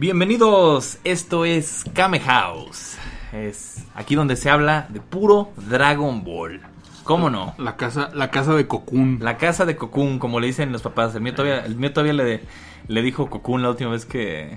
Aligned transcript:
Bienvenidos, 0.00 0.98
esto 1.04 1.44
es 1.44 1.84
Kame 1.92 2.20
House. 2.20 2.96
Es 3.34 3.84
aquí 3.94 4.14
donde 4.14 4.34
se 4.34 4.48
habla 4.48 4.86
de 4.88 4.98
puro 4.98 5.50
Dragon 5.68 6.24
Ball. 6.24 6.62
¿Cómo 7.04 7.28
no? 7.28 7.52
La 7.58 7.76
casa, 7.76 8.08
la 8.14 8.30
casa 8.30 8.54
de 8.54 8.66
Cocoon. 8.66 9.18
La 9.20 9.36
casa 9.36 9.66
de 9.66 9.76
Cocoon, 9.76 10.18
como 10.18 10.40
le 10.40 10.46
dicen 10.46 10.72
los 10.72 10.80
papás. 10.80 11.14
El 11.14 11.20
mío 11.20 11.34
todavía, 11.34 11.66
el 11.66 11.76
mío 11.76 11.92
todavía 11.92 12.14
le, 12.14 12.40
le 12.88 13.02
dijo 13.02 13.28
Cocoon 13.28 13.60
la 13.60 13.68
última 13.68 13.90
vez 13.90 14.06
que... 14.06 14.56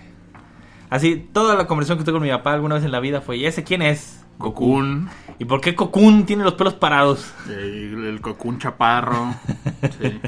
Así, 0.90 1.28
toda 1.34 1.56
la 1.56 1.68
conversación 1.68 1.98
que 1.98 2.06
tuve 2.06 2.14
con 2.14 2.24
mi 2.24 2.30
papá 2.30 2.54
alguna 2.54 2.76
vez 2.76 2.86
en 2.86 2.94
la 2.94 3.02
vida 3.02 3.20
fue, 3.20 3.36
¿y 3.36 3.46
ese 3.46 3.66
quién 3.66 3.82
es? 3.82 4.24
Cocoon. 4.38 5.10
¿Y 5.40 5.44
por 5.44 5.60
qué 5.60 5.76
Cocoon 5.76 6.26
tiene 6.26 6.46
los 6.46 6.54
pelos 6.54 6.76
parados? 6.76 7.34
El, 7.50 8.06
el 8.06 8.22
Cocoon 8.22 8.60
chaparro. 8.60 9.36
Sí. 10.00 10.22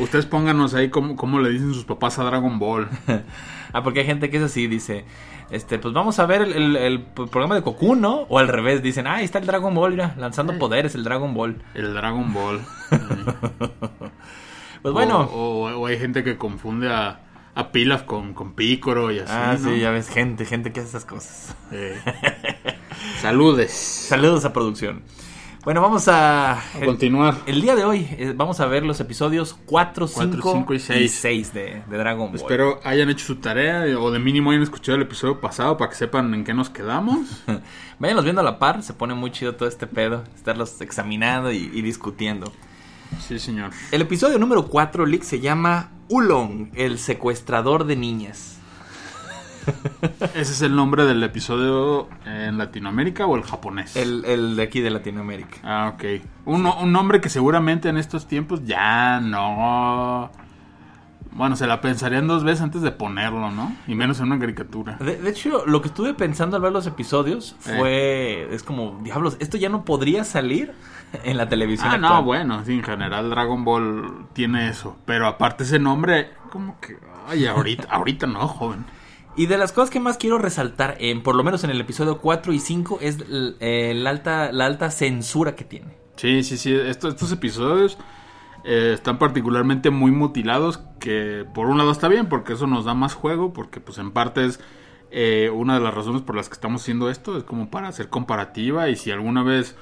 Ustedes 0.00 0.26
pónganos 0.26 0.74
ahí 0.74 0.90
cómo, 0.90 1.16
cómo, 1.16 1.40
le 1.40 1.50
dicen 1.50 1.74
sus 1.74 1.84
papás 1.84 2.18
a 2.18 2.24
Dragon 2.24 2.58
Ball. 2.58 2.88
ah, 3.72 3.82
porque 3.82 4.00
hay 4.00 4.06
gente 4.06 4.30
que 4.30 4.38
es 4.38 4.42
así, 4.42 4.66
dice, 4.66 5.04
este, 5.50 5.78
pues 5.78 5.92
vamos 5.92 6.18
a 6.18 6.26
ver 6.26 6.42
el, 6.42 6.52
el, 6.54 6.76
el 6.76 7.00
programa 7.02 7.54
de 7.54 7.62
Cocoon, 7.62 8.00
¿no? 8.00 8.22
O 8.28 8.38
al 8.38 8.48
revés, 8.48 8.82
dicen, 8.82 9.06
ah, 9.06 9.16
ahí 9.16 9.24
está 9.24 9.38
el 9.38 9.46
Dragon 9.46 9.74
Ball, 9.74 9.92
mira, 9.92 10.14
lanzando 10.16 10.58
poderes, 10.58 10.94
el 10.94 11.04
Dragon 11.04 11.34
Ball. 11.34 11.62
El 11.74 11.92
Dragon 11.94 12.32
Ball. 12.32 12.60
pues 14.82 14.94
bueno. 14.94 15.20
O, 15.20 15.68
o, 15.68 15.80
o, 15.80 15.86
hay 15.86 15.98
gente 15.98 16.24
que 16.24 16.36
confunde 16.36 16.88
a, 16.88 17.20
a 17.54 17.72
Pilaf 17.72 18.04
con, 18.04 18.32
con 18.32 18.54
Pícoro 18.54 19.10
y 19.10 19.18
así. 19.18 19.32
Ah, 19.34 19.56
¿no? 19.60 19.70
sí, 19.70 19.80
ya 19.80 19.90
ves, 19.90 20.08
gente, 20.08 20.44
gente 20.46 20.72
que 20.72 20.80
hace 20.80 20.90
esas 20.90 21.04
cosas. 21.04 21.54
Eh. 21.72 22.00
Saludes. 23.20 23.72
Saludos 23.72 24.44
a 24.44 24.52
producción. 24.52 25.02
Bueno, 25.62 25.82
vamos 25.82 26.08
a, 26.08 26.52
a 26.52 26.84
continuar. 26.86 27.36
El, 27.44 27.56
el, 27.56 27.62
día 27.62 27.76
de 27.76 27.84
hoy 27.84 28.08
eh, 28.12 28.32
vamos 28.34 28.60
a 28.60 28.66
ver 28.66 28.82
los 28.82 28.98
episodios 28.98 29.58
4, 29.66 30.08
5, 30.08 30.52
5 30.52 30.74
y 30.74 30.78
6, 30.78 31.00
y 31.02 31.08
6 31.08 31.52
de, 31.52 31.82
de, 31.86 31.98
Dragon 31.98 32.28
Ball. 32.28 32.36
Espero 32.36 32.80
hayan 32.82 33.10
hecho 33.10 33.26
su 33.26 33.36
tarea 33.36 33.84
o 33.98 34.10
de 34.10 34.18
mínimo 34.18 34.50
hayan 34.50 34.62
escuchado 34.62 34.96
el 34.96 35.02
episodio 35.02 35.38
pasado 35.38 35.76
para 35.76 35.90
que 35.90 35.96
sepan 35.96 36.32
en 36.32 36.44
qué 36.44 36.54
nos 36.54 36.70
quedamos. 36.70 37.42
Váyanlos 37.98 38.24
viendo 38.24 38.40
a 38.40 38.44
la 38.44 38.58
par, 38.58 38.82
se 38.82 38.94
pone 38.94 39.12
muy 39.12 39.32
chido 39.32 39.54
todo 39.54 39.68
este 39.68 39.86
pedo, 39.86 40.24
estarlos 40.34 40.80
examinando 40.80 41.52
y, 41.52 41.70
y 41.74 41.82
discutiendo. 41.82 42.50
Sí, 43.26 43.38
señor. 43.38 43.70
El 43.90 44.00
episodio 44.00 44.38
número 44.38 44.66
4, 44.66 45.04
Lick, 45.04 45.24
se 45.24 45.40
llama 45.40 45.90
Ulong, 46.08 46.70
el 46.74 46.98
secuestrador 46.98 47.84
de 47.84 47.96
niñas. 47.96 48.59
¿Ese 50.34 50.52
es 50.52 50.62
el 50.62 50.74
nombre 50.74 51.04
del 51.04 51.22
episodio 51.22 52.08
en 52.24 52.58
Latinoamérica 52.58 53.26
o 53.26 53.36
el 53.36 53.42
japonés? 53.42 53.96
El, 53.96 54.24
el 54.24 54.56
de 54.56 54.62
aquí 54.62 54.80
de 54.80 54.90
Latinoamérica. 54.90 55.58
Ah, 55.62 55.92
ok. 55.94 56.22
Un, 56.46 56.66
un, 56.66 56.92
nombre 56.92 57.20
que 57.20 57.28
seguramente 57.28 57.88
en 57.88 57.96
estos 57.96 58.26
tiempos 58.26 58.64
ya 58.64 59.20
no... 59.20 60.30
Bueno, 61.32 61.54
se 61.54 61.66
la 61.68 61.80
pensarían 61.80 62.26
dos 62.26 62.42
veces 62.42 62.60
antes 62.60 62.82
de 62.82 62.90
ponerlo, 62.90 63.52
¿no? 63.52 63.74
Y 63.86 63.94
menos 63.94 64.18
en 64.18 64.26
una 64.26 64.38
caricatura. 64.40 64.96
De, 64.96 65.16
de 65.16 65.30
hecho, 65.30 65.64
lo 65.64 65.80
que 65.80 65.88
estuve 65.88 66.12
pensando 66.12 66.56
al 66.56 66.62
ver 66.62 66.72
los 66.72 66.86
episodios 66.86 67.54
fue... 67.60 68.42
Eh. 68.42 68.48
Es 68.50 68.64
como, 68.64 68.98
diablos, 69.02 69.36
esto 69.38 69.56
ya 69.56 69.68
no 69.68 69.84
podría 69.84 70.24
salir 70.24 70.74
en 71.22 71.36
la 71.36 71.48
televisión. 71.48 71.88
Ah, 71.88 71.94
actual. 71.94 72.12
no, 72.12 72.22
bueno, 72.24 72.64
sí, 72.64 72.74
en 72.74 72.82
general 72.82 73.30
Dragon 73.30 73.64
Ball 73.64 74.26
tiene 74.32 74.68
eso. 74.68 74.96
Pero 75.04 75.26
aparte 75.28 75.64
ese 75.64 75.78
nombre, 75.78 76.30
como 76.50 76.80
que... 76.80 76.98
Ay, 77.28 77.46
ahorita, 77.46 77.86
ahorita 77.90 78.26
no, 78.26 78.48
joven. 78.48 78.84
Y 79.40 79.46
de 79.46 79.56
las 79.56 79.72
cosas 79.72 79.88
que 79.88 80.00
más 80.00 80.18
quiero 80.18 80.36
resaltar, 80.36 80.98
en, 81.00 81.22
por 81.22 81.34
lo 81.34 81.42
menos 81.42 81.64
en 81.64 81.70
el 81.70 81.80
episodio 81.80 82.18
4 82.18 82.52
y 82.52 82.58
5, 82.58 82.98
es 83.00 83.16
eh, 83.60 83.94
la, 83.96 84.10
alta, 84.10 84.52
la 84.52 84.66
alta 84.66 84.90
censura 84.90 85.56
que 85.56 85.64
tiene. 85.64 85.96
Sí, 86.16 86.42
sí, 86.42 86.58
sí. 86.58 86.74
Esto, 86.74 87.08
estos 87.08 87.32
episodios 87.32 87.96
eh, 88.64 88.90
están 88.92 89.18
particularmente 89.18 89.88
muy 89.88 90.10
mutilados, 90.10 90.80
que 90.98 91.46
por 91.54 91.68
un 91.68 91.78
lado 91.78 91.90
está 91.90 92.06
bien, 92.08 92.28
porque 92.28 92.52
eso 92.52 92.66
nos 92.66 92.84
da 92.84 92.92
más 92.92 93.14
juego, 93.14 93.54
porque 93.54 93.80
pues 93.80 93.96
en 93.96 94.10
parte 94.10 94.44
es 94.44 94.60
eh, 95.10 95.48
una 95.48 95.78
de 95.78 95.80
las 95.80 95.94
razones 95.94 96.20
por 96.20 96.36
las 96.36 96.50
que 96.50 96.54
estamos 96.56 96.82
haciendo 96.82 97.08
esto, 97.08 97.38
es 97.38 97.44
como 97.44 97.70
para 97.70 97.88
hacer 97.88 98.10
comparativa 98.10 98.90
y 98.90 98.96
si 98.96 99.10
alguna 99.10 99.42
vez... 99.42 99.74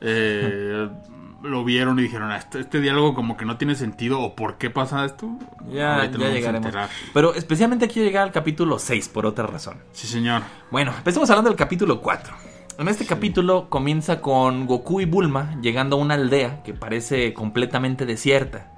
Eh, 0.00 0.88
lo 1.44 1.64
vieron 1.64 1.98
y 1.98 2.02
dijeron, 2.02 2.32
este, 2.32 2.60
este, 2.60 2.80
diálogo 2.80 3.14
como 3.14 3.36
que 3.36 3.44
no 3.44 3.56
tiene 3.56 3.74
sentido 3.74 4.20
o 4.20 4.34
por 4.34 4.58
qué 4.58 4.70
pasa 4.70 5.04
esto. 5.04 5.28
Ya, 5.70 6.10
ya 6.10 6.28
llegaremos. 6.30 6.72
Pero 7.12 7.34
especialmente 7.34 7.88
quiero 7.88 8.06
llegar 8.06 8.24
al 8.24 8.32
capítulo 8.32 8.78
6 8.78 9.08
por 9.08 9.26
otra 9.26 9.46
razón. 9.46 9.78
Sí, 9.92 10.06
señor. 10.06 10.42
Bueno, 10.70 10.92
empecemos 10.96 11.30
hablando 11.30 11.50
del 11.50 11.58
capítulo 11.58 12.00
4. 12.00 12.34
En 12.78 12.88
este 12.88 13.04
sí. 13.04 13.08
capítulo 13.08 13.68
comienza 13.68 14.20
con 14.20 14.66
Goku 14.66 15.00
y 15.00 15.04
Bulma 15.04 15.56
llegando 15.60 15.96
a 15.96 16.00
una 16.00 16.14
aldea 16.14 16.62
que 16.62 16.74
parece 16.74 17.32
completamente 17.32 18.06
desierta. 18.06 18.70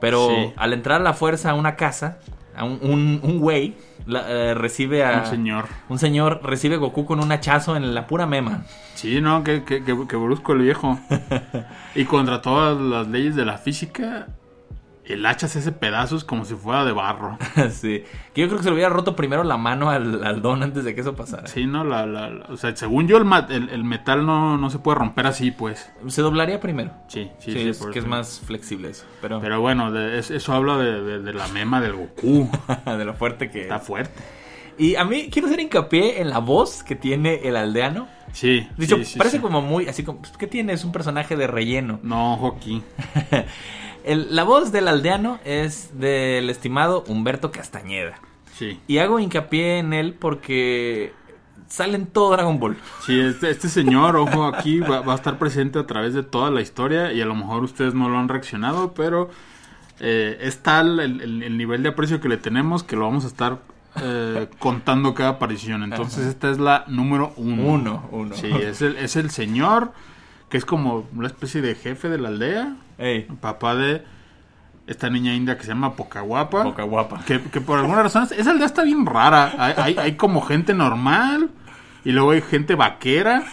Pero 0.00 0.28
sí. 0.28 0.52
al 0.56 0.72
entrar 0.72 1.00
a 1.00 1.04
la 1.04 1.14
fuerza 1.14 1.50
a 1.50 1.54
una 1.54 1.76
casa, 1.76 2.18
a 2.56 2.64
un, 2.64 3.20
un, 3.22 3.38
güey 3.40 3.74
la, 4.06 4.24
eh, 4.28 4.54
recibe 4.54 5.04
a... 5.04 5.20
Un 5.20 5.26
señor. 5.26 5.64
Un 5.88 5.98
señor 5.98 6.40
recibe 6.42 6.76
a 6.76 6.78
Goku 6.78 7.04
con 7.04 7.20
un 7.20 7.32
hachazo 7.32 7.76
en 7.76 7.94
la 7.94 8.06
pura 8.06 8.26
mema. 8.26 8.64
Sí, 8.94 9.20
no, 9.20 9.42
que, 9.42 9.64
que, 9.64 9.82
que, 9.82 10.06
que 10.06 10.16
brusco 10.16 10.52
el 10.52 10.60
viejo. 10.60 10.98
y 11.94 12.04
contra 12.04 12.42
todas 12.42 12.78
las 12.80 13.08
leyes 13.08 13.34
de 13.34 13.44
la 13.44 13.58
física, 13.58 14.28
el 15.06 15.26
hacha 15.26 15.48
se 15.48 15.58
hace 15.58 15.72
pedazos 15.72 16.24
como 16.24 16.44
si 16.44 16.54
fuera 16.54 16.84
de 16.84 16.92
barro. 16.92 17.38
sí. 17.70 18.04
Que 18.32 18.42
yo 18.42 18.46
creo 18.48 18.58
que 18.58 18.64
se 18.64 18.70
le 18.70 18.74
hubiera 18.74 18.88
roto 18.90 19.14
primero 19.14 19.44
la 19.44 19.56
mano 19.56 19.90
al, 19.90 20.24
al 20.24 20.40
don 20.40 20.62
antes 20.62 20.84
de 20.84 20.94
que 20.94 21.02
eso 21.02 21.14
pasara. 21.14 21.46
Sí, 21.46 21.66
no, 21.66 21.84
la, 21.84 22.06
la, 22.06 22.30
la 22.30 22.46
o 22.46 22.56
sea, 22.56 22.74
según 22.74 23.06
yo, 23.06 23.18
el, 23.18 23.26
el, 23.50 23.68
el 23.68 23.84
metal 23.84 24.24
no, 24.24 24.56
no, 24.56 24.70
se 24.70 24.78
puede 24.78 24.98
romper 24.98 25.26
así, 25.26 25.50
pues. 25.50 25.90
Se 26.06 26.22
doblaría 26.22 26.60
primero. 26.60 26.92
Sí, 27.08 27.30
sí, 27.38 27.52
sí. 27.52 27.58
sí 27.60 27.68
es 27.68 27.86
que 27.86 27.98
es 27.98 28.06
más 28.06 28.40
flexible 28.40 28.90
eso. 28.90 29.04
Pero, 29.20 29.40
pero 29.40 29.60
bueno, 29.60 29.92
de, 29.92 30.18
es, 30.18 30.30
eso 30.30 30.52
habla 30.54 30.78
de, 30.78 31.02
de, 31.02 31.18
de, 31.20 31.32
la 31.34 31.48
mema 31.48 31.80
del 31.80 31.94
Goku. 31.94 32.48
de 32.86 33.04
lo 33.04 33.14
fuerte 33.14 33.50
que 33.50 33.62
Está 33.62 33.76
es. 33.76 33.82
fuerte. 33.82 34.20
Y 34.76 34.96
a 34.96 35.04
mí 35.04 35.28
quiero 35.30 35.46
hacer 35.46 35.60
hincapié 35.60 36.20
en 36.20 36.30
la 36.30 36.38
voz 36.38 36.82
que 36.82 36.96
tiene 36.96 37.40
el 37.44 37.56
aldeano. 37.56 38.08
Sí. 38.32 38.68
Dicho, 38.76 38.96
sí, 39.04 39.16
parece 39.16 39.40
como 39.40 39.60
muy, 39.60 39.86
así 39.86 40.02
como, 40.02 40.20
¿qué 40.36 40.48
tiene? 40.48 40.72
Es 40.72 40.84
un 40.84 40.90
personaje 40.90 41.36
de 41.36 41.46
relleno. 41.46 42.00
No, 42.02 42.36
hockey. 42.36 42.82
el, 44.04 44.34
la 44.34 44.44
voz 44.44 44.72
del 44.72 44.88
aldeano 44.88 45.38
es 45.44 45.98
del 45.98 46.50
estimado 46.50 47.04
Humberto 47.06 47.50
Castañeda. 47.50 48.18
Sí. 48.54 48.80
Y 48.86 48.98
hago 48.98 49.18
hincapié 49.18 49.78
en 49.78 49.92
él 49.92 50.14
porque 50.14 51.12
sale 51.68 51.96
en 51.96 52.06
todo 52.06 52.32
Dragon 52.32 52.58
Ball. 52.60 52.76
Sí, 53.04 53.18
este, 53.18 53.50
este 53.50 53.68
señor, 53.68 54.16
ojo, 54.16 54.44
aquí 54.44 54.80
va, 54.80 55.00
va, 55.00 55.12
a 55.12 55.16
estar 55.16 55.38
presente 55.38 55.78
a 55.78 55.86
través 55.86 56.14
de 56.14 56.22
toda 56.22 56.50
la 56.50 56.60
historia 56.60 57.12
y 57.12 57.20
a 57.20 57.26
lo 57.26 57.34
mejor 57.34 57.64
ustedes 57.64 57.94
no 57.94 58.08
lo 58.08 58.18
han 58.18 58.28
reaccionado, 58.28 58.94
pero 58.94 59.30
eh, 60.00 60.38
es 60.40 60.58
tal 60.58 61.00
el, 61.00 61.20
el, 61.20 61.42
el 61.42 61.56
nivel 61.56 61.82
de 61.82 61.88
aprecio 61.88 62.20
que 62.20 62.28
le 62.28 62.36
tenemos 62.36 62.84
que 62.84 62.96
lo 62.96 63.06
vamos 63.06 63.24
a 63.24 63.28
estar 63.28 63.58
eh, 64.02 64.48
contando 64.58 65.14
cada 65.14 65.30
aparición. 65.30 65.82
Entonces 65.82 66.20
Ajá. 66.20 66.30
esta 66.30 66.50
es 66.50 66.58
la 66.58 66.84
número 66.88 67.32
uno. 67.36 67.62
Uno, 67.62 68.08
uno. 68.10 68.34
Sí, 68.34 68.48
es 68.48 68.82
el, 68.82 68.96
es 68.96 69.16
el 69.16 69.30
señor 69.30 69.92
que 70.48 70.58
es 70.58 70.64
como 70.64 71.06
una 71.14 71.26
especie 71.26 71.60
de 71.62 71.74
jefe 71.74 72.08
de 72.08 72.18
la 72.18 72.28
aldea. 72.28 72.76
Ey. 72.98 73.22
Papá 73.40 73.74
de 73.74 74.04
esta 74.86 75.08
niña 75.08 75.34
india 75.34 75.56
que 75.56 75.62
se 75.62 75.68
llama 75.68 75.94
Pocahuapa. 75.94 76.62
Pocahuapa. 76.62 77.24
Que, 77.24 77.40
que 77.40 77.60
por 77.60 77.78
alguna 77.78 78.02
razón 78.02 78.28
esa 78.36 78.50
aldea 78.50 78.66
está 78.66 78.82
bien 78.84 79.06
rara. 79.06 79.54
Hay, 79.58 79.74
hay, 79.76 79.96
hay 79.98 80.16
como 80.16 80.42
gente 80.42 80.74
normal 80.74 81.50
y 82.04 82.12
luego 82.12 82.32
hay 82.32 82.42
gente 82.42 82.74
vaquera. 82.74 83.44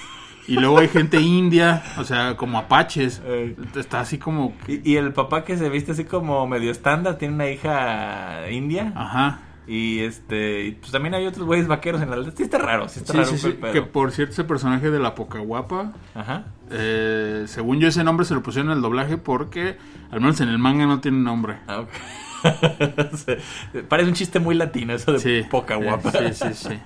Y 0.47 0.55
luego 0.55 0.79
hay 0.79 0.89
gente 0.89 1.21
india, 1.21 1.83
o 1.97 2.03
sea, 2.03 2.35
como 2.35 2.57
apaches. 2.57 3.21
Ey. 3.25 3.55
Está 3.75 4.01
así 4.01 4.17
como... 4.17 4.53
¿Y, 4.67 4.91
y 4.91 4.97
el 4.97 5.13
papá 5.13 5.45
que 5.45 5.55
se 5.55 5.69
viste 5.69 5.93
así 5.93 6.03
como 6.03 6.45
medio 6.47 6.71
estándar 6.71 7.17
tiene 7.17 7.35
una 7.35 7.49
hija 7.49 8.49
india. 8.49 8.91
Ajá. 8.95 9.39
Y 9.71 10.01
este, 10.01 10.75
pues 10.81 10.91
también 10.91 11.13
hay 11.13 11.25
otros 11.25 11.45
güeyes 11.45 11.65
vaqueros 11.65 12.01
en 12.01 12.09
la 12.09 12.17
aldea. 12.17 12.33
Sí 12.35 12.43
está 12.43 12.57
raro, 12.57 12.89
sí 12.89 12.99
está 12.99 13.13
sí, 13.13 13.19
raro. 13.19 13.31
Sí, 13.31 13.37
sí. 13.37 13.57
Que 13.71 13.81
por 13.81 14.11
cierto, 14.11 14.33
ese 14.33 14.43
personaje 14.43 14.91
de 14.91 14.99
la 14.99 15.15
poca 15.15 15.39
guapa, 15.39 15.93
Ajá. 16.13 16.43
Eh, 16.71 17.45
según 17.47 17.79
yo 17.79 17.87
ese 17.87 18.03
nombre 18.03 18.25
se 18.25 18.33
lo 18.33 18.43
pusieron 18.43 18.69
en 18.69 18.75
el 18.75 18.81
doblaje 18.81 19.15
porque 19.15 19.77
al 20.11 20.19
menos 20.19 20.41
en 20.41 20.49
el 20.49 20.57
manga 20.57 20.85
no 20.87 20.99
tiene 20.99 21.19
nombre. 21.19 21.55
Ah, 21.67 21.85
okay. 21.85 23.83
Parece 23.87 24.09
un 24.09 24.15
chiste 24.15 24.41
muy 24.41 24.55
latino 24.55 24.93
eso 24.93 25.13
de 25.13 25.19
sí, 25.19 25.47
poca 25.49 25.75
guapa. 25.75 26.11
Sí, 26.11 26.33
sí, 26.33 26.53
sí. 26.53 26.79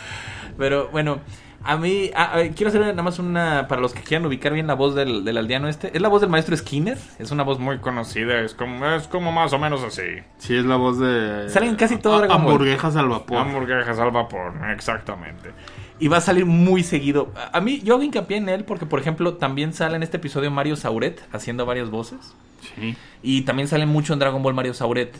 Pero 0.58 0.88
bueno, 0.88 1.20
a 1.62 1.76
mí, 1.76 2.10
a, 2.14 2.36
a, 2.36 2.48
quiero 2.50 2.68
hacer 2.68 2.80
nada 2.80 3.02
más 3.02 3.18
una, 3.18 3.66
para 3.68 3.80
los 3.80 3.92
que 3.92 4.02
quieran 4.02 4.26
ubicar 4.26 4.52
bien 4.52 4.66
la 4.66 4.74
voz 4.74 4.94
del, 4.94 5.24
del, 5.24 5.36
aldeano 5.36 5.68
este, 5.68 5.94
es 5.94 6.00
la 6.00 6.08
voz 6.08 6.20
del 6.20 6.30
maestro 6.30 6.56
Skinner, 6.56 6.98
es 7.18 7.30
una 7.30 7.42
voz 7.42 7.58
muy 7.58 7.78
conocida, 7.78 8.40
es 8.40 8.54
como, 8.54 8.86
es 8.86 9.08
como 9.08 9.32
más 9.32 9.52
o 9.52 9.58
menos 9.58 9.82
así. 9.82 10.22
Sí, 10.38 10.56
es 10.56 10.64
la 10.64 10.76
voz 10.76 10.98
de... 10.98 11.48
Salen 11.48 11.76
casi 11.76 11.96
todo 11.96 12.18
Dragon 12.18 12.36
Hamburguesas 12.36 12.96
al 12.96 13.08
vapor. 13.08 13.38
Hamburguesas 13.38 13.98
al 13.98 14.10
vapor, 14.10 14.52
exactamente. 14.72 15.52
Y 15.98 16.08
va 16.08 16.18
a 16.18 16.20
salir 16.20 16.44
muy 16.44 16.82
seguido. 16.82 17.32
A 17.52 17.60
mí, 17.60 17.80
yo 17.82 17.94
hago 17.94 18.02
hincapié 18.02 18.36
en 18.36 18.48
él 18.48 18.64
porque, 18.64 18.86
por 18.86 19.00
ejemplo, 19.00 19.34
también 19.34 19.72
sale 19.72 19.96
en 19.96 20.02
este 20.02 20.18
episodio 20.18 20.50
Mario 20.50 20.76
Sauret 20.76 21.22
haciendo 21.32 21.64
varias 21.64 21.90
voces. 21.90 22.34
Sí. 22.74 22.96
Y 23.22 23.42
también 23.42 23.68
sale 23.68 23.86
mucho 23.86 24.12
en 24.12 24.18
Dragon 24.18 24.42
Ball 24.42 24.54
Mario 24.54 24.74
Sauret. 24.74 25.16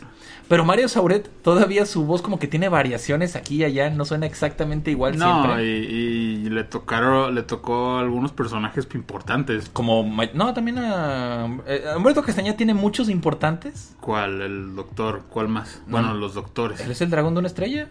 Pero 0.47 0.63
Mario 0.63 0.87
Sauret, 0.87 1.29
todavía 1.41 1.85
su 1.85 2.05
voz 2.05 2.21
como 2.21 2.39
que 2.39 2.47
tiene 2.47 2.69
variaciones 2.69 3.35
aquí 3.35 3.57
y 3.57 3.63
allá, 3.65 3.89
no 3.89 4.05
suena 4.05 4.25
exactamente 4.25 4.91
igual 4.91 5.17
no, 5.17 5.43
siempre. 5.43 5.65
Y, 5.65 6.45
y, 6.45 6.49
le 6.49 6.63
tocaron, 6.63 7.35
le 7.35 7.43
tocó 7.43 7.97
a 7.97 7.99
algunos 7.99 8.31
personajes 8.31 8.87
importantes. 8.93 9.69
Como 9.69 10.03
no, 10.33 10.53
también 10.53 10.77
a 10.77 11.47
eh, 11.67 11.83
Humberto 11.95 12.23
Castañeda 12.23 12.55
tiene 12.55 12.73
muchos 12.73 13.09
importantes. 13.09 13.95
¿Cuál? 13.99 14.41
El 14.41 14.75
doctor, 14.75 15.23
¿cuál 15.29 15.49
más? 15.49 15.81
Bueno, 15.87 16.07
bueno 16.07 16.19
los 16.19 16.33
doctores. 16.33 16.79
¿Él 16.79 16.91
es 16.91 17.01
el 17.01 17.09
dragón 17.09 17.33
de 17.33 17.39
una 17.39 17.47
estrella? 17.47 17.89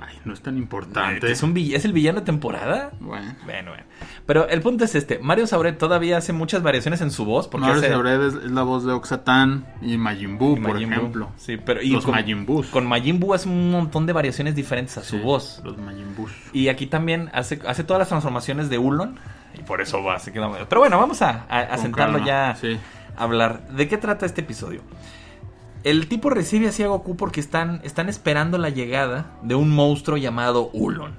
Ay, 0.00 0.18
no 0.24 0.32
es 0.32 0.40
tan 0.40 0.56
importante. 0.58 1.30
¿Es, 1.30 1.42
un, 1.42 1.54
vill- 1.54 1.74
¿Es 1.74 1.84
el 1.84 1.92
villano 1.92 2.20
de 2.20 2.26
temporada? 2.26 2.92
Bueno. 3.00 3.34
Bueno, 3.44 3.70
bueno. 3.72 3.84
Pero 4.26 4.48
el 4.48 4.60
punto 4.60 4.84
es 4.84 4.94
este. 4.94 5.18
Mario 5.18 5.46
Sauret 5.46 5.76
todavía 5.78 6.18
hace 6.18 6.32
muchas 6.32 6.62
variaciones 6.62 7.00
en 7.00 7.10
su 7.10 7.24
voz. 7.24 7.48
Porque 7.48 7.66
Mario 7.66 7.80
hace... 7.80 7.90
Sauret 7.90 8.20
es, 8.20 8.34
es 8.34 8.50
la 8.50 8.62
voz 8.62 8.84
de 8.84 8.92
Oxatan 8.92 9.66
y 9.82 9.96
Majin 9.98 10.38
Buu, 10.38 10.56
y 10.56 10.60
por 10.60 10.72
Majin 10.74 10.88
Buu. 10.90 10.96
ejemplo. 10.98 11.32
Sí, 11.36 11.56
pero... 11.56 11.82
Y 11.82 11.90
los 11.90 12.04
con, 12.04 12.14
Majin 12.14 12.46
Buus. 12.46 12.66
con 12.68 12.86
Majin 12.86 13.18
Buu 13.20 13.34
hace 13.34 13.48
un 13.48 13.70
montón 13.70 14.06
de 14.06 14.12
variaciones 14.12 14.54
diferentes 14.54 14.96
a 14.98 15.02
su 15.02 15.16
Sí, 15.16 15.22
voz. 15.22 15.60
Los 15.64 15.76
Majin 15.78 16.14
Buus. 16.16 16.32
Y 16.52 16.68
aquí 16.68 16.86
también 16.86 17.30
hace, 17.32 17.58
hace 17.66 17.84
todas 17.84 17.98
las 18.00 18.08
transformaciones 18.08 18.68
de 18.70 18.78
Ulon. 18.78 19.18
Y 19.58 19.62
por 19.62 19.80
eso 19.80 20.02
va, 20.04 20.18
se 20.18 20.32
queda... 20.32 20.50
Pero 20.68 20.80
bueno, 20.80 20.98
vamos 20.98 21.20
a, 21.22 21.46
a- 21.48 21.60
a 21.60 21.68
Con 21.70 21.78
sentarlo 21.78 22.18
calma, 22.18 22.26
ya 22.26 22.54
Sí. 22.60 22.78
a 23.16 23.22
hablar. 23.24 23.66
¿De 23.70 23.88
qué 23.88 23.96
trata 23.98 24.26
este 24.26 24.42
episodio? 24.42 24.82
El 25.88 26.06
tipo 26.06 26.28
recibe 26.28 26.68
así 26.68 26.82
a 26.82 26.88
Goku 26.88 27.16
porque 27.16 27.40
están, 27.40 27.80
están 27.82 28.10
esperando 28.10 28.58
la 28.58 28.68
llegada 28.68 29.38
de 29.42 29.54
un 29.54 29.70
monstruo 29.70 30.18
llamado 30.18 30.68
Ulon. 30.74 31.12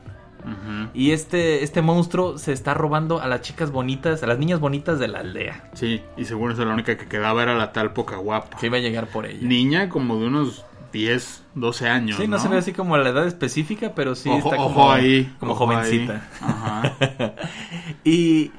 Y 0.94 1.12
este, 1.12 1.63
este 1.63 1.81
monstruo 1.81 2.38
se 2.38 2.54
está 2.54 2.75
robando 2.75 3.19
a 3.19 3.27
las 3.27 3.42
chicas 3.42 3.71
bonitas, 3.71 4.21
a 4.21 4.27
las 4.27 4.38
niñas 4.38 4.60
bonitas 4.60 5.00
de 5.00 5.07
la 5.07 5.19
aldea. 5.19 5.69
Sí, 5.74 6.01
y 6.18 6.25
seguro 6.25 6.54
esa 6.54 6.66
la 6.66 6.74
única 6.74 6.98
que 6.98 7.07
quedaba 7.07 7.42
era 7.42 7.56
la 7.56 7.71
tal 7.71 7.94
poca 7.94 8.18
guapa. 8.18 8.57
Que 8.57 8.68
iba 8.68 8.77
a 8.77 8.80
llegar 8.80 9.07
por 9.07 9.25
ella. 9.25 9.39
Niña 9.42 9.89
como 9.89 10.19
de 10.19 10.27
unos 10.27 10.66
10, 10.94 11.44
12 11.56 11.88
años. 11.88 12.18
sí, 12.18 12.27
no, 12.27 12.38
se 12.38 12.48
ve 12.48 12.57
así 12.57 12.71
como 12.71 12.95
la 12.98 13.10
edad 13.10 13.27
específica, 13.27 13.94
pero 13.95 14.13
sí 14.13 14.30
ojo, 14.30 14.38
está 14.38 14.57
como, 14.57 14.69
ojo 14.69 14.92
ahí. 14.92 15.36
como 15.39 15.54
ojo 15.54 15.66
jovencita. 15.66 16.13
ahí. 16.13 16.50
Ajá. 16.50 17.36
Y, 18.04 18.51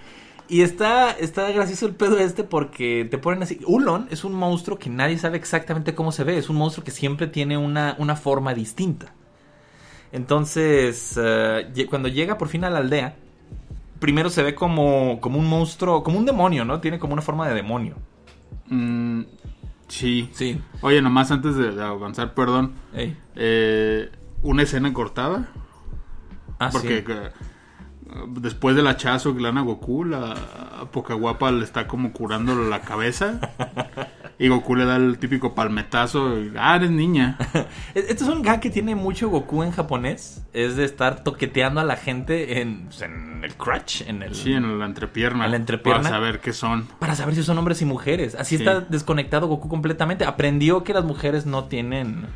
y 0.50 0.62
está, 0.62 1.12
está 1.12 1.49
gracioso 1.52 1.87
el 1.87 1.94
pedo 1.94 2.19
este 2.19 2.43
porque 2.43 3.06
te 3.08 3.19
ponen 3.19 3.44
así. 3.44 3.61
Ulon 3.67 4.08
es 4.11 4.25
un 4.25 4.35
monstruo 4.35 4.79
que 4.79 4.91
nadie 4.91 5.17
sabe 5.17 5.37
exactamente 5.37 5.94
cómo 5.94 6.11
se 6.11 6.25
ve. 6.25 6.37
Es 6.37 6.50
un 6.50 6.56
monstruo 6.56 6.85
que 6.85 6.91
siempre 6.91 7.29
tiene 7.29 7.56
una, 7.56 7.94
una 7.99 8.17
forma 8.17 8.52
distinta. 8.52 9.14
Entonces, 10.11 11.17
eh, 11.23 11.87
cuando 11.88 12.08
llega 12.08 12.37
por 12.37 12.49
fin 12.49 12.64
a 12.64 12.70
la 12.70 12.79
aldea, 12.79 13.14
primero 14.00 14.29
se 14.29 14.43
ve 14.43 14.56
como, 14.56 15.20
como 15.20 15.38
un 15.38 15.47
monstruo, 15.47 16.02
como 16.02 16.19
un 16.19 16.26
demonio, 16.26 16.64
¿no? 16.64 16.81
Tiene 16.81 16.99
como 16.99 17.12
una 17.12 17.23
forma 17.23 17.49
de 17.49 17.55
demonio. 17.55 17.94
Mm, 18.67 19.23
sí. 19.87 20.31
Sí. 20.32 20.61
Oye, 20.81 21.00
nomás 21.00 21.31
antes 21.31 21.55
de, 21.55 21.81
avanzar, 21.81 22.35
perdón. 22.35 22.75
Eh, 22.93 24.11
una 24.43 24.64
escena 24.64 24.93
cortada. 24.93 25.49
Ah, 26.58 26.70
porque 26.73 27.05
sí. 27.06 27.14
Después 28.28 28.76
del 28.76 28.86
hachazo 28.86 29.34
que 29.34 29.40
le 29.40 29.48
dan 29.48 29.58
a 29.58 29.62
Goku, 29.62 30.04
la 30.04 30.34
poca 30.92 31.14
guapa 31.14 31.50
le 31.50 31.64
está 31.64 31.86
como 31.86 32.12
curando 32.12 32.54
la 32.54 32.80
cabeza. 32.80 33.38
y 34.38 34.48
Goku 34.48 34.74
le 34.74 34.84
da 34.84 34.96
el 34.96 35.18
típico 35.18 35.54
palmetazo. 35.54 36.38
y, 36.40 36.52
ah, 36.58 36.76
eres 36.76 36.90
niña. 36.90 37.36
Este 37.94 38.12
es 38.12 38.22
un 38.22 38.42
gag 38.42 38.60
que 38.60 38.70
tiene 38.70 38.94
mucho 38.94 39.28
Goku 39.28 39.62
en 39.62 39.72
japonés. 39.72 40.42
Es 40.52 40.76
de 40.76 40.84
estar 40.84 41.22
toqueteando 41.24 41.80
a 41.80 41.84
la 41.84 41.96
gente 41.96 42.60
en, 42.60 42.86
pues, 42.86 43.02
en 43.02 43.42
el 43.44 43.54
crutch, 43.54 44.02
en 44.02 44.22
el... 44.22 44.34
Sí, 44.34 44.52
en 44.52 44.78
la 44.78 44.86
entrepierna. 44.86 45.44
¿En 45.44 45.50
la 45.52 45.56
entrepierna? 45.56 46.02
Para 46.02 46.14
saber 46.14 46.40
qué 46.40 46.52
son. 46.52 46.86
Para 46.98 47.14
saber 47.14 47.34
si 47.34 47.42
son 47.42 47.58
hombres 47.58 47.80
y 47.82 47.84
mujeres. 47.84 48.34
Así 48.34 48.56
Sí. 48.56 48.62
está 48.64 48.80
desconectado 48.80 49.46
Goku 49.48 49.68
completamente. 49.68 50.24
Aprendió 50.24 50.84
que 50.84 50.92
las 50.94 51.04
mujeres 51.04 51.46
no 51.46 51.64
tienen... 51.64 52.26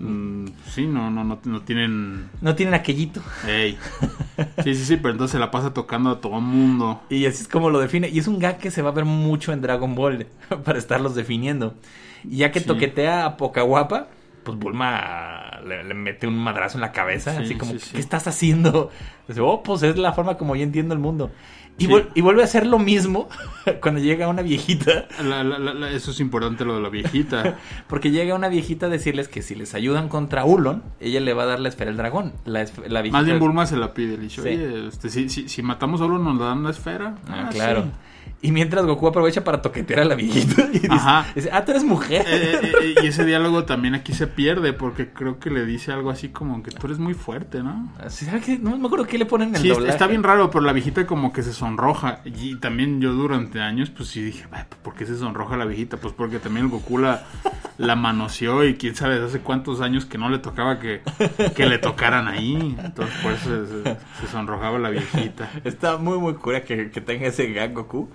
Mm, 0.00 0.46
sí, 0.66 0.86
no, 0.86 1.10
no, 1.10 1.24
no, 1.24 1.38
no 1.44 1.60
tienen. 1.62 2.30
No 2.40 2.54
tienen 2.54 2.74
aquellito. 2.74 3.20
Ey. 3.46 3.78
Sí, 4.64 4.74
sí, 4.74 4.84
sí, 4.86 4.96
pero 4.96 5.10
entonces 5.10 5.32
se 5.32 5.38
la 5.38 5.50
pasa 5.50 5.74
tocando 5.74 6.08
a 6.10 6.20
todo 6.20 6.40
mundo. 6.40 7.02
Y 7.10 7.26
así 7.26 7.42
es 7.42 7.48
como 7.48 7.68
lo 7.70 7.78
define. 7.78 8.08
Y 8.08 8.18
es 8.18 8.26
un 8.26 8.38
gag 8.38 8.58
que 8.58 8.70
se 8.70 8.80
va 8.82 8.88
a 8.90 8.92
ver 8.92 9.04
mucho 9.04 9.52
en 9.52 9.60
Dragon 9.60 9.94
Ball. 9.94 10.26
para 10.64 10.78
estarlos 10.78 11.14
definiendo. 11.14 11.74
Y 12.24 12.38
ya 12.38 12.50
que 12.50 12.60
Sí. 12.60 12.66
toquetea 12.66 13.24
a 13.26 13.36
Poca 13.36 13.62
Guapa, 13.62 14.08
pues 14.44 14.58
Bulma 14.58 15.60
le, 15.66 15.84
le 15.84 15.94
mete 15.94 16.26
un 16.26 16.38
madrazo 16.38 16.78
en 16.78 16.82
la 16.82 16.92
cabeza. 16.92 17.36
Sí, 17.36 17.42
así 17.44 17.54
como, 17.56 17.72
sí, 17.72 17.90
¿qué 17.92 18.00
estás 18.00 18.26
haciendo? 18.26 18.90
Dice, 19.28 19.40
oh, 19.42 19.62
pues 19.62 19.82
es 19.82 19.96
la 19.98 20.12
forma 20.12 20.36
como 20.38 20.56
yo 20.56 20.62
entiendo 20.62 20.94
el 20.94 21.00
mundo. 21.00 21.30
Y, 21.78 21.86
Sí. 21.86 21.92
y 22.14 22.20
vuelve 22.20 22.42
a 22.42 22.44
hacer 22.44 22.66
lo 22.66 22.78
mismo 22.78 23.28
cuando 23.80 24.00
llega 24.00 24.28
una 24.28 24.42
viejita. 24.42 25.06
La- 25.22 25.42
la- 25.42 25.58
la- 25.58 25.72
la- 25.74 25.90
eso 25.90 26.10
es 26.10 26.20
importante 26.20 26.64
lo 26.66 26.74
de 26.76 26.82
la 26.82 26.88
viejita. 26.90 27.56
Porque 27.88 28.10
llega 28.10 28.34
una 28.34 28.48
viejita 28.48 28.86
a 28.86 28.88
decirles 28.90 29.28
que 29.28 29.40
si 29.40 29.54
les 29.54 29.74
ayudan 29.74 30.08
contra 30.08 30.44
Ulon, 30.44 30.82
ella 31.00 31.20
le 31.20 31.32
va 31.32 31.44
a 31.44 31.46
dar 31.46 31.60
la 31.60 31.68
esfera 31.70 31.90
del 31.90 31.96
dragón. 31.96 32.34
La, 32.44 32.64
viejita... 32.64 33.10
Más 33.12 33.24
bien 33.24 33.38
Bulma 33.38 33.64
se 33.66 33.76
la 33.78 33.94
pide. 33.94 34.16
Le 34.18 34.24
dice, 34.24 34.42
Sí. 34.42 34.48
oye, 34.48 34.88
este, 34.88 35.08
si, 35.08 35.28
si, 35.30 35.48
si 35.48 35.62
matamos 35.62 36.00
a 36.02 36.04
uno 36.04 36.18
nos 36.18 36.38
dan 36.38 36.62
la 36.62 36.70
esfera. 36.70 37.14
Ah, 37.28 37.46
Ah, 37.46 37.48
claro. 37.50 37.84
sí. 37.84 37.90
Y 38.42 38.52
mientras 38.52 38.86
Goku 38.86 39.06
aprovecha 39.08 39.44
para 39.44 39.60
toquetear 39.62 40.00
a 40.00 40.04
la 40.04 40.14
viejita 40.14 40.62
y 40.72 40.78
dice, 40.78 40.88
Ajá. 40.90 41.26
dice, 41.34 41.50
ah, 41.52 41.64
tú 41.64 41.72
eres 41.72 41.84
mujer. 41.84 42.24
Eh, 42.26 42.58
eh, 42.62 42.72
eh, 42.82 42.94
y 43.02 43.06
ese 43.08 43.24
diálogo 43.24 43.64
también 43.64 43.94
aquí 43.94 44.12
se 44.12 44.26
pierde 44.26 44.72
porque 44.72 45.10
creo 45.12 45.38
que 45.38 45.50
le 45.50 45.64
dice 45.66 45.92
algo 45.92 46.10
así 46.10 46.28
como 46.30 46.62
que 46.62 46.70
tú 46.70 46.86
eres 46.86 46.98
muy 46.98 47.14
fuerte, 47.14 47.62
¿no? 47.62 47.92
Así, 47.98 48.24
¿sabes 48.24 48.44
qué? 48.44 48.58
No 48.58 48.76
me 48.78 48.86
acuerdo 48.86 49.06
qué 49.06 49.18
le 49.18 49.26
ponen 49.26 49.50
en 49.50 49.56
el 49.56 49.62
Sí, 49.62 49.68
doblaje. 49.68 49.90
está 49.92 50.06
bien 50.06 50.22
raro, 50.22 50.50
pero 50.50 50.64
la 50.64 50.72
viejita 50.72 51.06
como 51.06 51.32
que 51.32 51.42
se 51.42 51.52
sonroja. 51.52 52.20
Y 52.24 52.56
también 52.56 53.00
yo 53.00 53.12
durante 53.12 53.60
años, 53.60 53.90
pues 53.90 54.08
sí 54.08 54.22
dije, 54.22 54.46
"Ay, 54.52 54.64
¿por 54.82 54.94
qué 54.94 55.04
se 55.06 55.16
sonroja 55.18 55.56
la 55.56 55.64
viejita? 55.66 55.96
Pues 55.98 56.14
porque 56.14 56.38
también 56.38 56.66
el 56.66 56.70
Goku 56.72 56.98
la, 56.98 57.24
la 57.78 57.96
manoseó 57.96 58.64
y 58.64 58.74
quién 58.74 58.94
sabe 58.94 59.14
desde 59.14 59.26
hace 59.26 59.40
cuántos 59.40 59.80
años 59.80 60.06
que 60.06 60.18
no 60.18 60.28
le 60.30 60.38
tocaba 60.38 60.78
que, 60.78 61.02
que 61.54 61.66
le 61.66 61.78
tocaran 61.78 62.26
ahí. 62.28 62.76
Entonces 62.82 63.14
por 63.22 63.32
eso 63.32 63.66
se, 63.66 63.82
se 64.20 64.32
sonrojaba 64.32 64.78
la 64.78 64.90
viejita. 64.90 65.50
Está 65.64 65.98
muy, 65.98 66.18
muy 66.18 66.34
cura 66.34 66.62
que, 66.64 66.90
que 66.90 67.00
tenga 67.00 67.26
ese 67.26 67.52
gag 67.52 67.74
Goku. 67.74 68.08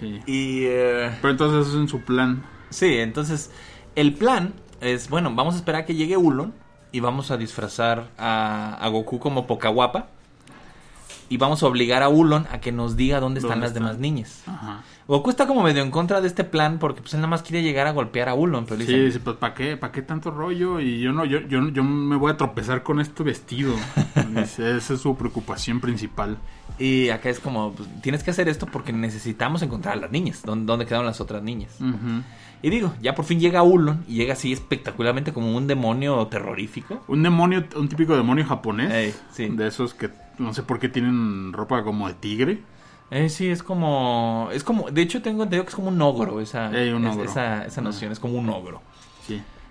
Sí. 0.00 0.20
Y... 0.26 0.64
eh, 0.64 1.10
Pero 1.20 1.30
entonces 1.32 1.66
eso 1.68 1.76
es 1.76 1.82
en 1.82 1.88
su 1.88 2.00
plan. 2.00 2.42
sí, 2.70 2.96
entonces 2.98 3.50
el 3.96 4.14
plan 4.14 4.54
es, 4.80 5.08
bueno, 5.10 5.32
vamos 5.34 5.54
a 5.54 5.58
esperar 5.58 5.82
a 5.82 5.84
que 5.84 5.94
llegue 5.94 6.16
Ulon 6.16 6.54
y 6.92 7.00
vamos 7.00 7.30
a 7.30 7.36
disfrazar 7.36 8.08
a, 8.18 8.74
a 8.80 8.88
Goku 8.88 9.18
como 9.18 9.46
poca 9.46 9.68
guapa. 9.68 10.08
Y 11.28 11.36
vamos 11.36 11.62
a 11.62 11.66
obligar 11.66 12.02
a 12.02 12.08
Ulon 12.08 12.48
a 12.50 12.60
que 12.60 12.72
nos 12.72 12.96
diga 12.96 13.20
dónde 13.20 13.38
están 13.38 13.60
¿Dónde 13.60 13.66
las 13.66 13.70
están? 13.70 13.84
demás 13.84 13.98
niñas. 14.00 14.42
Ajá. 14.48 14.82
Goku 15.06 15.30
está 15.30 15.46
como 15.46 15.62
medio 15.62 15.80
en 15.82 15.92
contra 15.92 16.20
de 16.20 16.26
este 16.26 16.42
plan 16.42 16.80
porque 16.80 17.02
pues 17.02 17.14
él 17.14 17.20
nada 17.20 17.28
más 17.30 17.42
quiere 17.42 17.62
llegar 17.62 17.86
a 17.86 17.92
golpear 17.92 18.28
a 18.28 18.34
Ulon, 18.34 18.64
pero 18.64 18.80
Sí, 18.80 18.86
dice, 18.86 19.04
dice, 19.04 19.20
pues 19.20 19.36
¿para 19.36 19.54
qué? 19.54 19.76
¿Para 19.76 19.92
qué 19.92 20.02
tanto 20.02 20.32
rollo? 20.32 20.80
Y 20.80 20.98
yo 21.00 21.12
no, 21.12 21.24
yo, 21.24 21.38
yo, 21.42 21.68
yo 21.68 21.84
me 21.84 22.16
voy 22.16 22.32
a 22.32 22.36
tropezar 22.36 22.82
con 22.82 23.00
este 23.00 23.22
vestido. 23.22 23.74
Dice, 24.34 24.76
esa 24.76 24.94
es 24.94 25.00
su 25.00 25.16
preocupación 25.16 25.80
principal. 25.80 26.36
Y 26.78 27.10
acá 27.10 27.28
es 27.28 27.40
como, 27.40 27.72
pues, 27.72 27.88
tienes 28.02 28.22
que 28.22 28.30
hacer 28.30 28.48
esto 28.48 28.66
porque 28.66 28.92
necesitamos 28.92 29.62
encontrar 29.62 29.98
a 29.98 30.00
las 30.00 30.10
niñas. 30.10 30.42
¿Dónde, 30.44 30.66
dónde 30.66 30.86
quedaron 30.86 31.06
las 31.06 31.20
otras 31.20 31.42
niñas? 31.42 31.76
Y 32.62 32.70
digo, 32.70 32.92
ya 33.02 33.14
por 33.14 33.24
fin 33.24 33.40
llega 33.40 33.62
Ulon 33.62 34.04
y 34.06 34.16
llega 34.16 34.34
así 34.34 34.52
espectacularmente 34.52 35.32
como 35.32 35.56
un 35.56 35.66
demonio 35.66 36.26
terrorífico. 36.26 37.02
Un 37.08 37.22
demonio, 37.22 37.64
un 37.76 37.88
típico 37.88 38.16
demonio 38.16 38.44
japonés. 38.46 38.92
Ey, 38.92 39.14
sí. 39.32 39.48
De 39.48 39.66
esos 39.66 39.94
que 39.94 40.10
no 40.38 40.52
sé 40.54 40.62
por 40.62 40.78
qué 40.78 40.88
tienen 40.88 41.52
ropa 41.52 41.82
como 41.82 42.08
de 42.08 42.14
tigre. 42.14 42.60
Eh, 43.10 43.28
sí, 43.28 43.48
es 43.48 43.62
como, 43.62 44.48
es 44.52 44.62
como, 44.62 44.88
de 44.90 45.02
hecho 45.02 45.20
tengo 45.20 45.42
entendido 45.42 45.64
que 45.64 45.70
es 45.70 45.74
como 45.74 45.88
un 45.88 46.00
ogro 46.00 46.40
esa, 46.40 46.70
Ey, 46.78 46.92
un 46.92 47.04
es- 47.06 47.14
ogro. 47.16 47.24
esa, 47.28 47.64
esa 47.64 47.80
noción, 47.80 48.12
es 48.12 48.20
como 48.20 48.38
un 48.38 48.48
ogro. 48.48 48.82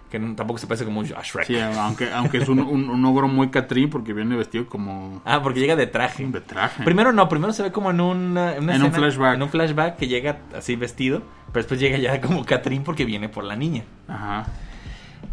Que 0.10 0.20
tampoco 0.20 0.58
se 0.58 0.66
parece 0.66 0.86
como 0.86 1.02
un 1.02 1.06
a 1.16 1.22
Shrek. 1.22 1.46
Sí, 1.46 1.60
aunque, 1.60 2.12
aunque 2.12 2.40
es 2.40 2.50
un, 2.50 2.60
un, 2.62 2.90
un 2.90 3.06
ogro 3.06 3.28
muy 3.28 3.50
catrín 3.50 3.90
porque 3.92 4.12
viene 4.14 4.36
vestido 4.36 4.66
como 4.68 5.22
Ah, 5.24 5.42
porque 5.44 5.60
llega 5.60 5.76
de 5.76 5.86
traje. 5.86 6.26
de 6.26 6.42
traje. 6.42 6.84
Primero 6.84 7.12
no, 7.14 7.30
primero 7.30 7.54
se 7.54 7.62
ve 7.62 7.72
como 7.72 7.92
en 7.92 8.02
un, 8.02 8.36
eh, 8.38 8.56
en 8.58 8.64
una 8.64 8.76
En 8.76 8.84
un 8.84 8.92
flashback. 8.92 9.36
En 9.36 9.44
un 9.44 9.50
flashback 9.50 9.98
que 9.98 10.08
llega 10.08 10.40
así 10.56 10.76
vestido, 10.76 11.22
pero 11.54 11.62
después 11.64 11.80
llega 11.80 11.98
ya 12.00 12.20
como 12.22 12.44
Catrín 12.44 12.84
porque 12.84 13.06
viene 13.06 13.30
por 13.30 13.44
la 13.44 13.56
niña. 13.56 13.84
Ajá. 14.08 14.48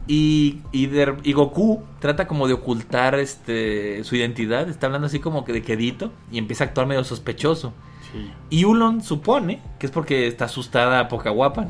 Y, 0.09 0.61
y, 0.73 0.87
de- 0.87 1.17
y 1.25 1.33
Goku 1.33 1.83
trata 1.99 2.27
como 2.29 2.47
de 2.47 2.53
ocultar 2.55 3.15
este 3.17 4.05
su 4.05 4.15
identidad, 4.15 4.69
está 4.69 4.87
hablando 4.87 5.07
así 5.07 5.19
como 5.21 5.45
que 5.45 5.53
de 5.53 5.63
quedito 5.63 6.13
y 6.31 6.39
empieza 6.39 6.65
a 6.65 6.67
actuar 6.69 6.87
medio 6.87 7.03
sospechoso. 7.03 7.73
Sí. 8.13 8.31
Y 8.51 8.65
Ulon 8.65 9.03
supone 9.03 9.61
que 9.79 9.87
es 9.87 9.93
porque 9.93 10.27
está 10.29 10.45
asustada 10.45 11.01
a 11.01 11.09
poca 11.09 11.31
guapa. 11.31 11.67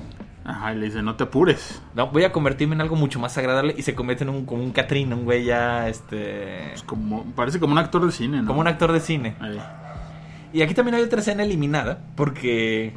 Ajá, 0.48 0.72
y 0.72 0.76
le 0.78 0.86
dice, 0.86 1.02
no 1.02 1.16
te 1.16 1.24
apures. 1.24 1.82
No, 1.96 2.06
voy 2.08 2.22
a 2.22 2.30
convertirme 2.30 2.76
en 2.76 2.80
algo 2.80 2.94
mucho 2.94 3.18
más 3.18 3.36
agradable 3.36 3.74
y 3.76 3.82
se 3.82 3.96
convierte 3.96 4.22
en 4.22 4.30
un, 4.30 4.46
como 4.46 4.62
un 4.62 4.70
Catrín, 4.70 5.12
un 5.12 5.24
güey 5.24 5.44
ya, 5.44 5.88
este... 5.88 6.72
Es 6.72 6.82
como, 6.84 7.24
parece 7.34 7.58
como 7.58 7.72
un 7.72 7.78
actor 7.78 8.06
de 8.06 8.12
cine, 8.12 8.42
¿no? 8.42 8.46
Como 8.46 8.60
un 8.60 8.68
actor 8.68 8.92
de 8.92 9.00
cine. 9.00 9.34
Ey. 9.42 9.60
Y 10.52 10.62
aquí 10.62 10.72
también 10.72 10.94
hay 10.94 11.02
otra 11.02 11.18
escena 11.20 11.42
eliminada, 11.42 11.98
porque 12.14 12.92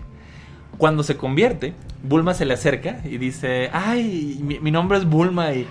cuando 0.77 1.01
se 1.01 1.17
convierte, 1.17 1.73
Bulma 2.03 2.35
se 2.35 2.45
le 2.45 2.53
acerca 2.53 2.99
y 3.03 3.17
dice, 3.17 3.71
ay, 3.73 4.39
mi, 4.43 4.59
mi 4.59 4.69
nombre 4.69 4.99
es 4.99 5.05
Bulma 5.05 5.51
y, 5.53 5.65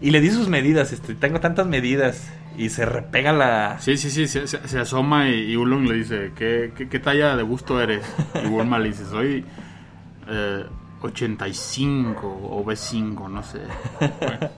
y 0.00 0.10
le 0.12 0.20
di 0.20 0.30
sus 0.30 0.48
medidas, 0.48 0.92
este, 0.92 1.16
tengo 1.16 1.40
tantas 1.40 1.66
medidas 1.66 2.30
y 2.56 2.68
se 2.68 2.86
repega 2.86 3.32
la... 3.32 3.78
Sí, 3.80 3.96
sí, 3.96 4.08
sí, 4.08 4.28
se, 4.28 4.46
se- 4.46 4.68
se 4.68 4.78
asoma 4.78 5.28
y, 5.28 5.50
y 5.50 5.56
Ulon 5.56 5.88
le 5.88 5.94
dice, 5.94 6.30
¿qué, 6.36 6.72
qué, 6.76 6.88
qué 6.88 7.00
talla 7.00 7.34
de 7.36 7.42
busto 7.42 7.80
eres? 7.80 8.06
Y 8.42 8.46
Bulma 8.46 8.78
le 8.78 8.90
dice, 8.90 9.04
soy 9.04 9.44
eh, 10.28 10.64
85 11.04 12.26
o 12.50 12.64
B5, 12.64 13.30
no 13.30 13.42
sé. 13.42 13.60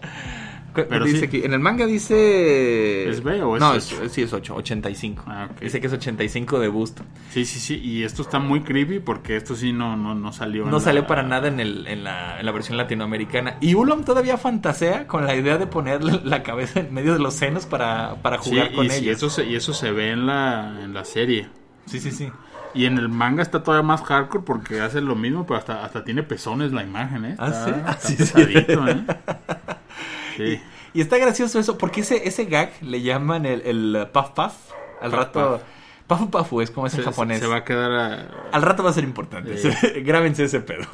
Bueno, 0.76 0.90
Pero 0.90 1.04
dice 1.06 1.20
sí. 1.20 1.24
aquí? 1.24 1.42
En 1.42 1.54
el 1.54 1.58
manga 1.58 1.86
dice... 1.86 3.08
¿Es 3.08 3.22
B 3.22 3.40
o 3.42 3.56
es 3.56 3.60
No, 3.60 3.70
8? 3.70 3.78
es- 4.04 4.12
sí 4.12 4.20
es 4.20 4.30
8, 4.30 4.56
85. 4.56 5.24
Ah, 5.26 5.48
ok. 5.50 5.60
Dice 5.62 5.80
que 5.80 5.86
es 5.86 5.92
85 5.94 6.58
de 6.60 6.68
busto. 6.68 7.02
Sí, 7.30 7.46
sí, 7.46 7.60
sí. 7.60 7.80
Y 7.82 8.02
esto 8.02 8.20
está 8.20 8.40
muy 8.40 8.60
creepy 8.60 8.98
porque 8.98 9.36
esto 9.36 9.54
sí 9.56 9.72
no, 9.72 9.96
no, 9.96 10.14
no 10.14 10.34
salió. 10.34 10.66
No 10.66 10.72
la- 10.72 10.80
salió 10.80 11.06
para 11.06 11.22
nada 11.22 11.48
en, 11.48 11.60
el, 11.60 11.86
en, 11.86 12.04
la, 12.04 12.38
en 12.38 12.44
la 12.44 12.52
versión 12.52 12.76
latinoamericana. 12.76 13.56
Y 13.62 13.72
Ulom 13.72 14.04
todavía 14.04 14.36
fantasea 14.36 15.06
con 15.06 15.24
la 15.24 15.34
idea 15.34 15.56
de 15.56 15.66
ponerle 15.66 16.20
la 16.24 16.42
cabeza 16.42 16.80
en 16.80 16.92
medio 16.92 17.14
de 17.14 17.20
los 17.20 17.32
senos 17.32 17.64
para, 17.64 18.16
para 18.16 18.42
Sí, 18.42 18.50
jugar 18.50 18.72
con 18.72 18.84
y, 18.84 18.90
ellos. 18.90 19.16
eso 19.16 19.30
se, 19.30 19.46
y 19.46 19.54
eso 19.54 19.72
se 19.72 19.92
ve 19.92 20.10
en 20.10 20.26
la, 20.26 20.78
en 20.82 20.92
la 20.92 21.06
serie. 21.06 21.48
Sí, 21.86 22.00
sí, 22.00 22.10
sí. 22.10 22.28
Y 22.76 22.84
en 22.86 22.98
el 22.98 23.08
manga 23.08 23.42
está 23.42 23.62
todavía 23.62 23.86
más 23.86 24.02
hardcore 24.02 24.44
porque 24.44 24.80
hace 24.80 25.00
lo 25.00 25.14
mismo, 25.16 25.46
pero 25.46 25.58
hasta, 25.58 25.84
hasta 25.84 26.04
tiene 26.04 26.22
pezones 26.22 26.72
la 26.72 26.82
imagen, 26.82 27.24
¿eh? 27.24 27.36
¿Ah, 27.38 27.46
Está- 27.48 27.64
sí? 27.64 27.72
Ah, 27.86 27.96
sí, 27.98 28.16
sí. 28.16 28.32
pesadito, 28.34 28.88
¿eh? 28.88 29.04
Sí. 30.36 30.60
Y 30.92 31.00
está 31.00 31.16
gracioso 31.18 31.58
eso, 31.58 31.78
porque 31.78 32.02
ese, 32.02 32.28
ese 32.28 32.44
gag 32.44 32.70
le 32.82 33.00
llaman 33.02 33.46
el, 33.46 33.62
el 33.62 34.06
puff 34.12 34.30
puff. 34.30 34.52
Al 35.00 35.10
Puff 35.10 35.18
rato... 35.18 35.60
Pafu 36.06 36.30
pafu 36.30 36.60
es 36.60 36.70
como 36.70 36.86
es 36.86 36.94
en 36.94 37.02
japonés. 37.02 37.40
se 37.40 37.48
va 37.48 37.56
a 37.56 37.64
quedar 37.64 37.90
a... 37.90 38.28
Al 38.52 38.62
rato 38.62 38.84
va 38.84 38.90
a 38.90 38.92
ser 38.92 39.02
importante. 39.02 39.56
Grábense 40.04 40.44
ese 40.44 40.60
pedo. 40.60 40.84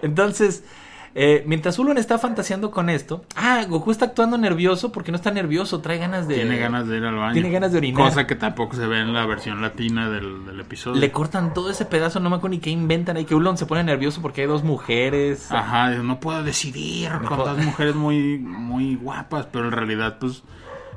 Entonces, 0.00 0.64
eh, 1.14 1.42
mientras 1.46 1.78
Ulon 1.78 1.98
está 1.98 2.18
fantaseando 2.18 2.70
con 2.70 2.88
esto. 2.88 3.24
Ah, 3.34 3.64
Goku 3.68 3.90
está 3.90 4.06
actuando 4.06 4.38
nervioso 4.38 4.92
porque 4.92 5.10
no 5.10 5.16
está 5.16 5.30
nervioso, 5.30 5.80
trae 5.80 5.98
ganas 5.98 6.28
de. 6.28 6.36
Tiene 6.36 6.58
ganas 6.58 6.86
de 6.86 6.98
ir 6.98 7.04
al 7.04 7.16
baño. 7.16 7.32
Tiene 7.32 7.50
ganas 7.50 7.72
de 7.72 7.78
orinar. 7.78 8.04
Cosa 8.04 8.26
que 8.26 8.36
tampoco 8.36 8.76
se 8.76 8.86
ve 8.86 9.00
en 9.00 9.12
la 9.12 9.26
versión 9.26 9.60
latina 9.60 10.08
del, 10.08 10.46
del 10.46 10.60
episodio. 10.60 11.00
Le 11.00 11.10
cortan 11.10 11.52
todo 11.52 11.70
ese 11.70 11.84
pedazo, 11.84 12.20
no 12.20 12.30
me 12.30 12.36
acuerdo 12.36 12.54
ni 12.54 12.60
qué 12.60 12.70
inventan 12.70 13.16
ahí. 13.16 13.24
Que 13.24 13.34
Ulon 13.34 13.58
se 13.58 13.66
pone 13.66 13.82
nervioso 13.82 14.22
porque 14.22 14.42
hay 14.42 14.46
dos 14.46 14.62
mujeres. 14.62 15.50
Ajá, 15.50 15.90
no 15.90 16.20
puedo 16.20 16.42
decidir 16.42 17.10
con 17.26 17.38
dos 17.38 17.58
mujeres 17.58 17.94
muy, 17.94 18.38
muy 18.38 18.94
guapas, 18.94 19.46
pero 19.46 19.66
en 19.66 19.72
realidad, 19.72 20.18
pues, 20.20 20.44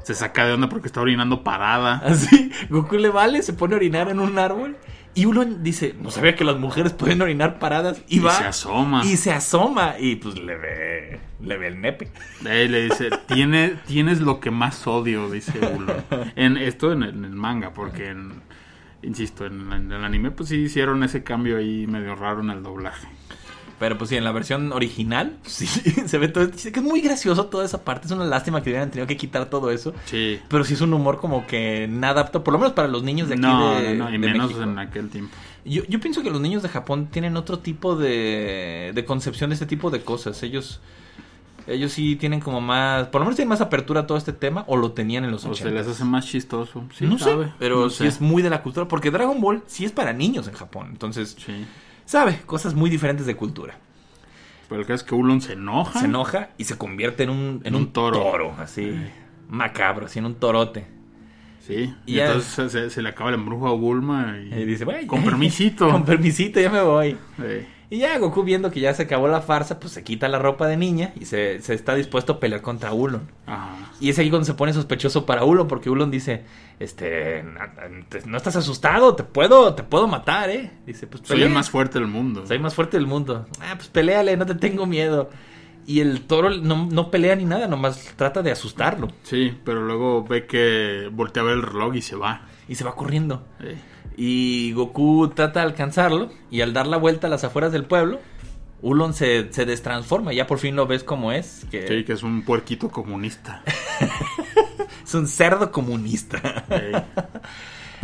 se 0.04 0.14
saca 0.14 0.46
de 0.46 0.54
onda 0.54 0.70
porque 0.70 0.88
está 0.88 1.02
orinando 1.02 1.44
parada. 1.44 1.96
Así, 2.06 2.52
Goku 2.70 2.98
le 2.98 3.10
vale, 3.10 3.42
se 3.42 3.54
pone 3.54 3.74
a 3.74 3.78
orinar 3.78 4.10
en 4.10 4.20
un 4.20 4.38
árbol. 4.38 4.78
Y 5.16 5.26
Ulon 5.28 5.64
dice, 5.64 5.96
no 6.02 6.10
sabía 6.10 6.36
que 6.36 6.44
las 6.44 6.58
mujeres 6.58 6.94
pueden 6.94 7.22
orinar 7.22 7.60
paradas. 7.60 8.02
Y, 8.08 8.18
Y 8.18 8.20
va. 8.20 8.34
se 8.34 8.46
asoma. 8.46 9.06
Y 9.06 9.16
se 9.18 9.32
asoma. 9.32 9.96
Y 10.00 10.16
pues 10.16 10.40
le 10.40 10.56
ve. 10.58 11.20
Le 11.42 11.58
ve 11.58 11.68
el 11.68 11.82
nepe. 11.82 12.10
Ahí 12.50 12.68
le 12.68 12.84
dice, 12.86 13.10
Tiene, 13.28 13.76
tienes 13.86 14.22
lo 14.22 14.40
que 14.40 14.50
más 14.50 14.88
odio, 14.88 15.30
dice 15.30 15.60
Ulon. 15.60 15.98
En, 16.36 16.58
esto 16.58 16.92
en 16.94 17.04
el, 17.04 17.10
en 17.12 17.26
el 17.26 17.36
manga, 17.36 17.74
porque, 17.74 18.10
en- 18.10 18.42
insisto, 19.04 19.46
en, 19.46 19.72
en 19.72 19.92
el 19.92 20.04
anime, 20.04 20.32
pues 20.32 20.50
sí 20.50 20.56
hicieron 20.58 21.04
ese 21.04 21.24
cambio 21.24 21.58
ahí 21.58 21.86
medio 21.86 22.16
raro 22.16 22.42
en 22.42 22.50
el 22.50 22.64
doblaje. 22.64 23.08
Pero 23.80 23.98
pues 23.98 24.10
sí, 24.10 24.16
en 24.16 24.24
la 24.24 24.32
versión 24.32 24.72
original, 24.72 25.38
sí, 25.46 25.66
se 25.66 26.18
ve 26.18 26.28
todo. 26.28 26.48
Dice 26.48 26.72
que 26.72 26.80
es 26.80 26.86
muy 26.86 27.02
gracioso 27.02 27.48
toda 27.48 27.66
esa 27.66 27.84
parte. 27.84 28.06
Es 28.08 28.12
una 28.12 28.26
lástima 28.26 28.62
que 28.64 28.70
hubieran 28.70 28.90
tenido 28.92 29.08
que 29.08 29.18
quitar 29.18 29.46
todo 29.50 29.72
eso. 29.72 29.94
Sí. 30.06 30.40
Pero 30.48 30.64
sí 30.64 30.74
es 30.76 30.82
un 30.82 30.94
humor 30.94 31.20
como 31.20 31.46
que 31.48 31.88
nada 31.90 32.22
apto, 32.22 32.44
por 32.44 32.54
lo 32.54 32.60
menos 32.60 32.74
para 32.74 32.88
los 32.88 33.04
niños 33.04 33.28
de 33.28 33.34
aquí 33.36 33.42
No, 33.42 33.76
de, 33.80 33.96
no, 33.96 34.04
no, 34.06 34.10
y 34.10 34.14
de 34.14 34.18
menos 34.20 34.48
México. 34.48 34.64
en 34.64 34.80
aquel 34.80 35.10
tiempo. 35.10 35.36
Yo, 35.66 35.84
yo 35.88 36.00
pienso 36.00 36.22
que 36.24 36.30
los 36.30 36.42
niños 36.42 36.62
de 36.64 36.70
Japón 36.70 37.08
tienen 37.12 37.36
otro 37.38 37.60
tipo 37.60 37.96
de, 37.96 38.92
de 38.94 39.06
concepción 39.06 39.50
de 39.50 39.54
este 39.56 39.66
tipo 39.66 39.90
de 39.92 40.02
cosas. 40.02 40.42
Ellos 40.44 40.80
ellos 41.66 41.94
sí 41.94 42.18
tienen 42.18 42.42
como 42.42 42.60
más, 42.60 43.08
por 43.08 43.22
lo 43.22 43.26
menos 43.26 43.38
tienen 43.38 43.48
más 43.48 43.62
apertura 43.62 44.02
a 44.02 44.06
todo 44.08 44.18
este 44.18 44.34
tema 44.34 44.66
o 44.68 44.76
lo 44.76 44.92
tenían 44.92 45.24
en 45.24 45.32
los 45.32 45.46
O 45.46 45.56
se 45.56 45.64
80. 45.64 45.72
les 45.80 45.88
hace 45.88 46.04
más 46.04 46.26
chistoso. 46.26 46.84
Sí, 46.94 47.06
no 47.06 47.18
sabe. 47.18 47.46
sé, 47.46 47.52
pero 47.58 47.84
No 47.84 47.90
sí 47.90 48.00
sé. 48.00 48.08
es 48.08 48.20
muy 48.20 48.42
de 48.42 48.50
la 48.50 48.62
cultura, 48.62 48.88
porque 48.90 49.12
Dragon 49.12 49.40
Ball 49.40 49.64
sí 49.68 49.86
es 49.86 49.94
para 49.94 50.12
niños 50.12 50.48
en 50.50 50.54
Japón, 50.56 50.90
entonces 50.92 51.38
Sí. 51.40 51.66
Sabe 52.06 52.40
cosas 52.46 52.74
muy 52.74 52.90
diferentes 52.90 53.26
de 53.26 53.36
cultura. 53.36 53.76
Pero 54.70 54.82
el 54.82 54.88
caso 54.88 55.04
es 55.04 55.04
que 55.04 55.14
Ulon 55.16 55.42
se 55.42 55.54
enoja. 55.54 56.00
Se 56.00 56.06
enoja 56.06 56.50
y 56.58 56.64
se 56.64 56.78
convierte 56.78 57.24
en 57.24 57.30
un, 57.30 57.62
en 57.64 57.76
Un 57.76 57.82
un 57.84 57.94
toro. 57.94 58.20
toro, 58.20 58.56
así 58.60 58.96
macabro, 59.50 60.06
así 60.08 60.20
en 60.20 60.26
un 60.26 60.36
torote. 60.36 60.86
Sí. 61.66 61.94
Y 62.06 62.20
entonces 62.20 62.92
se, 62.94 63.02
le 63.02 63.10
acaba 63.10 63.30
el 63.30 63.36
embrujo 63.36 63.68
a 63.68 63.74
Bulma 63.74 64.38
y, 64.38 64.54
Y 64.54 64.66
dice, 64.66 64.84
"Bueno, 64.84 65.08
con 65.08 65.24
permisito. 65.24 65.90
Con 65.92 66.04
permisito, 66.04 66.60
ya 66.60 66.70
me 66.70 66.82
voy. 66.82 67.12
Sí. 67.38 67.66
Y 67.94 68.00
ya 68.00 68.18
Goku 68.18 68.42
viendo 68.42 68.72
que 68.72 68.80
ya 68.80 68.92
se 68.96 69.04
acabó 69.04 69.28
la 69.28 69.42
farsa, 69.42 69.80
pues 69.80 69.94
se 69.94 70.04
quita 70.04 70.28
la 70.28 70.40
ropa 70.40 70.66
de 70.68 70.78
niña 70.78 71.14
y 71.20 71.26
se, 71.26 71.62
se 71.62 71.76
está 71.76 71.94
dispuesto 71.94 72.34
a 72.34 72.40
pelear 72.40 72.64
contra 72.64 72.92
Ulon. 72.92 73.30
Ajá. 73.46 73.76
Y 74.00 74.10
es 74.10 74.18
ahí 74.18 74.32
cuando 74.32 74.46
se 74.46 74.56
pone 74.56 74.74
sospechoso 74.74 75.28
para 75.28 75.44
Ulon, 75.44 75.68
porque 75.68 75.92
Ulon 75.92 76.10
dice, 76.10 76.44
este, 76.80 77.44
"Na- 77.44 77.68
na- 77.68 78.06
no 78.26 78.38
estás 78.38 78.56
asustado, 78.56 79.16
te 79.16 79.24
puedo, 79.24 79.76
te 79.76 79.84
puedo 79.84 80.08
matar, 80.08 80.50
eh. 80.50 80.72
Dice, 80.88 81.06
pues 81.06 81.22
Soy 81.24 81.36
pelea. 81.36 81.48
el 81.50 81.54
más 81.54 81.70
fuerte 81.70 82.00
del 82.00 82.08
mundo. 82.08 82.48
Soy 82.48 82.58
más 82.58 82.74
fuerte 82.74 82.98
del 82.98 83.06
mundo. 83.06 83.46
Ah, 83.62 83.74
pues 83.76 83.90
peleale, 83.90 84.36
no 84.38 84.48
te 84.48 84.56
tengo 84.56 84.88
miedo. 84.88 85.30
Y 85.86 86.00
el 86.00 86.22
toro 86.22 86.50
no, 86.50 86.88
no 86.90 87.12
pelea 87.12 87.36
ni 87.36 87.46
nada, 87.46 87.68
nomás 87.68 88.14
trata 88.16 88.42
de 88.42 88.50
asustarlo. 88.52 89.10
Sí, 89.22 89.56
pero 89.64 89.82
luego 89.84 90.24
ve 90.24 90.48
que 90.48 91.10
voltea 91.12 91.44
a 91.44 91.46
ver 91.46 91.56
el 91.58 91.62
reloj 91.62 91.94
y 91.96 92.02
se 92.02 92.16
va. 92.16 92.48
Y 92.68 92.76
se 92.76 92.84
va 92.84 92.96
corriendo. 92.96 93.46
Sí. 93.60 93.76
Y 94.16 94.74
Goku 94.74 95.30
trata 95.30 95.62
de 95.62 95.66
alcanzarlo. 95.68 96.32
Y 96.50 96.62
al 96.62 96.74
dar 96.74 96.88
la 96.88 96.98
vuelta 96.98 97.28
a 97.28 97.30
las 97.30 97.44
afueras 97.44 97.72
del 97.72 97.86
pueblo, 97.86 98.20
Ulon 98.82 99.14
se, 99.14 99.52
se 99.52 99.66
destransforma. 99.66 100.34
Ya 100.34 100.48
por 100.48 100.60
fin 100.60 100.76
lo 100.76 100.86
ves 100.88 101.04
como 101.04 101.32
es. 101.32 101.66
Que 101.72 101.88
Sí, 101.88 102.04
que 102.04 102.14
es 102.14 102.24
un 102.24 102.44
puerquito 102.44 102.90
comunista. 102.90 103.64
es 105.04 105.14
un 105.14 105.28
cerdo 105.28 105.72
comunista. 105.72 106.66
Sí. 106.70 107.22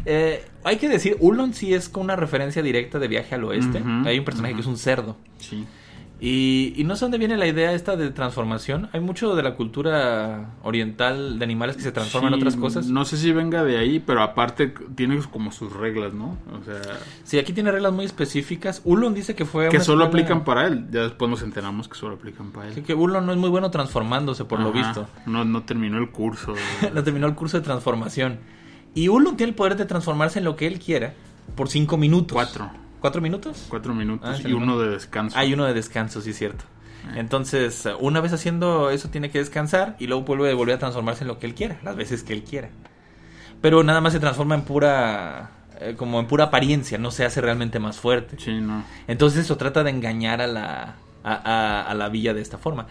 Eh, 0.06 0.46
hay 0.64 0.78
que 0.78 0.88
decir, 0.88 1.18
Ulon 1.20 1.54
sí 1.54 1.74
es 1.74 1.90
con 1.90 2.04
una 2.04 2.16
referencia 2.16 2.62
directa 2.62 3.00
de 3.00 3.08
viaje 3.10 3.36
al 3.36 3.44
oeste. 3.44 3.84
Hay 4.06 4.18
un 4.18 4.24
personaje 4.24 4.56
que 4.56 4.62
es 4.62 4.66
un 4.66 4.78
cerdo. 4.78 5.18
Sí. 5.38 5.66
Y, 6.22 6.74
y 6.76 6.84
no 6.84 6.98
sé 6.98 7.06
dónde 7.06 7.18
viene 7.18 7.38
la 7.38 7.48
idea 7.48 7.72
esta 7.74 7.96
de 7.96 8.10
transformación. 8.12 8.90
Hay 8.92 9.00
mucho 9.00 9.36
de 9.36 9.44
la 9.44 9.56
cultura 9.56 10.50
oriental 10.64 11.40
de 11.40 11.46
animales 11.46 11.78
que 11.78 11.82
se 11.82 11.94
transforman 11.94 12.34
en 12.34 12.40
otras 12.40 12.58
cosas. 12.58 12.88
No 12.88 13.06
sé 13.06 13.16
si 13.16 13.32
venga 13.32 13.64
de 13.64 13.78
ahí, 13.78 14.00
pero 14.00 14.22
aparte 14.22 14.74
tiene 14.96 15.18
como 15.32 15.54
sus 15.54 15.72
reglas, 15.72 16.14
¿no? 16.14 16.38
O 16.60 16.64
sea, 16.66 16.82
Sí, 17.24 17.40
aquí 17.40 17.54
tiene 17.54 17.72
reglas 17.72 17.94
muy 17.94 18.04
específicas. 18.04 18.82
Ulon 18.84 19.14
dice 19.14 19.34
que 19.34 19.46
fue. 19.46 19.70
que 19.70 19.80
solo 19.80 20.04
escuela- 20.04 20.24
aplican 20.26 20.44
para 20.44 20.68
él. 20.68 20.88
Ya 20.92 21.04
después 21.04 21.32
nos 21.32 21.42
enteramos 21.42 21.88
que 21.88 21.96
solo 21.96 22.16
aplican 22.16 22.52
para 22.52 22.68
él. 22.68 22.74
Sí, 22.76 22.82
que 22.82 22.94
Ulon 22.94 23.26
no 23.26 23.32
es 23.32 23.38
muy 23.38 23.50
bueno 23.50 23.72
transformándose, 23.72 24.44
por 24.44 24.60
lo 24.60 24.74
visto. 24.74 25.08
No, 25.26 25.46
no 25.46 25.64
terminó 25.64 25.98
el 26.00 26.10
curso. 26.10 26.54
no 26.94 27.02
terminó 27.04 27.28
el 27.28 27.36
curso 27.36 27.58
de 27.58 27.64
transformación. 27.64 28.40
Y 28.94 29.08
Ulon 29.08 29.38
tiene 29.38 29.52
el 29.52 29.56
poder 29.56 29.78
de 29.78 29.86
transformarse 29.86 30.40
en 30.40 30.46
lo 30.46 30.58
que 30.58 30.68
él 30.68 30.80
quiera 30.80 31.14
por 31.56 31.70
cinco 31.70 31.96
minutos. 31.96 32.34
Cuatro. 32.34 32.70
¿Cuatro 33.00 33.22
minutos? 33.22 33.66
Cuatro 33.70 33.94
minutos 33.94 34.42
Ah, 34.44 34.48
y 34.48 34.54
uno 34.54 34.78
de 34.80 34.90
descanso. 34.90 35.38
Hay 35.38 35.54
uno 35.54 35.66
de 35.66 35.74
descanso, 35.74 36.22
sí 36.22 36.34
cierto. 36.34 36.66
Eh. 37.10 37.14
Entonces, 37.20 37.88
una 38.00 38.20
vez 38.22 38.34
haciendo 38.34 38.90
eso 38.90 39.10
tiene 39.10 39.30
que 39.32 39.40
descansar 39.40 39.96
y 40.00 40.08
luego 40.08 40.24
vuelve 40.24 40.54
volver 40.54 40.76
a 40.76 40.80
transformarse 40.80 41.24
en 41.24 41.30
lo 41.30 41.40
que 41.40 41.48
él 41.48 41.56
quiera, 41.56 41.80
las 41.84 41.96
veces 41.96 42.24
que 42.24 42.34
él 42.34 42.44
quiera. 42.44 42.70
Pero 43.62 43.84
nada 43.84 44.02
más 44.02 44.14
se 44.14 44.20
transforma 44.20 44.56
en 44.56 44.62
pura 44.62 45.52
eh, 45.82 45.96
como 45.98 46.20
en 46.20 46.28
pura 46.28 46.46
apariencia, 46.46 46.98
no 46.98 47.12
se 47.12 47.26
hace 47.26 47.40
realmente 47.42 47.80
más 47.80 47.98
fuerte. 48.00 48.36
Sí, 48.40 48.60
no. 48.60 48.84
Entonces 49.08 49.46
eso 49.46 49.56
trata 49.58 49.84
de 49.84 49.92
engañar 49.92 50.42
a 50.42 50.48
la 50.48 50.96
a, 51.22 51.34
a- 51.34 51.82
a 51.84 51.94
la 51.96 52.08
villa 52.10 52.34
de 52.34 52.42
esta 52.42 52.58
forma. 52.58 52.88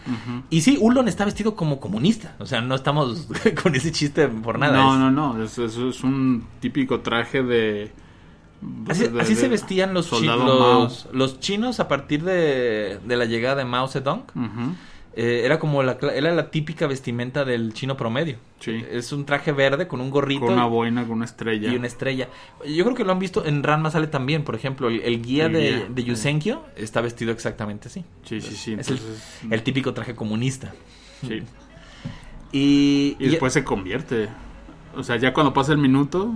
Y 0.51 0.61
sí, 0.61 0.77
Ulon 0.79 1.07
está 1.07 1.25
vestido 1.25 1.55
como 1.55 1.79
comunista, 1.79 2.35
o 2.39 2.45
sea, 2.45 2.61
no 2.61 2.75
estamos 2.75 3.27
con 3.63 3.75
ese 3.75 3.91
chiste 3.91 4.27
por 4.27 4.59
nada. 4.59 4.77
No, 4.77 4.93
es- 4.93 4.99
no, 4.99 5.11
no. 5.11 5.43
Es, 5.43 5.57
es, 5.57 5.75
es 5.77 6.03
un 6.03 6.45
típico 6.59 6.99
traje 7.01 7.41
de. 7.43 7.91
Así, 8.89 9.07
de- 9.07 9.21
así 9.21 9.35
de 9.35 9.41
se 9.41 9.47
vestían 9.47 9.93
los, 9.93 10.09
chi- 10.11 10.25
los, 10.25 11.07
los 11.13 11.39
chinos 11.39 11.79
a 11.79 11.87
partir 11.87 12.23
de, 12.23 12.99
de 13.05 13.17
la 13.17 13.25
llegada 13.25 13.55
de 13.55 13.65
Mao 13.65 13.87
Zedong. 13.87 14.23
Eh, 15.15 15.41
era 15.43 15.59
como 15.59 15.81
la, 15.83 15.97
era 16.13 16.33
la 16.33 16.51
típica 16.51 16.85
vestimenta 16.87 17.43
del 17.43 17.73
chino 17.73 17.97
promedio. 17.97 18.37
Sí. 18.59 18.85
Es 18.91 19.11
un 19.11 19.25
traje 19.25 19.51
verde 19.51 19.87
con 19.87 20.01
un 20.01 20.11
gorrito 20.11 20.45
Con 20.45 20.53
una 20.53 20.65
boina, 20.65 21.01
con 21.03 21.13
una 21.17 21.25
estrella. 21.25 21.71
y 21.71 21.75
una 21.75 21.87
estrella. 21.87 22.29
Yo 22.65 22.83
creo 22.85 22.95
que 22.95 23.03
lo 23.03 23.11
han 23.11 23.19
visto 23.19 23.43
en 23.43 23.63
Ranma 23.63 23.89
sale 23.91 24.07
también, 24.07 24.43
por 24.43 24.55
ejemplo, 24.55 24.87
el, 24.87 25.01
el 25.01 25.21
guía 25.21 25.47
El 25.47 25.53
de, 25.53 25.59
guía, 25.61 25.85
de 25.89 26.01
sí. 26.03 26.07
Yusenkyo 26.07 26.61
está 26.75 27.01
vestido 27.01 27.31
exactamente 27.31 27.87
así. 27.87 28.05
Sí, 28.23 28.39
sí, 28.39 28.55
sí. 28.55 28.73
Es 28.79 28.87
el, 28.89 28.97
Entonces, 28.97 29.33
el 29.49 29.63
típico 29.63 29.93
traje 29.93 30.15
comunista. 30.15 30.73
sí. 31.27 31.41
Y, 32.51 33.15
Y 33.19 33.27
después 33.29 33.53
se 33.53 33.63
convierte. 33.63 34.27
O 34.95 35.03
sea, 35.03 35.17
ya 35.17 35.33
cuando 35.33 35.53
pasa 35.53 35.71
el 35.71 35.77
minuto, 35.77 36.33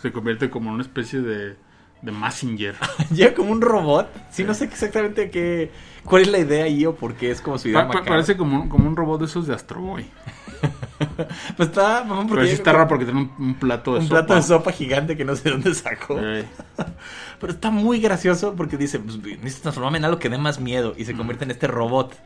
se 0.00 0.12
convierte 0.12 0.50
como 0.50 0.68
en 0.70 0.74
una 0.74 0.82
especie 0.82 1.20
de, 1.20 1.56
de 2.02 2.12
messenger. 2.12 2.74
ya 3.10 3.34
como 3.34 3.52
un 3.52 3.60
robot. 3.60 4.08
Sí, 4.30 4.44
no 4.44 4.54
sé 4.54 4.64
exactamente 4.64 5.30
qué, 5.30 5.70
cuál 6.04 6.22
es 6.22 6.28
la 6.28 6.38
idea 6.38 6.64
ahí 6.64 6.86
o 6.86 6.94
por 6.94 7.14
qué 7.14 7.30
es 7.30 7.40
como 7.40 7.58
su 7.58 7.68
idea 7.68 7.80
Pa- 7.80 7.86
pa- 7.88 7.94
macabra. 7.94 8.10
parece 8.12 8.36
como 8.36 8.62
un, 8.62 8.68
como 8.68 8.88
un 8.88 8.96
robot 8.96 9.20
de 9.20 9.26
esos 9.26 9.46
de 9.46 9.54
Astro 9.54 9.80
Boy. 9.80 10.06
Pues 11.56 11.68
está, 11.68 12.02
mamá, 12.04 12.22
porque 12.22 12.30
Pero 12.34 12.42
sí 12.42 12.46
llega 12.48 12.54
está 12.56 12.72
raro 12.72 12.88
porque 12.88 13.04
tiene 13.04 13.20
un, 13.20 13.32
un 13.38 13.54
plato 13.54 13.92
de 13.94 14.00
un 14.00 14.06
sopa. 14.08 14.16
plato 14.26 14.34
de 14.34 14.42
sopa 14.42 14.72
gigante 14.72 15.16
que 15.16 15.24
no 15.24 15.36
sé 15.36 15.50
dónde 15.50 15.72
sacó. 15.72 16.16
Pero 17.40 17.52
está 17.52 17.70
muy 17.70 18.00
gracioso 18.00 18.54
porque 18.56 18.76
dice, 18.76 18.98
pues, 18.98 19.16
necesito 19.22 19.62
transformarme 19.62 19.98
en 19.98 20.06
algo 20.06 20.18
que 20.18 20.28
dé 20.28 20.38
más 20.38 20.58
miedo 20.58 20.94
y 20.96 21.04
se 21.04 21.14
convierte 21.14 21.44
en 21.44 21.52
este 21.52 21.68
robot. 21.68 22.16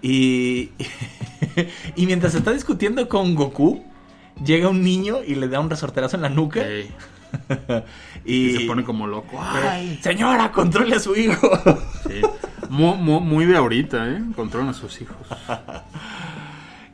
Y, 0.00 0.70
y 1.96 2.06
mientras 2.06 2.34
está 2.36 2.52
discutiendo 2.52 3.08
con 3.08 3.34
Goku, 3.34 3.84
llega 4.44 4.68
un 4.68 4.82
niño 4.82 5.18
y 5.26 5.34
le 5.34 5.48
da 5.48 5.60
un 5.60 5.70
resorterazo 5.70 6.16
en 6.16 6.22
la 6.22 6.28
nuca. 6.28 6.62
y, 8.24 8.34
y 8.34 8.56
se 8.58 8.66
pone 8.66 8.84
como 8.84 9.06
loco. 9.06 9.38
Ay. 9.40 9.98
Señora, 10.02 10.52
controle 10.52 10.96
a 10.96 11.00
su 11.00 11.16
hijo. 11.16 11.50
Sí. 12.06 12.20
Muy, 12.68 13.44
de 13.44 13.56
ahorita, 13.56 14.08
¿eh? 14.08 14.22
Controlan 14.34 14.70
a 14.70 14.74
sus 14.74 15.00
hijos. 15.00 15.16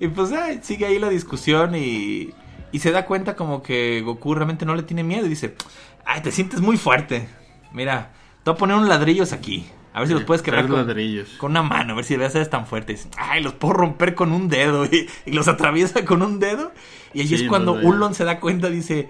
Y 0.00 0.06
pues 0.06 0.30
sigue 0.62 0.86
ahí 0.86 1.00
la 1.00 1.08
discusión 1.08 1.74
y, 1.74 2.32
y 2.70 2.78
se 2.78 2.92
da 2.92 3.04
cuenta 3.04 3.34
como 3.34 3.64
que 3.64 4.00
Goku 4.00 4.32
realmente 4.32 4.64
no 4.64 4.76
le 4.76 4.84
tiene 4.84 5.02
miedo 5.02 5.26
y 5.26 5.28
dice, 5.28 5.56
ay, 6.04 6.20
te 6.22 6.30
sientes 6.30 6.60
muy 6.60 6.76
fuerte. 6.76 7.28
Mira, 7.72 8.12
te 8.44 8.50
voy 8.50 8.54
a 8.54 8.58
poner 8.58 8.76
unos 8.76 8.88
ladrillos 8.88 9.32
aquí. 9.32 9.66
A 9.98 10.00
ver 10.00 10.08
si 10.08 10.14
los 10.14 10.24
puedes 10.24 10.42
quebrar 10.42 10.66
con, 10.66 10.76
ladrillos. 10.86 11.28
con 11.38 11.50
una 11.50 11.62
mano, 11.62 11.92
a 11.92 11.96
ver 11.96 12.04
si 12.04 12.14
debes 12.16 12.32
ser 12.32 12.46
tan 12.46 12.66
fuertes. 12.66 13.08
Ay, 13.18 13.42
los 13.42 13.52
puedo 13.52 13.74
romper 13.74 14.14
con 14.14 14.32
un 14.32 14.48
dedo. 14.48 14.84
Y, 14.90 15.06
y 15.26 15.32
los 15.32 15.46
atraviesa 15.48 16.04
con 16.04 16.22
un 16.22 16.40
dedo. 16.40 16.72
Y 17.14 17.20
allí 17.20 17.36
Sí, 17.36 17.42
es 17.44 17.48
cuando 17.48 17.74
no, 17.76 17.82
ya. 17.82 17.88
Ulon 17.88 18.14
se 18.14 18.24
da 18.24 18.40
cuenta, 18.40 18.68
dice, 18.70 19.08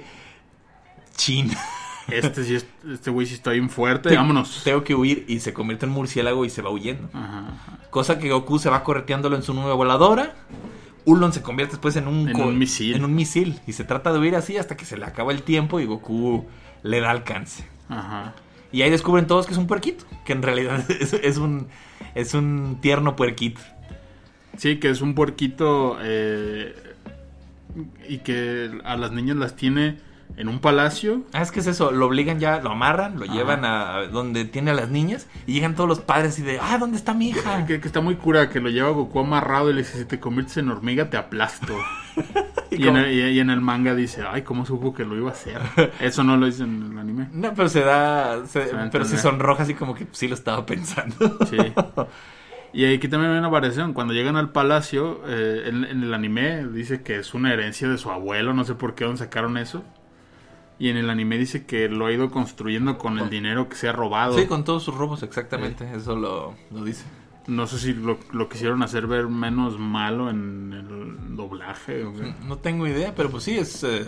chin, 1.17 1.51
Este 2.09 2.43
sí, 2.43 2.55
es- 2.55 2.67
este 2.91 3.11
güey 3.11 3.27
sí 3.27 3.35
está 3.35 3.51
bien 3.51 3.69
fuerte. 3.69 4.09
te- 4.09 4.17
Vámonos. 4.17 4.63
tengo 4.65 4.83
que 4.83 4.95
huir. 4.95 5.25
Y 5.29 5.41
se 5.41 5.53
convierte 5.53 5.85
en 5.87 5.93
murciélago 5.93 6.45
y 6.47 6.51
se 6.51 6.63
va 6.63 6.71
huyendo. 6.71 7.09
Ajá, 7.13 7.39
ajá. 7.41 7.79
Cosa 7.91 8.19
que 8.19 8.31
Goku 8.31 8.59
se 8.59 8.71
va 8.71 8.83
correteándolo 8.83 9.37
en 9.37 9.43
su 9.43 9.53
nube 9.53 9.73
voladora. 9.75 10.35
Ulon 11.05 11.33
se 11.35 11.43
convierte 11.43 11.73
después 11.73 11.97
en 11.97 12.07
un, 12.09 12.29
En 12.31 12.41
un 12.41 12.59
misil. 12.59 12.95
En 12.95 13.05
un 13.05 13.15
misil. 13.15 13.61
Y 13.67 13.73
se 13.75 13.85
trata 13.85 14.13
de 14.13 14.19
huir 14.19 14.37
así 14.37 14.57
hasta 14.57 14.77
que 14.77 14.85
se 14.87 14.97
le 14.97 15.05
acaba 15.05 15.33
el 15.33 15.43
tiempo 15.43 15.81
y 15.81 15.85
Goku 15.87 16.47
le 16.83 17.01
da 17.01 17.11
alcance. 17.11 17.67
Ajá. 17.91 18.35
Y 18.73 18.83
ahí 18.83 18.91
descubren 18.91 19.27
todos 19.27 19.47
que 19.47 19.53
es 19.53 19.59
un 19.59 19.67
puerquito. 19.67 20.05
Que 20.25 20.33
en 20.33 20.43
realidad 20.43 20.85
es, 21.23 21.39
un, 21.39 21.69
es 22.15 22.35
un 22.35 22.79
tierno 22.81 23.17
puerquito. 23.17 23.61
Sí, 24.57 24.79
que 24.79 24.91
es 24.91 25.01
un 25.01 25.15
puerquito 25.15 25.99
eh, 26.03 26.75
y 28.09 28.19
que 28.19 28.71
a 28.85 28.97
las 28.97 29.13
niñas 29.13 29.37
las 29.37 29.55
tiene 29.57 29.99
en 30.37 30.49
un 30.49 30.61
palacio. 30.61 31.23
Ah, 31.33 31.43
es 31.43 31.51
que 31.51 31.61
es 31.61 31.67
eso, 31.67 31.91
lo 31.91 32.07
obligan 32.07 32.39
ya, 32.39 32.61
lo 32.61 32.71
amarran, 32.71 33.19
lo 33.19 33.25
Ajá. 33.25 33.35
llevan 33.35 33.65
a 33.65 34.03
donde 34.13 34.45
tiene 34.45 34.71
a 34.71 34.75
las 34.75 34.89
niñas 34.91 35.27
y 35.47 35.55
llegan 35.55 35.75
todos 35.75 35.89
los 35.89 36.01
padres 36.01 36.39
y 36.39 36.43
de, 36.43 36.59
ah, 36.61 36.79
¿dónde 36.79 36.97
está 36.97 37.15
mi 37.15 37.31
hija? 37.31 37.67
Que, 37.67 37.81
que 37.81 37.87
está 37.89 38.01
muy 38.01 38.15
cura, 38.17 38.49
que 38.51 38.61
lo 38.61 38.69
lleva 38.71 38.91
Goku 38.91 39.19
amarrado 39.21 39.71
y 39.71 39.73
le 39.75 39.81
dice, 39.81 39.99
si 39.99 40.05
te 40.05 40.21
conviertes 40.21 40.57
en 40.59 40.69
hormiga 40.71 41.11
te 41.11 41.17
aplasto. 41.17 41.75
Y 42.71 42.85
y, 42.85 42.87
en 42.87 42.97
el, 42.99 43.11
y- 43.13 43.23
y 43.31 43.41
en 43.41 43.49
el 43.49 43.63
manga 43.63 43.95
dice, 43.95 44.23
ay, 44.31 44.43
¿cómo 44.43 44.67
supo 44.67 44.93
que 44.93 45.03
lo 45.03 45.17
iba 45.17 45.31
a 45.31 45.33
hacer? 45.33 45.59
Eso 46.01 46.23
no 46.23 46.37
lo 46.37 46.45
dice 46.45 46.65
en 46.65 46.91
el 46.93 46.99
anime. 46.99 47.29
No, 47.33 47.55
pero 47.55 47.67
se 47.71 47.81
da, 47.81 48.47
se- 48.47 48.71
pero 48.93 49.07
se 49.07 49.17
sonroja 49.17 49.63
así 49.63 49.73
como 49.73 49.95
que 49.95 50.07
sí 50.13 50.29
lo 50.29 50.35
estaba 50.35 50.67
pensando. 50.67 51.39
Sí. 51.49 51.57
Y 52.75 52.85
aquí 52.95 53.09
también 53.09 53.33
hay 53.33 53.39
una 53.39 53.49
variación. 53.49 53.95
Cuando 53.95 54.13
llegan 54.13 54.37
al 54.37 54.51
palacio, 54.51 55.23
eh, 55.27 55.63
en, 55.67 55.85
en 55.87 56.03
el 56.03 56.13
anime 56.13 56.67
dice 56.67 57.01
que 57.03 57.17
es 57.17 57.33
una 57.33 57.55
herencia 57.55 57.89
de 57.89 57.97
su 57.97 58.11
abuelo, 58.11 58.53
no 58.53 58.65
sé 58.65 58.75
por 58.75 58.95
qué 58.95 59.05
dónde 59.05 59.21
sacaron 59.21 59.57
eso. 59.57 59.83
Y 60.79 60.89
en 60.91 60.97
el 60.97 61.11
anime 61.11 61.39
dice 61.39 61.67
que 61.67 61.89
lo 61.89 62.07
ha 62.07 62.13
ido 62.13 62.31
construyendo 62.31 62.99
con 62.99 63.19
el 63.19 63.29
dinero 63.31 63.69
que 63.69 63.75
se 63.77 63.89
ha 63.89 63.93
robado. 63.93 64.39
Sí, 64.39 64.47
con 64.47 64.63
todos 64.65 64.85
sus 64.85 64.95
robos, 64.95 65.23
exactamente, 65.25 65.91
eso 65.95 66.15
lo, 66.15 66.55
lo 66.71 66.85
dice. 66.85 67.05
No 67.49 67.67
sé 67.67 67.79
si 67.79 67.95
lo, 67.95 68.19
lo 68.33 68.49
quisieron 68.49 68.83
hacer 68.83 69.07
ver 69.07 69.27
menos 69.27 69.79
malo 69.79 70.31
en 70.31 70.73
el 70.73 71.37
doblaje. 71.37 72.05
o. 72.05 72.13
No 72.47 72.59
tengo 72.59 72.87
idea, 72.87 73.15
pero 73.15 73.31
pues 73.31 73.43
sí, 73.45 73.57
es... 73.57 73.83
eh, 73.85 74.07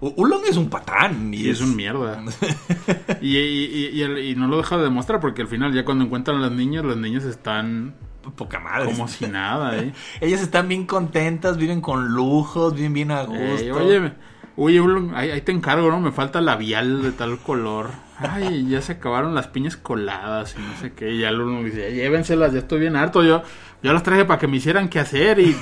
U- 0.00 0.12
Ulon 0.16 0.40
es 0.46 0.56
un 0.56 0.68
patán. 0.68 1.32
Y 1.32 1.48
es 1.48 1.60
un 1.60 1.74
mierda. 1.76 2.22
y, 3.22 3.38
y- 3.38 4.02
y- 4.02 4.34
no 4.34 4.48
lo 4.48 4.56
deja 4.58 4.76
de 4.76 4.82
demostrar 4.84 5.20
porque 5.20 5.42
al 5.42 5.48
final 5.48 5.72
ya 5.72 5.84
cuando 5.84 6.04
encuentran 6.04 6.38
a 6.38 6.40
las 6.40 6.52
niñas, 6.52 6.84
las 6.84 6.96
niñas 6.96 7.24
están 7.24 7.94
Poca 8.36 8.58
madre. 8.58 8.86
como 8.90 9.06
si 9.06 9.26
nada. 9.26 9.78
¿eh? 9.78 9.92
Ellas 10.20 10.42
están 10.42 10.66
bien 10.68 10.84
contentas, 10.86 11.56
viven 11.56 11.80
con 11.80 12.08
lujos, 12.08 12.74
viven 12.74 12.92
bien 12.92 13.10
a 13.12 13.22
gusto. 13.22 13.42
Ey, 13.42 13.70
oye, 13.70 14.12
oye, 14.56 14.80
ahí, 15.14 15.40
te 15.40 15.52
encargo, 15.52 15.90
¿no? 15.90 16.00
Me 16.00 16.12
falta 16.12 16.40
labial 16.40 17.02
de 17.02 17.12
tal 17.12 17.38
color. 17.38 17.90
Ay, 18.18 18.68
ya 18.68 18.80
se 18.80 18.92
acabaron 18.92 19.34
las 19.34 19.48
piñas 19.48 19.76
coladas 19.76 20.54
y 20.56 20.62
no 20.62 20.76
sé 20.80 20.92
qué. 20.92 21.10
Y 21.12 21.20
ya 21.20 21.32
Ulon 21.32 21.64
dice, 21.64 21.90
"Ya 21.90 22.02
llévenselas, 22.04 22.52
ya 22.52 22.60
estoy 22.60 22.80
bien 22.80 22.96
harto. 22.96 23.22
Yo, 23.24 23.42
yo 23.82 23.92
las 23.92 24.02
traje 24.02 24.24
para 24.24 24.38
que 24.38 24.46
me 24.46 24.58
hicieran 24.58 24.88
qué 24.88 25.00
hacer 25.00 25.40
y 25.40 25.56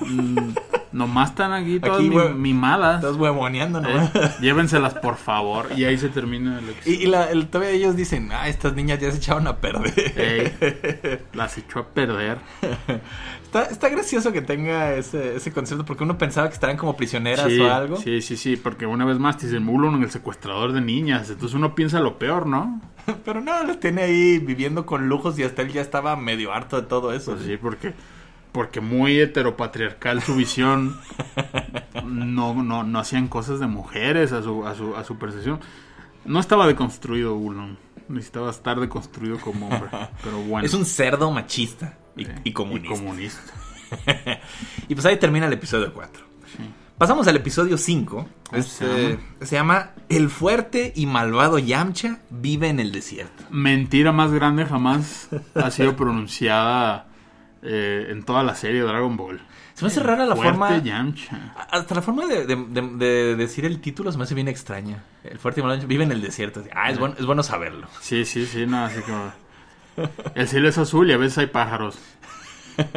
mm, 0.00 0.54
nomás 0.92 1.30
están 1.30 1.52
aquí 1.52 1.78
todas 1.80 1.98
Aquí, 1.98 2.08
mi- 2.08 2.14
güey. 2.14 2.34
mimadas. 2.34 3.02
Estás 3.02 3.16
huevoneando, 3.16 3.80
¿no? 3.80 3.88
Eh, 3.88 4.10
llévenselas, 4.40 4.94
por 4.94 5.16
favor. 5.16 5.68
Y 5.76 5.84
ahí 5.84 5.98
se 5.98 6.08
termina 6.08 6.58
el 6.58 6.74
Y, 6.84 7.02
y 7.02 7.06
la, 7.06 7.30
el, 7.30 7.48
todavía 7.48 7.72
ellos 7.74 7.96
dicen, 7.96 8.30
ah, 8.32 8.48
estas 8.48 8.74
niñas 8.74 8.98
ya 9.00 9.10
se 9.10 9.18
echaron 9.18 9.46
a 9.46 9.56
perder. 9.56 9.92
Ey, 10.16 11.18
las 11.34 11.58
echó 11.58 11.80
a 11.80 11.88
perder. 11.88 12.38
Está, 13.44 13.62
está 13.64 13.88
gracioso 13.88 14.32
que 14.32 14.42
tenga 14.42 14.94
ese, 14.94 15.36
ese 15.36 15.52
concepto 15.52 15.84
porque 15.84 16.04
uno 16.04 16.18
pensaba 16.18 16.48
que 16.48 16.54
estaban 16.54 16.76
como 16.76 16.96
prisioneras 16.96 17.46
Sí, 17.46 17.60
o 17.60 17.72
algo. 17.72 17.96
sí, 17.96 18.20
sí, 18.20 18.36
sí, 18.36 18.56
porque 18.56 18.86
una 18.86 19.04
vez 19.04 19.18
más 19.18 19.38
te 19.38 19.46
dicen 19.46 19.68
Ulon 19.68 20.02
el 20.02 20.10
secuestrador 20.10 20.72
de 20.72 20.80
niñas. 20.80 21.30
Entonces 21.30 21.54
uno 21.54 21.74
piensa 21.74 22.00
lo 22.00 22.18
peor, 22.18 22.46
¿no? 22.46 22.80
Pero 23.24 23.40
no, 23.40 23.62
los 23.62 23.78
tiene 23.78 24.02
ahí 24.02 24.38
viviendo 24.38 24.84
con 24.84 25.08
lujos 25.08 25.38
y 25.38 25.44
hasta 25.44 25.62
él 25.62 25.72
ya 25.72 25.80
estaba 25.80 26.16
medio 26.16 26.52
harto 26.52 26.80
de 26.80 26.86
todo 26.88 27.12
eso. 27.12 27.32
Pues 27.34 27.44
sí, 27.46 27.56
porque, 27.56 27.94
porque 28.56 28.80
muy 28.80 29.20
heteropatriarcal 29.20 30.22
su 30.22 30.34
visión. 30.34 30.98
No, 32.02 32.54
no, 32.62 32.84
no 32.84 32.98
hacían 32.98 33.28
cosas 33.28 33.60
de 33.60 33.66
mujeres 33.66 34.32
a 34.32 34.42
su, 34.42 34.66
a 34.66 34.74
su, 34.74 34.96
a 34.96 35.04
su 35.04 35.18
percepción. 35.18 35.60
No 36.24 36.40
estaba 36.40 36.66
deconstruido 36.66 37.34
Ulon. 37.34 37.76
Necesitaba 38.08 38.48
estar 38.50 38.80
deconstruido 38.80 39.38
como 39.40 39.68
hombre. 39.68 39.90
Pero 40.24 40.38
bueno. 40.40 40.64
Es 40.64 40.72
un 40.72 40.86
cerdo 40.86 41.30
machista 41.30 41.98
y, 42.16 42.24
Sí, 42.24 42.30
y 42.44 42.52
comunista. 42.52 42.94
Y 42.94 42.98
comunista. 42.98 43.52
Y 44.88 44.94
pues 44.94 45.04
ahí 45.04 45.18
termina 45.18 45.46
el 45.46 45.52
episodio 45.52 45.92
4. 45.92 46.24
Sí. 46.56 46.62
Pasamos 46.96 47.28
al 47.28 47.36
episodio 47.36 47.76
5. 47.76 48.28
¿Cómo 48.48 48.62
se 48.62 49.10
Este, 49.12 49.18
se 49.44 49.54
llama 49.54 49.90
El 50.08 50.30
fuerte 50.30 50.94
y 50.96 51.04
malvado 51.04 51.58
Yamcha 51.58 52.20
vive 52.30 52.70
en 52.70 52.80
el 52.80 52.90
desierto. 52.90 53.44
Mentira 53.50 54.12
más 54.12 54.32
grande 54.32 54.64
jamás 54.64 55.28
ha 55.54 55.70
sido 55.70 55.94
pronunciada 55.94 57.08
eh, 57.62 58.08
en 58.10 58.22
toda 58.24 58.42
la 58.42 58.54
serie 58.54 58.80
de 58.82 58.86
Dragon 58.86 59.16
Ball. 59.16 59.40
Se 59.74 59.84
me 59.84 59.88
hace 59.90 60.00
rara 60.02 60.24
la 60.24 60.34
Fuerte 60.36 60.52
forma. 60.52 60.78
Yamcha. 60.78 61.54
Hasta 61.70 61.94
la 61.96 62.02
forma 62.02 62.26
de, 62.26 62.46
de- 62.46 62.56
de- 62.56 62.88
de 62.96 63.36
decir 63.36 63.64
el 63.66 63.80
título 63.80 64.10
se 64.10 64.16
me 64.18 64.24
hace 64.24 64.34
bien 64.34 64.48
extraña. 64.48 65.02
El 65.24 65.38
fuerte 65.38 65.60
Yamcha 65.60 65.86
vive 65.86 66.04
en 66.04 66.12
el 66.12 66.22
desierto. 66.22 66.62
Ah, 66.74 66.90
es 66.90 66.98
bueno, 66.98 67.14
es 67.18 67.26
bueno 67.26 67.42
saberlo. 67.42 67.86
Sí, 68.00 68.24
sí, 68.24 68.46
sí, 68.46 68.66
no, 68.66 68.84
así 68.84 69.00
como... 69.02 69.32
El 70.34 70.46
cielo 70.48 70.68
es 70.68 70.76
azul 70.78 71.08
y 71.10 71.12
a 71.12 71.16
veces 71.18 71.38
hay 71.38 71.46
pájaros. 71.46 71.98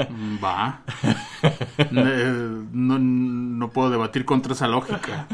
Mm, 0.09 0.37
Va. 0.43 0.81
Eh, 1.79 2.63
No, 2.73 2.99
no 2.99 3.69
puedo 3.71 3.89
debatir 3.89 4.25
contra 4.25 4.53
esa 4.53 4.67
lógica. 4.67 5.27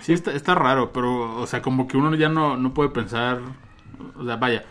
Sí, 0.00 0.12
está, 0.12 0.32
está 0.32 0.54
raro, 0.54 0.92
pero, 0.92 1.36
o 1.40 1.46
sea, 1.46 1.62
como 1.62 1.88
que 1.88 1.96
uno 1.96 2.14
ya 2.14 2.28
no, 2.28 2.56
no 2.58 2.74
puede 2.74 2.90
pensar... 2.90 3.40
O 4.18 4.24
sea, 4.24 4.36
vaya, 4.36 4.64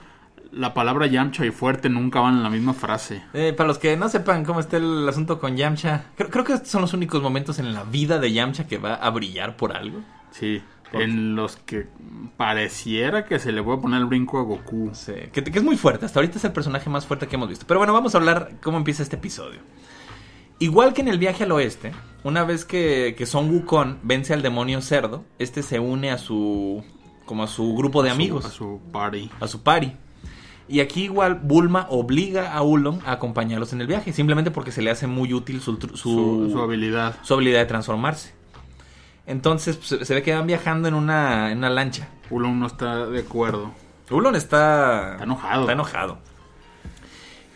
la 0.53 0.73
palabra 0.73 1.07
Yamcha 1.07 1.45
y 1.45 1.51
fuerte 1.51 1.89
nunca 1.89 2.19
van 2.19 2.35
en 2.37 2.43
la 2.43 2.49
misma 2.49 2.73
frase. 2.73 3.23
Eh, 3.33 3.53
para 3.55 3.67
los 3.67 3.77
que 3.79 3.97
no 3.97 4.07
sepan 4.09 4.45
cómo 4.45 4.59
está 4.59 4.77
el 4.77 5.07
asunto 5.09 5.39
con 5.39 5.57
Yamcha, 5.57 6.05
creo, 6.15 6.29
creo 6.29 6.43
que 6.45 6.53
estos 6.53 6.69
son 6.69 6.81
los 6.81 6.93
únicos 6.93 7.21
momentos 7.21 7.59
en 7.59 7.73
la 7.73 7.83
vida 7.83 8.19
de 8.19 8.31
Yamcha 8.31 8.67
que 8.67 8.77
va 8.77 8.95
a 8.95 9.09
brillar 9.09 9.57
por 9.57 9.75
algo. 9.75 10.01
Sí, 10.31 10.61
en 10.93 11.35
los 11.35 11.55
que 11.57 11.87
pareciera 12.37 13.25
que 13.25 13.39
se 13.39 13.51
le 13.51 13.63
puede 13.63 13.79
poner 13.79 13.99
el 14.01 14.05
brinco 14.05 14.39
a 14.39 14.43
Goku. 14.43 14.91
Sí, 14.93 15.13
que, 15.31 15.43
que 15.43 15.57
es 15.57 15.63
muy 15.63 15.77
fuerte. 15.77 16.05
Hasta 16.05 16.19
ahorita 16.19 16.37
es 16.37 16.43
el 16.45 16.51
personaje 16.51 16.89
más 16.89 17.05
fuerte 17.05 17.27
que 17.27 17.35
hemos 17.35 17.49
visto. 17.49 17.65
Pero 17.67 17.79
bueno, 17.79 17.93
vamos 17.93 18.13
a 18.13 18.17
hablar 18.17 18.51
cómo 18.61 18.77
empieza 18.77 19.01
este 19.03 19.15
episodio. 19.15 19.59
Igual 20.59 20.93
que 20.93 21.01
en 21.01 21.07
el 21.07 21.17
viaje 21.17 21.43
al 21.43 21.51
oeste, 21.51 21.91
una 22.23 22.43
vez 22.43 22.63
que, 22.63 23.15
que 23.17 23.25
Son 23.25 23.49
Wukong 23.49 23.97
vence 24.03 24.33
al 24.33 24.41
demonio 24.41 24.81
cerdo, 24.81 25.25
este 25.39 25.63
se 25.63 25.79
une 25.79 26.11
a 26.11 26.17
su 26.17 26.83
como 27.25 27.43
a 27.43 27.47
su 27.47 27.73
grupo 27.75 28.03
de 28.03 28.09
A 28.09 28.13
su- 28.13 28.15
amigos, 28.15 28.45
A 28.45 28.49
su 28.49 28.81
party. 28.91 29.29
a 29.39 29.47
su 29.47 29.63
party. 29.63 29.93
Y 30.67 30.79
aquí 30.79 31.03
igual 31.03 31.35
Bulma 31.35 31.87
obliga 31.89 32.53
a 32.53 32.61
Ulon 32.61 32.99
a 33.05 33.11
acompañarlos 33.13 33.73
en 33.73 33.81
el 33.81 33.87
viaje, 33.87 34.13
simplemente 34.13 34.49
porque 34.51 34.71
se 34.71 34.81
le 34.81 34.91
hace 34.91 35.07
muy 35.07 35.33
útil 35.33 35.61
su, 35.61 35.75
Su, 35.75 35.87
su, 35.97 36.49
su 36.51 36.59
habilidad. 36.59 37.15
su 37.21 37.33
habilidad 37.33 37.59
de 37.59 37.65
transformarse. 37.65 38.33
Entonces 39.25 39.77
pues, 39.77 39.87
se- 39.89 40.05
se 40.05 40.13
ve 40.15 40.23
que 40.23 40.33
van 40.33 40.47
viajando 40.47 40.87
en 40.87 40.93
una, 40.93 41.51
en 41.51 41.59
una 41.59 41.69
lancha. 41.69 42.09
Ulon 42.29 42.59
no 42.59 42.67
está 42.67 43.05
de 43.07 43.19
acuerdo. 43.19 43.71
Ulon 44.09 44.35
está, 44.35 45.11
Está 45.13 45.23
enojado. 45.23 45.61
Está 45.61 45.73
enojado. 45.73 46.17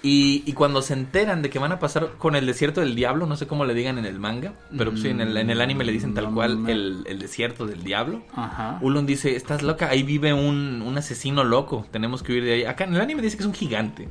Y, 0.04 0.44
y 0.46 0.54
cuando 0.54 0.84
se 0.84 0.94
enteran 0.94 1.42
de 1.42 1.50
que 1.50 1.58
van 1.58 1.72
a 1.72 1.80
pasar 1.80 2.14
con 2.20 2.36
el 2.36 2.46
desierto 2.46 2.82
del 2.82 2.96
diablo, 2.96 3.26
no 3.26 3.36
sé 3.36 3.48
cómo 3.48 3.66
le 3.66 3.74
digan 3.74 3.98
en 3.98 4.06
el 4.06 4.20
manga, 4.20 4.54
pero 4.78 4.92
pues, 4.92 5.04
en, 5.06 5.22
el, 5.22 5.36
en 5.36 5.50
el 5.50 5.60
anime 5.60 5.84
le 5.86 5.92
dicen 5.92 6.14
tal 6.14 6.26
No 6.26 6.34
cual 6.36 6.70
el, 6.70 7.04
el 7.08 7.20
desierto 7.20 7.66
del 7.66 7.84
diablo. 7.84 8.22
Ajá. 8.36 8.78
Ulon 8.82 9.08
dice, 9.08 9.36
estás 9.36 9.64
loca, 9.64 9.90
ahí 9.90 10.04
vive 10.04 10.34
un, 10.34 10.84
un 10.86 10.98
asesino 10.98 11.44
loco, 11.44 11.88
tenemos 11.92 12.22
que 12.22 12.34
huir 12.34 12.44
de 12.44 12.54
ahí. 12.54 12.64
Acá 12.66 12.84
en 12.84 12.94
el 12.94 13.02
anime 13.02 13.24
dice 13.24 13.38
que 13.38 13.44
es 13.44 13.48
un 13.48 13.56
gigante, 13.56 14.08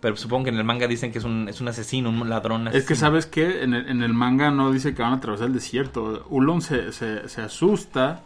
pero 0.00 0.16
supongo 0.16 0.44
que 0.44 0.50
en 0.50 0.56
el 0.56 0.64
manga 0.64 0.86
dicen 0.86 1.12
que 1.12 1.18
es 1.18 1.24
un, 1.24 1.46
es 1.46 1.60
un 1.60 1.68
asesino, 1.68 2.08
un 2.08 2.28
ladrón. 2.28 2.68
Es 2.68 2.72
que 2.72 2.94
asesino. 2.94 2.96
sabes 2.96 3.26
que 3.26 3.62
en 3.62 3.74
el, 3.74 3.86
en 3.88 4.02
el 4.02 4.14
manga 4.14 4.50
no 4.50 4.72
dice 4.72 4.94
que 4.94 5.02
van 5.02 5.12
a 5.12 5.16
atravesar 5.16 5.48
el 5.48 5.52
desierto. 5.52 6.26
Ulon 6.30 6.62
se, 6.62 6.90
se, 6.92 7.28
se 7.28 7.42
asusta 7.42 8.22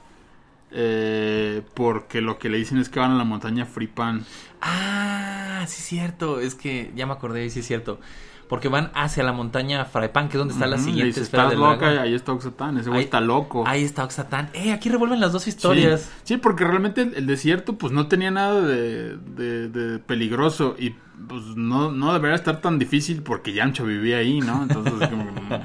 eh, 0.73 1.63
porque 1.75 2.21
lo 2.21 2.39
que 2.39 2.49
le 2.49 2.59
dicen 2.59 2.79
es 2.79 2.89
que 2.89 2.99
van 3.01 3.13
a 3.13 3.15
la 3.17 3.25
montaña 3.25 3.65
Fripan. 3.67 4.25
Ah, 4.61 5.65
sí 5.67 5.77
es 5.81 5.85
cierto, 5.89 6.41
es 6.41 6.55
que 6.55 6.93
ya 6.95 7.07
me 7.07 7.13
acordé, 7.13 7.49
sí 7.51 7.61
es 7.61 7.67
cierto. 7.67 8.01
porque 8.49 8.69
van 8.69 8.91
hacia 8.95 9.23
la 9.25 9.33
montaña 9.33 9.87
Fraipan, 9.87 10.29
que 10.29 10.37
es 10.37 10.39
donde 10.39 10.53
está 10.53 10.67
la 10.67 10.77
siguiente 10.77 11.07
dice, 11.07 11.23
esfera 11.23 11.45
"Estás 11.45 11.51
del 11.59 11.61
loca, 11.61 11.87
dragón". 11.87 11.99
ahí 12.05 12.15
está 12.15 12.33
Oxatán, 12.33 12.77
ese 12.77 12.91
güey 12.91 13.05
está 13.05 13.21
loco. 13.23 13.65
Ahí 13.67 13.83
está 13.83 14.05
Oxatán. 14.05 14.51
Eh, 14.53 14.73
aquí 14.73 14.91
revuelven 14.91 15.21
las 15.21 15.33
dos 15.33 15.49
historias. 15.49 16.11
Sí, 16.25 16.37
porque 16.37 16.65
realmente 16.65 17.01
el, 17.01 17.15
el 17.15 17.27
desierto 17.27 17.79
pues 17.79 17.95
no 17.95 18.09
tenía 18.09 18.31
nada 18.31 18.61
de, 18.61 19.17
de- 19.17 19.69
de 19.69 19.99
peligroso 20.01 20.77
y 20.79 20.91
pues 21.29 21.43
no, 21.57 21.93
no 21.93 22.13
debería 22.13 22.35
estar 22.35 22.61
tan 22.61 22.79
difícil 22.79 23.23
porque 23.23 23.55
Yamcha 23.55 23.85
vivía 23.85 24.19
ahí, 24.19 24.41
¿no? 24.41 24.65
Entonces 24.65 25.09
como 25.09 25.25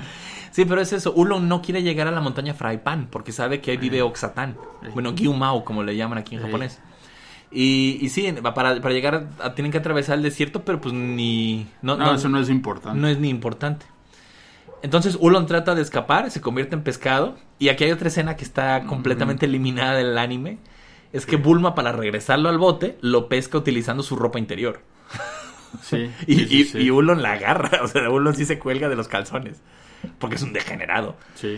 Sí, 0.57 0.65
pero 0.65 0.81
es 0.81 0.91
eso. 0.91 1.13
Ulon 1.13 1.47
no 1.47 1.61
quiere 1.61 1.83
llegar 1.83 2.07
a 2.07 2.11
la 2.11 2.19
montaña 2.19 2.55
Fraipan 2.55 3.09
porque 3.11 3.31
sabe 3.31 3.61
que 3.61 3.69
ahí 3.69 3.77
vive 3.77 4.01
Oxatán. 4.01 4.57
Bueno, 4.95 5.13
Gyumao, 5.13 5.63
como 5.63 5.83
le 5.83 5.95
llaman 5.95 6.17
aquí 6.17 6.33
en 6.33 6.41
japonés. 6.41 6.79
Y, 7.51 7.99
y 8.01 8.09
sí, 8.09 8.33
para, 8.55 8.81
para 8.81 8.89
llegar 8.91 9.27
a- 9.39 9.53
tienen 9.53 9.71
que 9.71 9.77
atravesar 9.77 10.17
el 10.17 10.23
desierto, 10.23 10.63
pero 10.65 10.81
pues 10.81 10.95
ni... 10.95 11.67
No, 11.83 11.95
no, 11.95 12.05
no- 12.07 12.15
eso 12.15 12.27
no 12.27 12.39
es 12.39 12.49
importante. 12.49 12.99
no 12.99 13.07
es 13.07 13.19
ni 13.19 13.29
importante. 13.29 13.85
Entonces 14.81 15.15
Ulon 15.21 15.45
trata 15.45 15.75
de 15.75 15.83
escapar, 15.83 16.31
se 16.31 16.41
convierte 16.41 16.73
en 16.73 16.81
pescado. 16.81 17.35
Y 17.59 17.69
aquí 17.69 17.83
hay 17.83 17.91
otra 17.91 18.07
escena 18.07 18.35
que 18.35 18.43
está 18.43 18.83
completamente 18.85 19.45
eliminada 19.45 19.93
del 19.93 20.17
anime. 20.17 20.57
Es 21.13 21.27
que 21.27 21.35
Bulma, 21.35 21.75
para 21.75 21.91
regresarlo 21.91 22.49
al 22.49 22.57
bote, 22.57 22.97
lo 23.01 23.29
pesca 23.29 23.59
utilizando 23.59 24.01
su 24.01 24.15
ropa 24.15 24.39
interior. 24.39 24.81
Sí, 25.81 26.09
Y, 26.27 26.35
sí, 26.35 26.45
sí, 26.47 26.55
y- 26.59 26.63
sí. 26.65 26.77
y 26.79 26.89
Ulon 26.91 27.21
la 27.21 27.33
agarra. 27.33 27.79
O 27.83 27.87
sea, 27.87 28.09
Ulon 28.09 28.35
sí 28.35 28.45
se 28.45 28.59
cuelga 28.59 28.89
de 28.89 28.95
los 28.95 29.07
calzones. 29.07 29.61
Porque 30.19 30.35
es 30.35 30.41
un 30.43 30.53
degenerado. 30.53 31.15
Sí. 31.35 31.57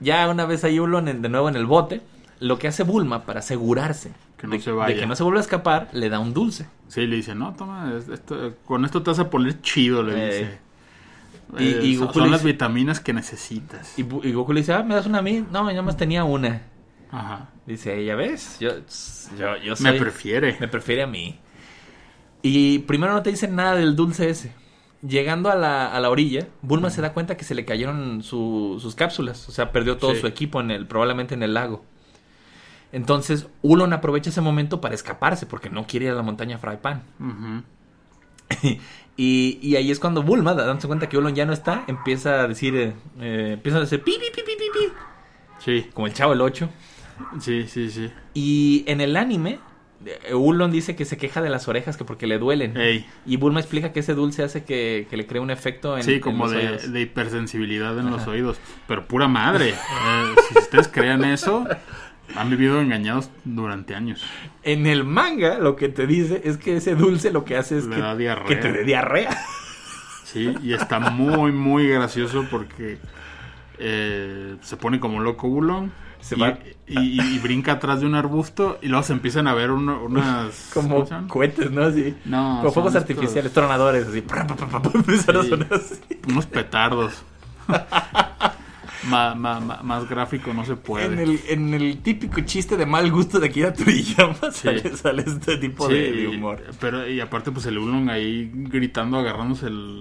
Ya 0.00 0.28
una 0.28 0.46
vez 0.46 0.64
ahí 0.64 0.78
Ulon 0.78 1.08
en- 1.08 1.22
de 1.22 1.28
nuevo 1.28 1.48
en 1.48 1.56
el 1.56 1.66
bote, 1.66 2.00
lo 2.40 2.58
que 2.58 2.68
hace 2.68 2.82
Bulma 2.82 3.24
para 3.24 3.38
asegurarse 3.40 4.10
Que 4.36 4.46
no 4.46 4.54
de, 4.54 4.60
se 4.60 4.72
vaya. 4.72 4.94
de 4.94 5.00
que 5.00 5.06
no 5.06 5.14
se 5.14 5.22
vuelva 5.22 5.38
a 5.40 5.42
escapar, 5.42 5.88
le 5.92 6.08
da 6.08 6.18
un 6.18 6.34
dulce. 6.34 6.66
Sí, 6.88 7.06
le 7.06 7.16
dice, 7.16 7.34
no, 7.34 7.54
toma, 7.54 7.92
esto- 8.12 8.54
con 8.64 8.84
esto 8.84 9.02
te 9.02 9.10
vas 9.10 9.18
a 9.20 9.30
poner 9.30 9.60
chido, 9.60 10.02
le 10.02 10.12
Eh. 10.14 10.26
dice. 10.38 10.58
Y- 11.58 11.68
Eh, 11.74 11.80
y 11.84 11.96
Goku 11.96 12.14
son 12.20 12.30
las 12.30 12.42
vitaminas 12.42 12.98
que 13.00 13.12
necesitas. 13.12 13.98
Y, 13.98 14.02
Goku 14.32 14.52
le 14.54 14.60
dice, 14.60 14.72
ah, 14.72 14.82
¿me 14.82 14.94
das 14.94 15.04
una 15.06 15.18
a 15.18 15.22
mí? 15.22 15.44
No, 15.52 15.70
yo 15.70 15.82
más 15.82 15.96
tenía 15.98 16.24
una. 16.24 16.62
Ajá. 17.10 17.50
Dice, 17.66 18.02
ya 18.04 18.14
ves, 18.16 18.56
yo, 18.58 18.70
yo, 19.38 19.56
yo 19.58 19.72
Me 19.72 19.90
soy- 19.90 20.00
prefiere. 20.00 20.56
me 20.58 20.66
prefiere 20.68 21.02
a 21.02 21.06
mí. 21.06 21.38
Y 22.42 22.80
primero 22.80 23.12
no 23.12 23.22
te 23.22 23.30
dicen 23.30 23.54
nada 23.56 23.76
del 23.76 23.94
dulce 23.96 24.28
ese. 24.28 24.52
Llegando 25.06 25.50
a 25.50 25.54
la, 25.56 25.92
a 25.92 25.98
la 26.00 26.10
orilla, 26.10 26.46
Bulma 26.62 26.90
se 26.90 27.00
da 27.02 27.12
cuenta 27.12 27.36
que 27.36 27.44
se 27.44 27.54
le 27.54 27.64
cayeron 27.64 28.22
su- 28.22 28.78
sus 28.80 28.94
cápsulas. 28.94 29.48
O 29.48 29.52
sea, 29.52 29.72
perdió 29.72 29.96
todo 29.96 30.14
Sí. 30.14 30.20
su 30.20 30.26
equipo 30.26 30.60
en 30.60 30.70
el, 30.70 30.86
probablemente 30.86 31.34
en 31.34 31.42
el 31.42 31.54
lago. 31.54 31.84
Entonces, 32.92 33.46
Ulon 33.62 33.92
aprovecha 33.92 34.30
ese 34.30 34.40
momento 34.42 34.80
para 34.80 34.94
escaparse 34.94 35.46
porque 35.46 35.70
no 35.70 35.86
quiere 35.86 36.06
ir 36.06 36.12
a 36.12 36.14
la 36.14 36.22
montaña 36.22 36.58
Fraipan. 36.58 37.02
Ujú. 37.20 37.62
Y, 39.14 39.58
y 39.60 39.76
ahí 39.76 39.90
es 39.90 40.00
cuando 40.00 40.22
Bulma, 40.22 40.54
dándose 40.54 40.86
cuenta 40.88 41.06
que 41.06 41.18
Ulon 41.18 41.34
ya 41.34 41.44
no 41.44 41.52
está, 41.52 41.84
empieza 41.86 42.40
a 42.40 42.48
decir, 42.48 42.74
eh, 42.74 42.94
eh, 43.20 43.50
empieza 43.52 43.76
a 43.76 43.82
decir 43.82 44.02
pi, 44.02 44.12
pi, 44.12 44.24
pi, 44.34 44.40
pi, 44.42 44.52
pi, 44.56 44.64
pi, 44.72 44.92
Sí, 45.58 45.90
como 45.92 46.06
el 46.06 46.14
chavo 46.14 46.32
el 46.32 46.40
8. 46.40 46.66
sí, 47.38 47.68
sí, 47.68 47.90
sí. 47.90 48.10
Y 48.32 48.84
en 48.86 49.02
el 49.02 49.14
anime, 49.18 49.58
Ulon 50.32 50.70
dice 50.70 50.96
que 50.96 51.04
se 51.04 51.16
queja 51.16 51.40
de 51.42 51.50
las 51.50 51.68
orejas 51.68 51.96
que 51.96 52.04
porque 52.04 52.26
le 52.26 52.38
duelen. 52.38 52.76
Ey. 52.76 53.06
Y 53.26 53.36
Bulma 53.36 53.60
explica 53.60 53.92
que 53.92 54.00
ese 54.00 54.14
dulce 54.14 54.42
hace 54.42 54.64
que, 54.64 55.06
que 55.08 55.16
le 55.16 55.26
cree 55.26 55.40
un 55.40 55.50
efecto 55.50 55.96
en 55.96 56.04
Sí, 56.04 56.14
en 56.14 56.20
como 56.20 56.44
los 56.44 56.52
de, 56.52 56.58
oídos. 56.58 56.92
de 56.92 57.00
hipersensibilidad 57.00 57.98
en 57.98 58.10
los 58.10 58.26
oídos. 58.26 58.58
Pero 58.88 59.06
pura 59.06 59.28
madre. 59.28 59.74
Eh, 60.02 60.34
si 60.48 60.58
ustedes 60.58 60.88
crean 60.88 61.24
eso, 61.24 61.66
han 62.34 62.50
vivido 62.50 62.80
engañados 62.80 63.30
durante 63.44 63.94
años. 63.94 64.24
En 64.62 64.86
el 64.86 65.04
manga, 65.04 65.58
lo 65.58 65.76
que 65.76 65.88
te 65.88 66.06
dice 66.06 66.42
es 66.44 66.56
que 66.56 66.76
ese 66.76 66.94
dulce 66.94 67.30
lo 67.30 67.44
que 67.44 67.56
hace 67.56 67.78
es 67.78 67.86
Le 67.86 67.96
que 68.46 68.56
te 68.56 68.72
dé 68.72 68.84
diarrea. 68.84 69.36
Sí, 70.24 70.54
y 70.62 70.72
está 70.72 70.98
muy, 70.98 71.52
muy 71.52 71.88
gracioso 71.88 72.46
porque 72.50 72.98
eh, 73.78 74.56
se 74.62 74.76
pone 74.76 74.98
como 74.98 75.20
loco 75.20 75.46
Ulon. 75.46 75.92
Se 76.22 76.36
y, 76.36 76.38
va- 76.40 76.58
y- 76.86 77.20
y 77.20 77.38
brinca 77.40 77.72
atrás 77.72 78.00
de 78.00 78.06
un 78.06 78.14
arbusto 78.14 78.78
y 78.80 78.86
luego 78.88 79.02
se 79.02 79.12
empiezan 79.12 79.46
a 79.48 79.54
ver 79.54 79.70
uno- 79.70 80.02
unas... 80.04 80.70
Como 80.74 81.04
cohetes, 81.28 81.70
¿no? 81.70 81.82
Así. 81.82 82.14
No, 82.24 82.58
Como 82.60 82.72
fuegos 82.72 82.94
estos- 82.94 83.10
artificiales, 83.10 83.52
tronadores, 83.52 84.06
así. 84.06 84.22
Sí. 84.22 86.00
Unos 86.28 86.46
petardos. 86.46 87.22
Ma- 89.08 89.34
ma- 89.34 89.58
ma- 89.58 89.80
más 89.82 90.08
gráfico 90.08 90.54
no 90.54 90.64
se 90.64 90.76
puede. 90.76 91.06
En 91.06 91.18
el, 91.18 91.40
en 91.48 91.74
el 91.74 91.98
típico 92.02 92.40
chiste 92.42 92.76
de 92.76 92.86
mal 92.86 93.10
gusto 93.10 93.40
de 93.40 93.48
Akira 93.48 93.72
Toriyama 93.72 94.36
sale, 94.52 94.96
sale 94.96 95.24
este 95.26 95.56
tipo 95.56 95.88
Sí, 95.88 95.94
de, 95.94 96.12
de 96.12 96.28
humor. 96.28 96.62
Pero, 96.78 97.08
y 97.08 97.18
aparte, 97.20 97.50
pues 97.50 97.66
el 97.66 97.78
Ulon 97.78 98.08
ahí 98.10 98.48
gritando, 98.54 99.18
agarrándose 99.18 99.66
el, 99.66 99.98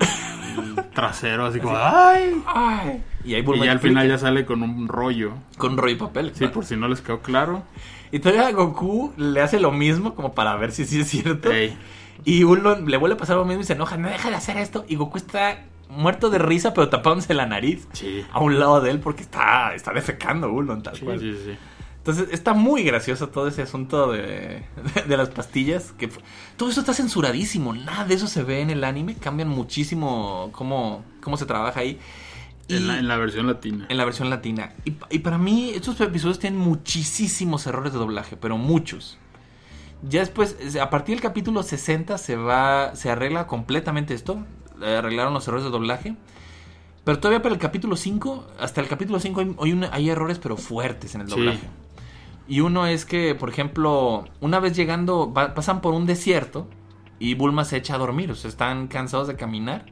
el 0.77 0.86
trasero, 0.93 1.47
así 1.47 1.60
como, 1.60 1.75
¡ay! 1.75 2.43
Ay. 2.45 3.01
Y 3.23 3.36
ahí 3.36 3.43
Y 3.45 3.67
al 3.67 3.79
final 3.79 4.07
ya 4.07 4.17
sale 4.17 4.45
con 4.45 4.63
un 4.63 4.88
rollo. 4.88 5.34
con 5.57 5.77
rollo 5.77 5.93
y 5.93 5.97
papel. 5.97 6.29
Sí, 6.34 6.39
claro. 6.39 6.53
por 6.53 6.65
si 6.65 6.75
no 6.75 6.88
les 6.88 7.01
quedó 7.01 7.21
claro. 7.21 7.63
Y 8.12 8.19
todavía 8.19 8.51
Goku 8.51 9.13
le 9.17 9.41
hace 9.41 9.60
lo 9.60 9.71
mismo 9.71 10.15
como 10.15 10.34
para 10.34 10.55
ver 10.55 10.71
si 10.71 10.86
sí 10.86 10.99
es 11.01 11.10
cierto. 11.10 11.51
Ey. 11.51 11.77
Y 12.25 12.43
Ulon 12.43 12.89
le 12.89 12.97
vuelve 12.97 13.15
a 13.15 13.17
pasar 13.17 13.38
lo 13.38 13.45
mismo 13.45 13.62
y 13.62 13.65
se 13.65 13.73
enoja, 13.73 13.97
no 13.97 14.10
deja 14.10 14.29
de 14.29 14.36
hacer 14.36 14.57
esto. 14.57 14.86
Y 14.88 14.95
Goku 14.95 15.17
está 15.17 15.63
muerto 15.89 16.29
de 16.29 16.38
risa, 16.38 16.73
pero 16.73 16.89
tapándose 16.89 17.34
la 17.34 17.45
nariz 17.45 17.88
Sí. 17.93 18.23
a 18.31 18.39
un 18.39 18.60
lado 18.60 18.79
de 18.81 18.91
él 18.91 18.99
porque 18.99 19.21
está, 19.23 19.73
está 19.75 19.91
defecando 19.93 20.49
Ulon 20.51 20.84
tal 20.84 20.95
Sí, 20.95 21.05
cual. 21.05 21.19
sí, 21.19 21.34
sí. 21.45 21.57
Entonces 21.97 22.29
está 22.31 22.53
muy 22.53 22.81
gracioso 22.84 23.29
todo 23.29 23.47
ese 23.47 23.62
asunto 23.62 24.12
de, 24.12 24.63
de 25.07 25.17
las 25.17 25.29
pastillas. 25.29 25.91
que 25.97 26.10
Todo 26.57 26.69
eso 26.69 26.79
está 26.79 26.93
censuradísimo. 26.93 27.73
Nada 27.73 28.05
de 28.05 28.15
eso 28.15 28.27
se 28.27 28.43
ve 28.43 28.62
en 28.62 28.71
el 28.71 28.84
anime. 28.84 29.15
Cambian 29.15 29.49
muchísimo 29.49 30.49
cómo, 30.51 31.03
cómo 31.21 31.38
se 31.38 31.45
trabaja 31.45 31.79
ahí. 31.79 31.99
Y- 32.71 32.77
En 32.77 32.88
la, 32.88 32.99
en 32.99 33.07
la 33.07 33.17
versión 33.17 33.47
latina. 33.47 33.86
en 33.89 33.97
la 33.97 34.05
versión 34.05 34.29
latina. 34.29 34.73
Y, 34.86 34.91
pa- 34.91 35.07
y 35.10 35.19
para 35.19 35.38
mí, 35.38 35.71
estos 35.75 35.99
episodios 36.01 36.39
tienen 36.39 36.60
muchísimos 36.60 37.65
errores 37.67 37.93
de 37.93 37.99
doblaje, 37.99 38.38
pero 38.38 38.57
muchos. 38.57 39.17
Ya 40.07 40.21
después, 40.21 40.57
es- 40.60 40.75
a 40.77 40.89
partir 40.89 41.15
del 41.15 41.21
capítulo 41.21 41.62
60 41.63 42.17
se 42.17 42.36
va, 42.36 42.95
se 42.95 43.10
arregla 43.12 43.47
completamente 43.47 44.13
esto. 44.13 44.43
eh, 44.81 44.95
Arreglaron 44.97 45.34
los 45.34 45.47
errores 45.47 45.63
de 45.65 45.69
doblaje. 45.71 46.15
Pero 47.03 47.19
todavía 47.19 47.41
para 47.41 47.53
el 47.53 47.60
capítulo 47.62 47.95
5, 47.95 48.47
hasta 48.60 48.81
el 48.81 48.88
capítulo 48.88 49.19
5 49.19 49.39
hay, 49.41 49.55
hay 49.62 49.71
una- 49.73 49.89
hay 49.93 50.10
errores 50.10 50.39
pero 50.39 50.57
fuertes 50.57 51.13
en 51.15 51.21
el 51.21 51.27
Sí. 51.27 51.34
doblaje. 51.36 51.67
Y 52.47 52.62
uno 52.62 52.86
es 52.88 53.05
que, 53.05 53.34
por 53.36 53.49
ejemplo, 53.49 54.25
una 54.39 54.60
vez 54.60 54.75
llegando, 54.75 55.31
va- 55.31 55.53
pasan 55.53 55.81
por 55.81 55.93
un 55.93 56.05
desierto 56.05 56.67
y 57.19 57.36
Bulma 57.36 57.63
se 57.65 57.77
echa 57.77 57.95
a 57.95 57.97
dormir. 57.99 58.31
O 58.31 58.36
sea, 58.36 58.49
están 58.49 58.88
cansados 58.88 59.27
de 59.27 59.36
caminar. 59.36 59.86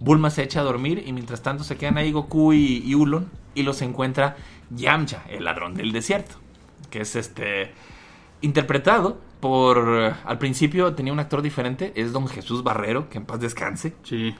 Bulma 0.00 0.30
se 0.30 0.42
echa 0.42 0.60
a 0.60 0.64
dormir 0.64 1.02
y 1.06 1.12
mientras 1.12 1.42
tanto 1.42 1.64
se 1.64 1.76
quedan 1.76 1.96
ahí 1.98 2.12
Goku 2.12 2.52
y, 2.52 2.82
y 2.84 2.94
Ulon 2.94 3.30
y 3.54 3.62
los 3.62 3.80
encuentra 3.82 4.36
Yamcha, 4.70 5.22
el 5.28 5.44
ladrón 5.44 5.74
del 5.74 5.92
desierto, 5.92 6.34
que 6.90 7.00
es 7.02 7.16
este 7.16 7.72
interpretado 8.40 9.20
por 9.40 9.78
eh, 9.88 10.14
al 10.24 10.38
principio 10.38 10.94
tenía 10.94 11.12
un 11.12 11.20
actor 11.20 11.42
diferente, 11.42 11.92
es 11.96 12.12
Don 12.12 12.26
Jesús 12.28 12.62
Barrero, 12.62 13.08
que 13.08 13.18
en 13.18 13.26
paz 13.26 13.40
descanse. 13.40 13.94
Sí. 14.02 14.34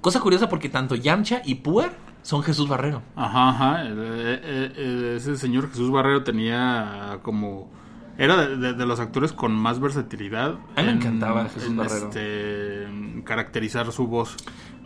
Cosa 0.00 0.20
curiosa 0.20 0.48
porque 0.48 0.68
tanto 0.68 0.94
Yamcha 0.96 1.42
y 1.44 1.56
Puer 1.56 1.92
son 2.22 2.42
Jesús 2.42 2.68
Barrero. 2.68 3.02
Ajá, 3.16 3.50
ajá. 3.50 3.84
Ese 5.16 5.36
señor 5.36 5.68
Jesús 5.70 5.90
Barrero 5.90 6.24
tenía 6.24 7.18
como... 7.22 7.70
Era 8.18 8.36
de, 8.36 8.56
de- 8.56 8.72
de 8.74 8.86
los 8.86 9.00
actores 9.00 9.32
con 9.32 9.52
más 9.54 9.80
versatilidad. 9.80 10.56
A 10.76 10.82
mí 10.82 10.86
me 10.86 10.92
encantaba 10.92 11.48
Jesús 11.48 11.74
Barrero. 11.74 12.08
este, 12.08 12.71
en 12.92 13.22
caracterizar 13.22 13.90
su 13.92 14.06
voz. 14.06 14.36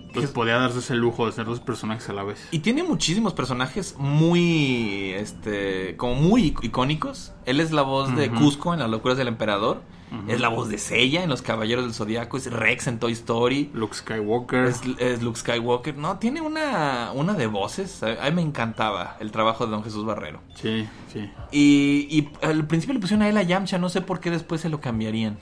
Entonces 0.07 0.31
podía 0.31 0.57
darse 0.57 0.79
ese 0.79 0.95
lujo 0.95 1.27
de 1.27 1.33
ser 1.33 1.45
dos 1.45 1.61
personajes 1.61 2.09
a 2.09 2.14
la 2.14 2.23
vez. 2.23 2.49
Y 2.51 2.61
tiene 2.61 2.83
muchísimos 2.83 3.35
personajes 3.35 3.97
muy, 3.99 5.12
este, 5.12 5.95
como 5.99 6.14
muy 6.14 6.53
ic- 6.55 6.64
icónicos. 6.64 7.33
Él 7.45 7.61
es 7.61 7.71
la 7.71 7.83
voz 7.83 8.14
de. 8.16 8.31
Cusco 8.31 8.73
en 8.73 8.81
Las 8.81 8.88
locuras 8.88 9.19
del 9.19 9.29
emperador. 9.29 9.83
Es 10.29 10.40
la 10.40 10.49
voz 10.49 10.69
de 10.69 10.79
Seiya 10.79 11.25
en 11.25 11.29
Los 11.29 11.42
Caballeros 11.42 11.85
del 11.85 11.92
Zodiaco. 11.92 12.37
Es 12.38 12.51
Rex 12.51 12.87
en 12.87 12.99
Toy 13.01 13.12
Story. 13.12 13.71
Luke 13.75 13.95
Skywalker. 13.95 14.64
Es, 14.66 14.81
es 14.99 15.21
Luke 15.23 15.38
Skywalker. 15.38 15.99
No, 15.99 16.19
tiene 16.19 16.40
una, 16.40 17.11
una 17.12 17.35
de 17.35 17.47
voces. 17.49 18.03
A, 18.03 18.25
mí 18.31 18.37
me 18.37 18.42
encantaba 18.42 19.16
el 19.21 19.33
trabajo 19.33 19.66
de 19.66 19.73
Don 19.73 19.83
Jesús 19.85 20.07
Barrero. 20.07 20.40
Sí, 20.55 20.88
sí. 21.12 21.29
Y, 21.51 22.07
y 22.09 22.31
al 22.40 22.66
principio 22.66 22.95
le 22.95 23.01
pusieron 23.01 23.23
a 23.23 23.29
él 23.29 23.37
a 23.37 23.42
Yamcha. 23.42 23.77
No 23.79 23.88
sé 23.90 24.01
por 24.01 24.21
qué 24.21 24.31
después 24.31 24.61
se 24.62 24.69
lo 24.71 24.81
cambiarían. 24.81 25.38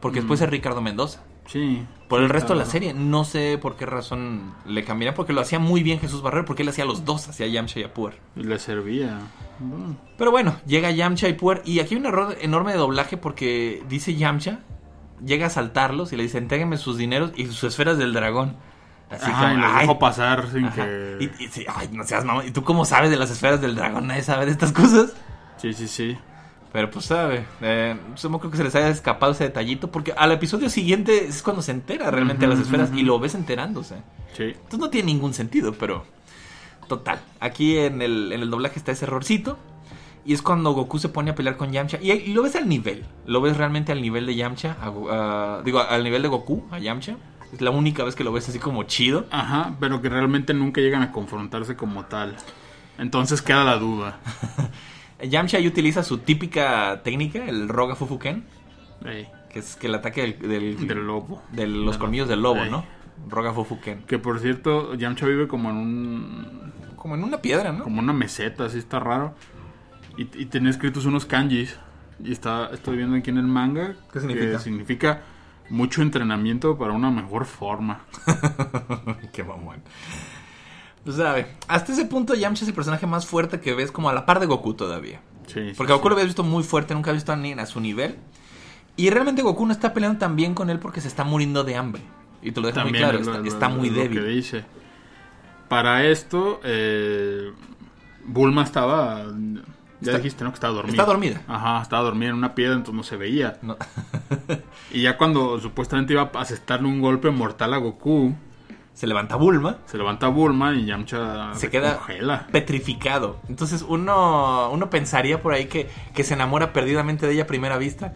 Porque 0.00 0.20
después 0.20 0.40
Mm. 0.40 0.44
es 0.44 0.50
Ricardo 0.50 0.80
Mendoza. 0.82 1.24
Sí. 1.46 1.84
Por 2.08 2.22
el 2.22 2.28
resto 2.28 2.52
de 2.52 2.60
la 2.60 2.66
serie, 2.66 2.94
no 2.94 3.24
sé 3.24 3.58
por 3.60 3.74
qué 3.76 3.84
razón 3.84 4.54
le 4.64 4.84
cambiarían, 4.84 5.14
porque 5.16 5.32
lo 5.32 5.40
hacía 5.40 5.58
muy 5.58 5.82
bien 5.82 5.98
Jesús 5.98 6.22
Barrero, 6.22 6.44
porque 6.44 6.62
él 6.62 6.68
hacía 6.68 6.84
los 6.84 7.04
dos, 7.04 7.28
hacía 7.28 7.48
Yamcha 7.48 7.80
y 7.80 7.82
a 7.82 7.92
Puer. 7.92 8.20
Y 8.36 8.44
le 8.44 8.58
servía. 8.60 9.18
Bueno, 9.58 9.96
Pero 10.16 10.30
bueno, 10.30 10.56
llega 10.66 10.90
Yamcha 10.92 11.28
y 11.28 11.32
Puer, 11.32 11.62
y 11.64 11.80
aquí 11.80 11.94
hay 11.94 12.00
un 12.00 12.06
error 12.06 12.36
enorme 12.40 12.70
de 12.72 12.78
doblaje 12.78 13.16
porque 13.16 13.82
dice 13.88 14.14
Yamcha, 14.14 14.60
llega 15.24 15.46
a 15.46 15.50
saltarlos 15.50 16.12
y 16.12 16.16
le 16.16 16.22
dice, 16.22 16.38
entrégueme 16.38 16.76
sus 16.76 16.96
dineros 16.96 17.32
y 17.34 17.46
sus 17.46 17.64
esferas 17.64 17.98
del 17.98 18.12
dragón. 18.12 18.54
Así 19.10 19.30
Ajá, 19.30 19.54
y 19.54 19.56
los 19.56 19.70
"Ay". 19.72 19.80
dejó 19.82 19.98
pasar 19.98 20.48
sin 20.50 20.64
Ajá. 20.66 20.84
que... 20.84 21.16
Y, 21.38 21.44
y 21.44 21.48
sí, 21.48 21.64
ay, 21.72 21.88
no 21.92 22.04
seas 22.04 22.24
mamón. 22.24 22.46
¿Y 22.46 22.50
tú 22.52 22.62
cómo 22.62 22.84
sabes 22.84 23.10
de 23.10 23.16
las 23.16 23.30
esferas 23.30 23.60
del 23.60 23.74
dragón? 23.74 24.06
Nadie 24.08 24.22
sabe 24.22 24.46
de 24.46 24.52
estas 24.52 24.72
cosas. 24.72 25.12
Sí, 25.58 25.72
sí, 25.72 25.88
sí. 25.88 26.18
Pero 26.76 26.90
pues 26.90 27.06
sabe, 27.06 27.46
eh, 27.62 27.96
supongo 28.16 28.40
creo 28.40 28.50
que 28.50 28.58
se 28.58 28.64
les 28.64 28.74
haya 28.74 28.90
escapado 28.90 29.32
ese 29.32 29.44
detallito 29.44 29.90
porque 29.90 30.12
al 30.12 30.30
episodio 30.32 30.68
siguiente 30.68 31.24
es 31.24 31.42
cuando 31.42 31.62
se 31.62 31.70
entera 31.72 32.10
realmente 32.10 32.44
a 32.44 32.48
las 32.48 32.58
esferas 32.58 32.90
y 32.94 33.00
lo 33.00 33.18
ves 33.18 33.34
enterándose. 33.34 33.94
Sí. 34.34 34.42
Entonces 34.42 34.78
no 34.78 34.90
tiene 34.90 35.06
ningún 35.06 35.32
sentido, 35.32 35.72
pero 35.72 36.04
total. 36.86 37.18
Aquí 37.40 37.78
en 37.78 38.02
el, 38.02 38.30
en 38.30 38.42
el 38.42 38.50
doblaje 38.50 38.78
está 38.78 38.92
ese 38.92 39.06
errorcito. 39.06 39.56
Y 40.26 40.34
es 40.34 40.42
cuando 40.42 40.72
Goku 40.72 40.98
se 40.98 41.08
pone 41.08 41.30
a 41.30 41.34
pelear 41.34 41.56
con 41.56 41.72
Yamcha. 41.72 41.98
Y, 42.02 42.12
y 42.12 42.34
lo 42.34 42.42
ves 42.42 42.56
al 42.56 42.68
nivel. 42.68 43.06
Lo 43.24 43.40
ves 43.40 43.56
realmente 43.56 43.92
al 43.92 44.02
nivel 44.02 44.26
de 44.26 44.34
Yamcha. 44.34 44.76
a 44.78 45.62
digo, 45.64 45.80
al 45.80 46.04
nivel 46.04 46.20
de 46.20 46.28
Goku, 46.28 46.66
a 46.70 46.78
Yamcha. 46.78 47.16
Es 47.54 47.62
la 47.62 47.70
única 47.70 48.04
vez 48.04 48.14
que 48.14 48.22
lo 48.22 48.32
ves 48.32 48.50
así 48.50 48.58
como 48.58 48.82
chido. 48.82 49.24
Ajá, 49.30 49.74
pero 49.80 50.02
que 50.02 50.10
realmente 50.10 50.52
nunca 50.52 50.82
llegan 50.82 51.00
a 51.00 51.10
confrontarse 51.10 51.74
como 51.74 52.04
tal. 52.04 52.36
Entonces 52.98 53.40
queda 53.40 53.64
la 53.64 53.78
duda. 53.78 54.18
Yamcha 55.22 55.56
ahí 55.58 55.66
utiliza 55.66 56.02
su 56.02 56.18
típica 56.18 57.02
técnica, 57.02 57.44
el 57.44 57.68
Roga 57.68 57.94
Fufuken. 57.94 58.44
Ey, 59.04 59.28
Que 59.50 59.58
es 59.60 59.76
que 59.76 59.86
el 59.86 59.94
ataque 59.94 60.22
del, 60.22 60.38
del- 60.48 60.86
del 60.86 61.06
lobo. 61.06 61.42
de 61.52 61.66
los 61.66 61.96
colmillos 61.98 62.28
del 62.28 62.42
lobo, 62.42 62.62
Ey. 62.64 62.70
¿no? 62.70 62.84
Roga 63.28 63.52
Fufuken. 63.52 64.02
Que 64.06 64.18
por 64.18 64.38
cierto, 64.40 64.94
Yamcha 64.94 65.26
vive 65.26 65.48
como 65.48 65.70
en 65.70 65.76
un. 65.76 66.72
Como 66.96 67.14
en 67.14 67.24
una 67.24 67.38
piedra, 67.38 67.72
¿no? 67.72 67.84
como 67.84 68.00
una 68.00 68.12
meseta, 68.12 68.64
así 68.64 68.78
está 68.78 68.98
raro. 69.00 69.34
Y, 70.18 70.22
y 70.42 70.46
tenía 70.46 70.70
escritos 70.70 71.06
unos 71.06 71.24
kanjis. 71.24 71.78
Y 72.22 72.32
está, 72.32 72.70
estoy 72.72 72.96
viendo 72.96 73.16
aquí 73.16 73.30
en 73.30 73.38
el 73.38 73.46
manga. 73.46 73.94
¿Qué 74.12 74.20
significa? 74.20 74.52
Que 74.52 74.58
significa 74.58 75.22
mucho 75.70 76.00
entrenamiento 76.02 76.76
para 76.78 76.92
una 76.92 77.10
mejor 77.10 77.44
forma. 77.44 78.00
Qué 79.32 79.44
mamón. 79.44 79.82
Pues 81.06 81.16
sabe, 81.16 81.46
hasta 81.68 81.92
ese 81.92 82.04
punto 82.04 82.34
Yamcha 82.34 82.64
es 82.64 82.68
el 82.68 82.74
personaje 82.74 83.06
más 83.06 83.24
fuerte 83.26 83.60
que 83.60 83.72
ves 83.74 83.90
como 83.90 84.10
a 84.10 84.12
la 84.12 84.26
par 84.26 84.40
de 84.40 84.46
Goku 84.46 84.74
todavía. 84.74 85.20
Sí, 85.46 85.72
Porque 85.76 85.92
sí, 85.92 85.96
Goku 85.96 86.08
lo 86.10 86.14
habías 86.16 86.26
visto 86.26 86.42
muy 86.42 86.62
fuerte, 86.64 86.92
nunca 86.94 87.10
has 87.12 87.16
visto 87.16 87.32
a 87.32 87.36
ni 87.36 87.52
a 87.52 87.64
su 87.64 87.80
nivel. 87.80 88.16
Y 88.96 89.08
realmente 89.10 89.40
Goku 89.42 89.64
no 89.66 89.72
está 89.72 89.94
peleando 89.94 90.18
tan 90.18 90.36
bien 90.36 90.52
con 90.54 90.68
él 90.68 90.78
porque 90.80 91.00
se 91.00 91.08
está 91.08 91.22
muriendo 91.24 91.62
de 91.64 91.76
hambre. 91.76 92.02
Y 92.42 92.50
te 92.52 92.60
lo 92.60 92.66
dejo 92.66 92.80
muy 92.82 92.92
claro, 92.92 93.18
es 93.18 93.26
lo- 93.26 93.42
está, 93.44 93.68
lo- 93.68 93.76
muy 93.76 93.88
lo 93.90 93.94
que 94.02 94.08
débil. 94.08 94.26
dice. 94.34 94.64
Para 95.68 96.04
esto, 96.04 96.60
eh, 96.64 97.52
Bulma 98.24 98.62
estaba. 98.64 99.24
Ya 100.00 100.10
Está- 100.12 100.16
dijiste, 100.18 100.44
¿no? 100.44 100.50
Que 100.50 100.54
estaba 100.54 100.74
dormida. 100.74 100.92
Está 100.94 101.04
dormida. 101.06 101.42
Ajá, 101.48 101.80
estaba 101.82 102.02
dormida 102.02 102.28
en 102.30 102.34
una 102.36 102.54
piedra, 102.54 102.74
entonces 102.74 102.94
no 102.96 103.02
se 103.02 103.16
veía. 103.16 103.58
No. 103.62 103.76
Y 104.92 105.02
ya 105.02 105.16
cuando 105.16 105.58
supuestamente 105.60 106.12
iba 106.12 106.30
a 106.34 106.40
asestarle 106.40 106.86
un 106.88 107.00
golpe 107.00 107.30
mortal 107.30 107.74
a 107.74 107.78
Goku, 107.78 108.34
se 108.96 109.06
levanta 109.06 109.36
Bulma, 109.36 109.76
se 109.84 109.98
levanta 109.98 110.28
Bulma 110.28 110.74
y 110.74 110.86
Yamcha 110.86 111.54
se 111.54 111.68
queda 111.68 111.98
congela. 111.98 112.46
petrificado. 112.50 113.36
Entonces 113.48 113.84
uno, 113.86 114.70
uno 114.72 114.88
pensaría 114.88 115.42
por 115.42 115.52
ahí 115.52 115.66
que, 115.66 115.88
que 116.14 116.24
se 116.24 116.32
enamora 116.32 116.72
perdidamente 116.72 117.26
de 117.26 117.34
ella 117.34 117.42
a 117.42 117.46
primera 117.46 117.76
vista. 117.76 118.14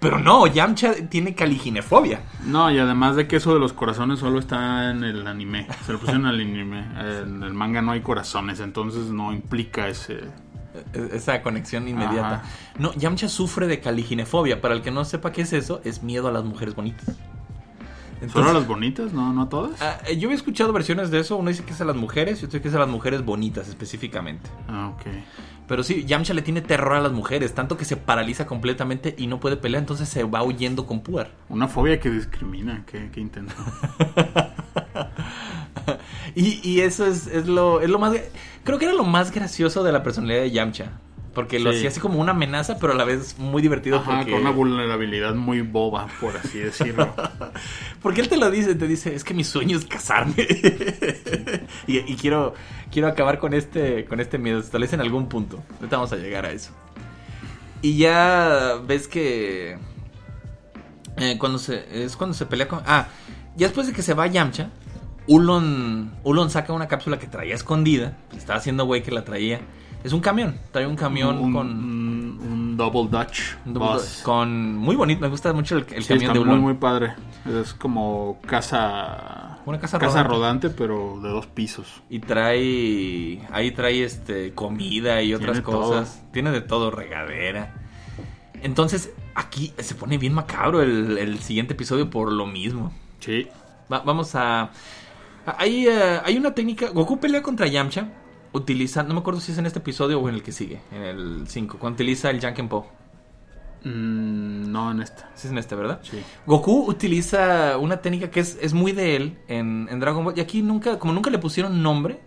Pero 0.00 0.18
no, 0.20 0.46
Yamcha 0.46 1.08
tiene 1.08 1.34
caliginefobia. 1.34 2.20
No, 2.44 2.70
y 2.70 2.78
además 2.78 3.16
de 3.16 3.26
que 3.26 3.36
eso 3.36 3.54
de 3.54 3.58
los 3.58 3.72
corazones 3.72 4.18
solo 4.20 4.38
está 4.38 4.90
en 4.90 5.02
el 5.02 5.26
anime. 5.26 5.66
Se 5.86 5.92
lo 5.92 5.98
pusieron 5.98 6.26
en 6.26 6.34
el 6.34 6.40
anime. 6.42 6.86
En 7.24 7.42
el 7.42 7.54
manga 7.54 7.80
no 7.82 7.92
hay 7.92 8.00
corazones, 8.02 8.60
entonces 8.60 9.06
no 9.06 9.32
implica 9.32 9.88
ese. 9.88 10.20
E- 10.94 11.08
Esa 11.14 11.42
conexión 11.42 11.88
inmediata. 11.88 12.34
Ajá. 12.34 12.42
No, 12.78 12.92
Yamcha 12.94 13.28
sufre 13.28 13.66
de 13.66 13.80
caliginefobia. 13.80 14.60
Para 14.60 14.74
el 14.74 14.82
que 14.82 14.90
no 14.92 15.04
sepa 15.04 15.32
qué 15.32 15.40
es 15.42 15.52
eso, 15.52 15.80
es 15.84 16.02
miedo 16.04 16.28
a 16.28 16.32
las 16.32 16.44
mujeres 16.44 16.76
bonitas. 16.76 17.16
¿Solo 18.18 18.26
Entonces, 18.26 18.50
a 18.50 18.58
las 18.58 18.66
bonitas? 18.66 19.12
No, 19.12 19.32
no 19.32 19.42
a 19.42 19.48
todas. 19.48 19.80
ah, 19.80 19.98
yo 20.10 20.30
he 20.30 20.34
escuchado 20.34 20.72
versiones 20.72 21.10
de 21.10 21.20
eso. 21.20 21.36
Uno 21.36 21.50
dice 21.50 21.64
que 21.64 21.72
es 21.72 21.80
a 21.80 21.84
las 21.84 21.96
mujeres 21.96 22.42
y 22.42 22.46
otro 22.46 22.58
dice 22.58 22.62
que 22.62 22.68
es 22.68 22.74
a 22.74 22.78
las 22.80 22.88
mujeres 22.88 23.24
bonitas 23.24 23.68
específicamente. 23.68 24.50
Ah, 24.68 24.92
ok. 24.94 25.06
Pero 25.68 25.82
sí, 25.84 26.04
Yamcha 26.04 26.34
le 26.34 26.42
tiene 26.42 26.60
terror 26.62 26.94
a 26.94 27.00
las 27.00 27.12
mujeres, 27.12 27.54
tanto 27.54 27.76
que 27.76 27.84
se 27.84 27.96
paraliza 27.96 28.46
completamente 28.46 29.14
y 29.18 29.26
no 29.26 29.38
puede 29.38 29.56
pelear, 29.58 29.82
entonces 29.82 30.08
se 30.08 30.24
va 30.24 30.42
huyendo 30.42 30.86
con 30.86 31.00
Puar. 31.02 31.30
Una 31.50 31.68
fobia 31.68 32.00
que 32.00 32.10
discrimina. 32.10 32.84
Qué, 32.86 33.10
qué 33.12 33.20
intenso. 33.20 33.54
Y, 36.34 36.60
y 36.62 36.80
eso 36.80 37.06
es, 37.06 37.26
es 37.26 37.46
lo, 37.46 37.80
es 37.80 37.88
lo 37.88 37.98
más... 37.98 38.14
Creo 38.62 38.78
que 38.78 38.84
era 38.84 38.94
lo 38.94 39.04
más 39.04 39.32
gracioso 39.32 39.82
de 39.82 39.90
la 39.92 40.02
personalidad 40.02 40.42
de 40.42 40.50
Yamcha. 40.50 40.92
Porque 41.38 41.60
lo 41.60 41.70
Sí. 41.70 41.76
hacía 41.78 41.90
así 41.90 42.00
como 42.00 42.18
una 42.20 42.32
amenaza, 42.32 42.78
pero 42.80 42.94
a 42.94 42.96
la 42.96 43.04
vez 43.04 43.38
muy 43.38 43.62
divertido 43.62 43.98
Ajá, 43.98 44.16
porque... 44.16 44.32
con 44.32 44.40
una 44.40 44.50
vulnerabilidad 44.50 45.36
muy 45.36 45.60
boba, 45.60 46.08
por 46.20 46.36
así 46.36 46.58
decirlo. 46.58 47.14
Porque 48.02 48.20
él 48.22 48.28
te 48.28 48.36
lo 48.36 48.50
dice, 48.50 48.74
te 48.74 48.88
dice, 48.88 49.14
es 49.14 49.22
que 49.22 49.34
mi 49.34 49.44
sueño 49.44 49.78
es 49.78 49.84
casarme. 49.84 50.34
y 51.86 51.98
y 51.98 52.16
quiero, 52.16 52.54
quiero 52.90 53.06
acabar 53.06 53.38
con 53.38 53.54
este, 53.54 54.04
con 54.06 54.18
este 54.18 54.36
miedo. 54.38 54.60
Tal 54.64 54.80
vez 54.80 54.92
en 54.92 55.00
algún 55.00 55.28
punto. 55.28 55.62
Ahorita 55.76 55.96
vamos 55.96 56.12
a 56.12 56.16
llegar 56.16 56.44
a 56.44 56.50
eso. 56.50 56.72
Y 57.82 57.98
ya 57.98 58.74
ves 58.84 59.06
que... 59.06 59.78
eh, 61.18 61.36
cuando 61.38 61.58
se, 61.58 62.04
es 62.04 62.16
cuando 62.16 62.34
se 62.34 62.46
pelea 62.46 62.66
con... 62.66 62.80
Ah, 62.84 63.06
ya 63.56 63.68
después 63.68 63.86
de 63.86 63.92
que 63.92 64.02
se 64.02 64.14
va 64.14 64.26
Yamcha, 64.26 64.70
Ulon, 65.28 66.10
Ulon 66.24 66.50
saca 66.50 66.72
una 66.72 66.88
cápsula 66.88 67.20
que 67.20 67.28
traía 67.28 67.54
escondida. 67.54 68.16
estaba 68.36 68.58
haciendo 68.58 68.86
güey 68.86 69.04
que 69.04 69.12
la 69.12 69.24
traía. 69.24 69.60
Es 70.04 70.12
un 70.12 70.20
camión. 70.20 70.56
Trae 70.72 70.86
un 70.86 70.96
camión 70.96 71.38
un, 71.38 71.52
con... 71.52 71.66
un, 71.68 72.40
un 72.52 72.76
double 72.76 73.08
Dutch. 73.10 73.56
un 73.66 73.74
double- 73.74 73.94
bus. 73.94 74.20
con 74.24 74.76
muy 74.76 74.94
bonito. 74.96 75.20
Me 75.20 75.28
gusta 75.28 75.52
mucho 75.52 75.76
el, 75.76 75.86
el 75.90 76.02
Sí, 76.02 76.08
camión 76.08 76.22
está 76.30 76.32
de 76.34 76.38
muy, 76.40 76.48
Ulon. 76.48 76.60
muy 76.60 76.74
padre. 76.74 77.14
Es 77.60 77.74
como 77.74 78.38
casa. 78.46 79.58
Una 79.66 79.78
casa 79.80 79.98
rodante. 79.98 80.28
rodante. 80.28 80.70
pero 80.70 81.18
de 81.22 81.28
dos 81.30 81.46
pisos. 81.46 82.02
Y 82.08 82.20
trae. 82.20 83.42
Ahí 83.52 83.72
trae 83.72 84.04
este 84.04 84.54
comida 84.54 85.20
y 85.22 85.34
otras 85.34 85.62
Tiene 85.62 85.64
cosas. 85.64 86.24
Tiene 86.32 86.50
de 86.52 86.60
todo, 86.60 86.90
regadera. 86.90 87.74
Entonces, 88.62 89.12
aquí 89.34 89.72
se 89.78 89.94
pone 89.94 90.16
bien 90.18 90.32
macabro 90.34 90.80
el, 90.82 91.18
el 91.18 91.38
siguiente 91.40 91.74
episodio 91.74 92.08
por 92.10 92.32
lo 92.32 92.46
mismo. 92.46 92.92
Sí. 93.20 93.48
Va- 93.92 94.00
vamos 94.00 94.34
a. 94.34 94.70
Hay, 95.44 95.86
eh, 95.88 96.20
hay 96.24 96.36
una 96.36 96.54
técnica. 96.54 96.90
Goku 96.90 97.18
pelea 97.18 97.42
contra 97.42 97.66
Yamcha. 97.66 98.08
Utiliza. 98.58 99.02
No 99.02 99.14
me 99.14 99.20
acuerdo 99.20 99.40
si 99.40 99.52
es 99.52 99.58
en 99.58 99.66
este 99.66 99.78
episodio 99.78 100.20
o 100.20 100.28
en 100.28 100.34
el 100.34 100.42
que 100.42 100.52
sigue. 100.52 100.80
En 100.92 101.02
el 101.02 101.44
5. 101.48 101.78
Cuando 101.78 101.96
utiliza 101.96 102.30
el 102.30 102.40
Janken 102.40 102.68
Po. 102.68 102.86
Mm, 103.84 104.70
no 104.70 104.90
en 104.90 105.00
esta. 105.02 105.30
Sí, 105.34 105.46
es 105.46 105.52
en 105.52 105.58
este, 105.58 105.74
¿verdad? 105.74 106.00
Sí. 106.02 106.22
Goku 106.46 106.86
utiliza 106.88 107.78
una 107.78 108.00
técnica 108.00 108.30
que 108.30 108.40
es, 108.40 108.58
es 108.60 108.74
muy 108.74 108.92
de 108.92 109.16
él 109.16 109.38
en, 109.48 109.88
en 109.90 110.00
Dragon 110.00 110.24
Ball. 110.24 110.34
Y 110.36 110.40
aquí 110.40 110.62
nunca, 110.62 110.98
como 110.98 111.12
nunca 111.12 111.30
le 111.30 111.38
pusieron 111.38 111.82
nombre, 111.82 112.20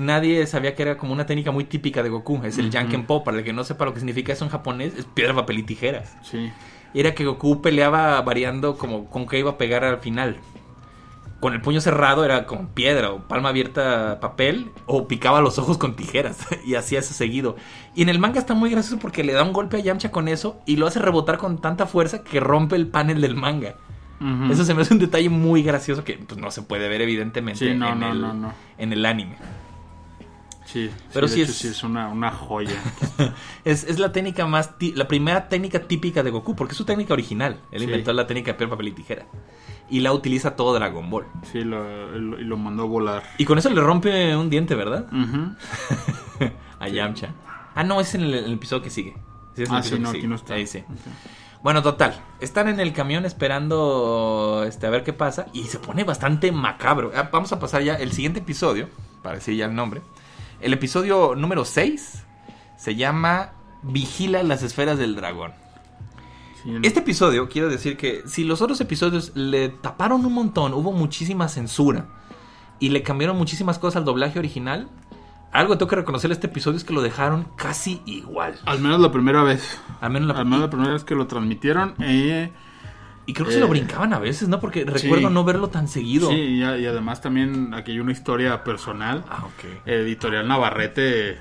nadie 0.00 0.46
sabía 0.46 0.74
que 0.74 0.82
era 0.82 0.96
como 0.96 1.12
una 1.12 1.26
técnica 1.26 1.50
muy 1.50 1.64
típica 1.64 2.02
de 2.02 2.08
Goku. 2.08 2.40
Es 2.44 2.58
el. 2.58 2.70
Janken 2.70 3.06
Po. 3.06 3.24
Para 3.24 3.38
el 3.38 3.44
que 3.44 3.52
no 3.52 3.64
sepa 3.64 3.84
lo 3.84 3.92
que 3.94 4.00
significa 4.00 4.32
eso 4.32 4.44
en 4.44 4.50
japonés, 4.50 4.94
es 4.96 5.04
piedra, 5.04 5.34
papel 5.34 5.58
y 5.58 5.62
tijeras. 5.64 6.16
Sí. 6.22 6.52
Era 6.94 7.14
que 7.14 7.24
Goku 7.24 7.60
peleaba 7.60 8.20
variando 8.22 8.76
como 8.76 9.10
con 9.10 9.26
qué 9.26 9.38
iba 9.40 9.52
a 9.52 9.58
pegar 9.58 9.84
al 9.84 9.98
final. 9.98 10.38
Con 11.44 11.52
el 11.52 11.60
puño 11.60 11.82
cerrado 11.82 12.24
era 12.24 12.46
con 12.46 12.68
piedra 12.68 13.10
o 13.12 13.18
palma 13.28 13.50
abierta 13.50 14.18
papel 14.18 14.70
o 14.86 15.06
picaba 15.06 15.42
los 15.42 15.58
ojos 15.58 15.76
con 15.76 15.94
tijeras 15.94 16.38
y 16.64 16.74
hacía 16.74 17.00
eso 17.00 17.12
seguido. 17.12 17.56
Y 17.94 18.00
en 18.00 18.08
el 18.08 18.18
manga 18.18 18.38
está 18.38 18.54
muy 18.54 18.70
gracioso 18.70 18.98
porque 18.98 19.22
le 19.22 19.34
da 19.34 19.42
un 19.42 19.52
golpe 19.52 19.76
a 19.76 19.80
Yamcha 19.80 20.10
con 20.10 20.28
eso 20.28 20.58
y 20.64 20.76
lo 20.76 20.86
hace 20.86 21.00
rebotar 21.00 21.36
con 21.36 21.60
tanta 21.60 21.84
fuerza 21.84 22.24
que 22.24 22.40
rompe 22.40 22.76
el 22.76 22.86
panel 22.86 23.20
del 23.20 23.34
manga. 23.34 23.74
Eso 24.50 24.64
se 24.64 24.72
me 24.72 24.80
hace 24.80 24.94
un 24.94 25.00
detalle 25.00 25.28
muy 25.28 25.62
gracioso 25.62 26.02
que 26.02 26.14
pues, 26.14 26.40
no 26.40 26.50
se 26.50 26.62
puede 26.62 26.88
ver 26.88 27.02
evidentemente 27.02 27.58
Sí, 27.72 27.76
no, 27.76 27.92
en, 27.92 28.00
no, 28.00 28.12
el, 28.12 28.20
no, 28.22 28.32
no. 28.32 28.52
en 28.78 28.92
el 28.94 29.04
anime. 29.04 29.36
Sí, 30.64 30.90
Pero 31.12 31.28
sí, 31.28 31.34
sí 31.34 31.38
de 31.40 31.42
hecho, 31.44 31.52
es- 31.52 31.58
sí 31.58 31.68
es 31.68 31.84
una, 31.84 32.08
una 32.08 32.30
joya. 32.30 32.72
Es, 33.66 33.84
es 33.84 33.98
la 33.98 34.12
técnica 34.12 34.46
más... 34.46 34.70
la 34.94 35.08
primera 35.08 35.48
técnica 35.50 35.80
típica 35.80 36.22
de 36.22 36.30
Goku 36.30 36.56
porque 36.56 36.72
es 36.72 36.78
su 36.78 36.86
técnica 36.86 37.12
original. 37.12 37.60
Él 37.70 37.82
inventó 37.82 38.14
la 38.14 38.26
técnica 38.26 38.54
de 38.54 38.66
papel 38.66 38.88
y 38.88 38.92
tijera. 38.92 39.26
Y 39.90 40.00
la 40.00 40.12
utiliza 40.12 40.56
todo 40.56 40.72
Dragon 40.74 41.08
Ball. 41.10 41.26
Sí, 41.52 41.62
lo, 41.62 42.10
lo- 42.18 42.40
y 42.40 42.44
lo 42.44 42.56
mandó 42.56 42.84
a 42.84 42.86
volar. 42.86 43.22
Y 43.38 43.44
con 43.44 43.58
eso 43.58 43.68
le 43.70 43.80
rompe 43.80 44.34
un 44.34 44.48
diente, 44.50 44.74
¿verdad? 44.74 45.06
Ujú. 45.12 45.54
A 46.80 46.88
Yamcha. 46.88 47.30
Ah, 47.74 47.82
no, 47.84 48.00
es 48.00 48.14
en 48.14 48.22
el, 48.22 48.52
episodio 48.52 48.82
que 48.82 48.90
sigue. 48.90 49.16
Sí, 49.54 49.62
es 49.64 49.70
Ah, 49.70 49.82
sí, 49.82 49.98
no, 49.98 50.10
aquí 50.10 50.26
no 50.26 50.36
está. 50.36 50.54
Ahí 50.54 50.66
sí. 50.66 50.82
Bueno, 51.62 51.82
total. 51.82 52.14
Están 52.40 52.68
en 52.68 52.80
el 52.80 52.92
camión 52.92 53.24
esperando 53.24 54.64
este, 54.66 54.86
a 54.86 54.90
ver 54.90 55.04
qué 55.04 55.12
pasa. 55.12 55.46
Y 55.52 55.64
se 55.64 55.78
pone 55.78 56.04
bastante 56.04 56.50
macabro. 56.52 57.12
Ah, 57.14 57.28
Vamos 57.32 57.52
a 57.52 57.58
pasar 57.58 57.82
ya 57.82 57.94
el 57.94 58.12
siguiente 58.12 58.40
episodio. 58.40 58.88
Para 59.22 59.36
decir 59.36 59.56
ya 59.56 59.66
el 59.66 59.74
nombre. 59.74 60.02
El 60.60 60.72
episodio 60.72 61.34
número 61.34 61.64
6 61.64 62.24
se 62.76 62.94
llama 62.96 63.52
Vigila 63.82 64.42
las 64.42 64.62
esferas 64.62 64.98
del 64.98 65.14
dragón. 65.16 65.52
Sí, 66.64 66.76
Este 66.82 67.00
episodio, 67.00 67.48
quiero 67.48 67.68
decir 67.68 67.96
que 67.96 68.22
si 68.26 68.44
los 68.44 68.62
otros 68.62 68.80
episodios 68.80 69.32
le 69.34 69.68
taparon 69.68 70.24
un 70.24 70.32
montón, 70.32 70.72
hubo 70.74 70.92
muchísima 70.92 71.48
censura 71.48 72.06
y 72.80 72.88
le 72.88 73.02
cambiaron 73.02 73.36
muchísimas 73.36 73.78
cosas 73.78 73.96
al 73.98 74.04
doblaje 74.04 74.38
original, 74.38 74.88
algo 75.52 75.74
que 75.74 75.78
tengo 75.78 75.90
que 75.90 75.96
reconocer 75.96 76.32
este 76.32 76.48
episodio 76.48 76.76
es 76.78 76.84
que 76.84 76.92
lo 76.94 77.02
dejaron 77.02 77.46
casi 77.56 78.02
igual. 78.06 78.54
Al 78.64 78.80
menos 78.80 78.98
la 79.00 79.12
primera 79.12 79.42
vez. 79.44 79.78
Al 80.00 80.10
menos 80.10 80.28
la 80.28 80.34
Al 80.40 80.46
menos 80.46 80.60
la 80.62 80.70
primera 80.70 80.92
vez 80.92 81.04
que 81.04 81.14
lo 81.14 81.26
transmitieron. 81.28 81.94
eh, 82.00 82.50
Y 83.26 83.32
creo 83.34 83.46
que 83.46 83.52
se 83.54 83.60
lo 83.60 83.66
eh, 83.66 83.70
brincaban 83.70 84.12
a 84.14 84.18
veces, 84.18 84.48
¿no? 84.48 84.58
Porque 84.58 84.84
recuerdo 84.84 85.30
no 85.30 85.44
verlo 85.44 85.68
tan 85.68 85.86
seguido. 85.86 86.28
sí, 86.30 86.34
y, 86.34 86.58
y 86.60 86.86
además 86.86 87.20
también 87.20 87.72
aquí 87.74 87.92
hay 87.92 88.00
una 88.00 88.10
historia 88.12 88.64
personal. 88.64 89.24
Ah, 89.30 89.44
ok. 89.44 89.86
Editorial 89.86 90.48
Navarrete, 90.48 91.38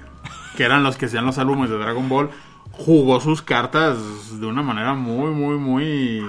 que 0.57 0.63
eran 0.63 0.83
los 0.83 0.95
que 0.95 1.07
hacían 1.07 1.25
los 1.25 1.37
álbumes 1.39 1.69
de 1.71 1.77
Dragon 1.79 2.07
Ball. 2.07 2.29
Jugó 2.73 3.21
sus 3.21 3.41
cartas 3.41 3.97
de 4.39 4.45
una 4.45 4.61
manera 4.61 4.93
muy, 4.93 5.31
muy, 5.31 5.57
muy 5.57 6.21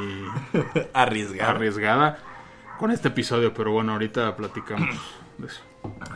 arriesgada. 0.93 1.51
arriesgada 1.51 2.19
con 2.79 2.91
este 2.91 3.09
episodio. 3.09 3.53
Pero 3.55 3.73
bueno, 3.73 3.93
ahorita 3.93 4.37
platicamos 4.37 4.97
de 5.39 5.47
eso. 5.49 5.61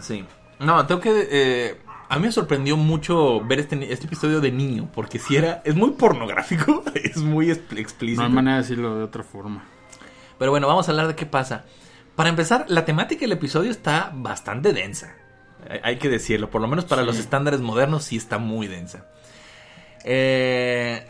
Sí. 0.01 0.25
No, 0.61 0.87
tengo 0.87 1.01
que... 1.01 1.29
eh, 1.31 1.81
a 2.11 2.17
mí 2.19 2.27
me 2.27 2.33
sorprendió 2.33 2.77
mucho 2.77 3.41
ver 3.45 3.59
este, 3.61 3.93
este 3.93 4.07
episodio 4.07 4.41
de 4.41 4.51
niño, 4.51 4.89
porque 4.95 5.19
si 5.19 5.37
era... 5.37 5.61
Es 5.65 5.75
muy 5.75 5.91
pornográfico, 5.91 6.83
es 6.95 7.19
muy 7.19 7.49
expl- 7.49 7.79
explícito. 7.79 8.23
No 8.23 8.29
hay 8.29 8.33
manera 8.35 8.57
de 8.57 8.63
decirlo 8.63 8.97
de 8.97 9.05
otra 9.05 9.23
forma. 9.23 9.65
Pero 10.39 10.51
bueno, 10.51 10.67
vamos 10.67 10.89
a 10.89 10.93
hablar 10.93 11.07
de 11.09 11.15
qué 11.15 11.27
pasa. 11.27 11.65
Para 12.17 12.31
empezar, 12.31 12.65
la 12.69 12.85
temática 12.87 13.21
del 13.21 13.33
episodio 13.33 13.71
está 13.71 14.11
bastante 14.15 14.73
densa. 14.73 15.15
Hay- 15.69 15.81
Hay 15.85 15.97
que 15.99 16.09
decirlo, 16.09 16.49
por 16.51 16.61
lo 16.63 16.69
menos 16.69 16.87
para 16.87 17.03
Sí. 17.03 17.07
los 17.07 17.19
estándares 17.19 17.61
modernos 17.61 18.05
sí 18.05 18.17
está 18.17 18.39
muy 18.39 18.69
densa. 18.69 19.07
Eh... 20.05 21.07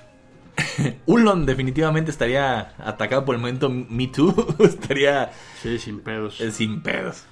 Ulon 1.06 1.46
definitivamente 1.46 2.10
estaría 2.10 2.72
atacado 2.78 3.24
por 3.24 3.34
el 3.34 3.40
movimiento 3.40 3.70
Me 3.70 4.08
Too. 4.08 4.56
estaría 4.60 5.30
Sí, 5.62 5.78
sin 5.78 6.00
pedos. 6.00 6.40
eh, 6.40 6.50
sin 6.50 6.82
pedos. 6.82 7.24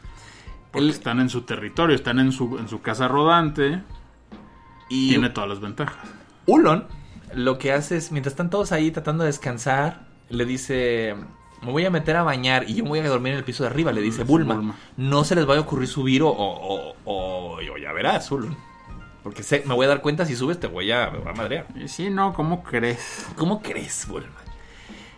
Porque 0.70 0.84
El- 0.86 0.90
están 0.90 1.20
en 1.20 1.28
su 1.28 1.42
territorio, 1.42 1.96
están 1.96 2.20
en 2.20 2.30
su, 2.32 2.58
en 2.58 2.68
su 2.68 2.80
casa 2.82 3.08
rodante. 3.08 3.80
y 4.88 5.08
Tiene 5.10 5.30
todas 5.30 5.50
las 5.50 5.60
ventajas. 5.60 5.96
Ulon 6.46 6.86
lo 7.34 7.58
que 7.58 7.72
hace 7.72 7.96
es, 7.96 8.12
mientras 8.12 8.32
están 8.34 8.50
todos 8.50 8.70
ahí 8.70 8.92
tratando 8.92 9.24
de 9.24 9.28
descansar, 9.28 10.06
le 10.28 10.44
dice, 10.44 11.16
me 11.60 11.72
voy 11.72 11.84
a 11.84 11.90
meter 11.90 12.14
a 12.16 12.22
bañar 12.22 12.70
y 12.70 12.74
yo 12.74 12.84
me 12.84 12.90
voy 12.90 12.98
a 13.00 13.08
dormir 13.08 13.32
en 13.32 13.38
el 13.38 13.44
piso 13.44 13.64
de 13.64 13.70
arriba, 13.70 13.90
le 13.90 14.00
dice 14.00 14.18
Sí, 14.22 14.24
Bulma. 14.28 14.54
Bulma. 14.54 14.76
No 14.96 15.24
se 15.24 15.34
les 15.34 15.44
vaya 15.44 15.58
a 15.60 15.64
ocurrir 15.64 15.88
subir 15.88 16.22
o, 16.22 16.28
o, 16.28 16.34
o- 16.92 16.94
o- 17.04 17.56
o 17.56 17.78
ya 17.78 17.92
verás, 17.92 18.30
Ulon. 18.30 18.56
Porque 19.26 19.42
sé- 19.42 19.64
me 19.66 19.74
voy 19.74 19.86
a 19.86 19.88
dar 19.88 20.02
cuenta 20.02 20.24
si 20.24 20.36
subes 20.36 20.60
te 20.60 20.68
voy 20.68 20.92
a, 20.92 21.10
me 21.10 21.18
voy 21.18 21.30
a 21.30 21.32
madrear. 21.34 21.66
Sí, 21.86 22.10
no, 22.10 22.32
¿cómo 22.32 22.62
crees? 22.62 23.26
¿Cómo 23.36 23.60
crees, 23.60 24.06
Bulma? 24.06 24.28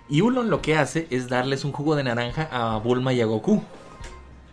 Y 0.09 0.23
Ulon 0.23 0.49
lo 0.49 0.62
que 0.62 0.79
hace 0.79 1.07
es 1.11 1.29
darles 1.29 1.66
un 1.66 1.73
jugo 1.73 1.94
de 1.94 2.05
naranja 2.05 2.49
a 2.51 2.79
Bulma 2.79 3.12
y 3.12 3.21
a 3.21 3.27
Goku. 3.27 3.62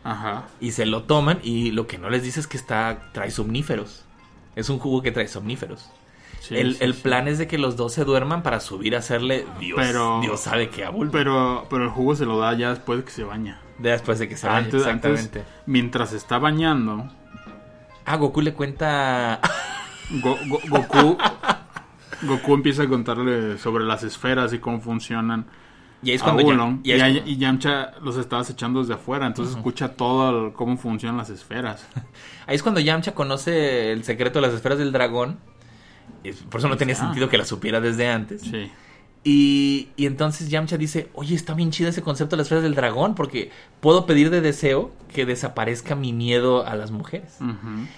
Ajá. 0.03 0.43
Y 0.59 0.71
se 0.73 0.85
lo 0.85 1.03
toman 1.03 1.39
y 1.41 1.71
lo 1.71 1.87
que 1.87 1.97
no 1.97 2.09
les 2.09 2.21
dice 2.21 2.41
es 2.41 2.47
que 2.47 2.57
está 2.57 3.09
trae 3.13 3.31
somníferos. 3.31 4.03
Es 4.57 4.69
un 4.69 4.77
jugo 4.77 5.01
que 5.01 5.13
trae 5.13 5.29
somníferos. 5.29 5.89
Sí, 6.41 6.57
el 6.57 6.75
sí, 6.75 6.83
el 6.83 6.93
sí. 6.93 7.01
plan 7.03 7.29
es 7.29 7.37
de 7.37 7.47
que 7.47 7.57
los 7.57 7.77
dos 7.77 7.93
se 7.93 8.03
duerman 8.03 8.43
para 8.43 8.59
subir 8.59 8.93
a 8.95 8.99
hacerle 8.99 9.45
Dios. 9.61 9.79
Pero- 9.81 10.19
Dios 10.19 10.41
sabe 10.41 10.69
que 10.69 10.83
a 10.83 10.89
Bulma. 10.89 11.13
Pero, 11.13 11.65
pero 11.69 11.85
el 11.85 11.89
jugo 11.91 12.13
se 12.17 12.25
lo 12.25 12.37
da 12.39 12.53
ya 12.57 12.71
después 12.71 12.99
de 12.99 13.05
que 13.05 13.11
se 13.11 13.23
baña. 13.23 13.61
Después 13.79 14.19
de 14.19 14.27
que 14.27 14.35
se 14.35 14.47
vaya, 14.47 14.57
Antes, 14.57 14.85
antes, 14.85 15.11
exactamente. 15.21 15.43
mientras 15.65 16.11
está 16.11 16.39
bañando, 16.39 17.09
Ah, 18.05 18.17
Goku 18.17 18.41
le 18.41 18.53
cuenta. 18.53 19.39
Go- 20.21 20.37
Go- 20.47 20.61
Goku, 20.69 21.17
Goku 22.23 22.53
empieza 22.53 22.83
a 22.83 22.87
contarle 22.87 23.57
sobre 23.57 23.83
las 23.83 24.03
esferas 24.03 24.53
y 24.53 24.59
cómo 24.59 24.79
funcionan. 24.79 25.45
Y 26.03 26.09
ahí 26.11 26.15
es 26.17 26.23
cuando. 26.23 26.45
Ulon, 26.45 26.81
y 26.83 26.91
es 26.91 27.37
Yamcha 27.37 27.93
los 28.01 28.17
estaba 28.17 28.43
acechando 28.43 28.79
desde 28.81 28.93
afuera, 28.93 29.25
entonces 29.25 29.55
escucha 29.55 29.89
todo 29.93 30.47
el- 30.47 30.53
cómo 30.53 30.77
funcionan 30.77 31.17
las 31.17 31.29
esferas. 31.31 31.87
ahí 32.47 32.55
es 32.55 32.61
cuando 32.63 32.79
Yamcha 32.79 33.15
conoce 33.15 33.91
el 33.91 34.03
secreto 34.03 34.39
de 34.39 34.47
las 34.47 34.55
esferas 34.55 34.77
del 34.77 34.91
dragón. 34.91 35.39
Y 36.23 36.31
Por 36.31 36.59
eso 36.59 36.67
no 36.69 36.77
tenía 36.77 36.95
sentido 36.95 37.29
que 37.29 37.37
la 37.39 37.45
supiera 37.45 37.79
desde 37.81 38.07
antes. 38.09 38.41
Sí. 38.41 38.71
Y, 39.27 39.89
y 39.97 40.05
entonces 40.05 40.49
Yamcha 40.49 40.77
dice, 40.77 41.09
oye, 41.15 41.35
está 41.35 41.55
bien 41.55 41.71
chido 41.71 41.89
ese 41.89 42.03
concepto 42.03 42.35
de 42.35 42.37
las 42.37 42.45
esferas 42.45 42.63
del 42.63 42.75
dragón 42.75 43.15
porque 43.15 43.49
puedo 43.79 44.05
pedir 44.05 44.29
de 44.29 44.39
deseo 44.39 44.91
que 45.11 45.25
desaparezca 45.25 45.95
mi 45.95 46.13
miedo 46.13 46.63
a 46.63 46.75
las 46.75 46.91
mujeres. 46.91 47.39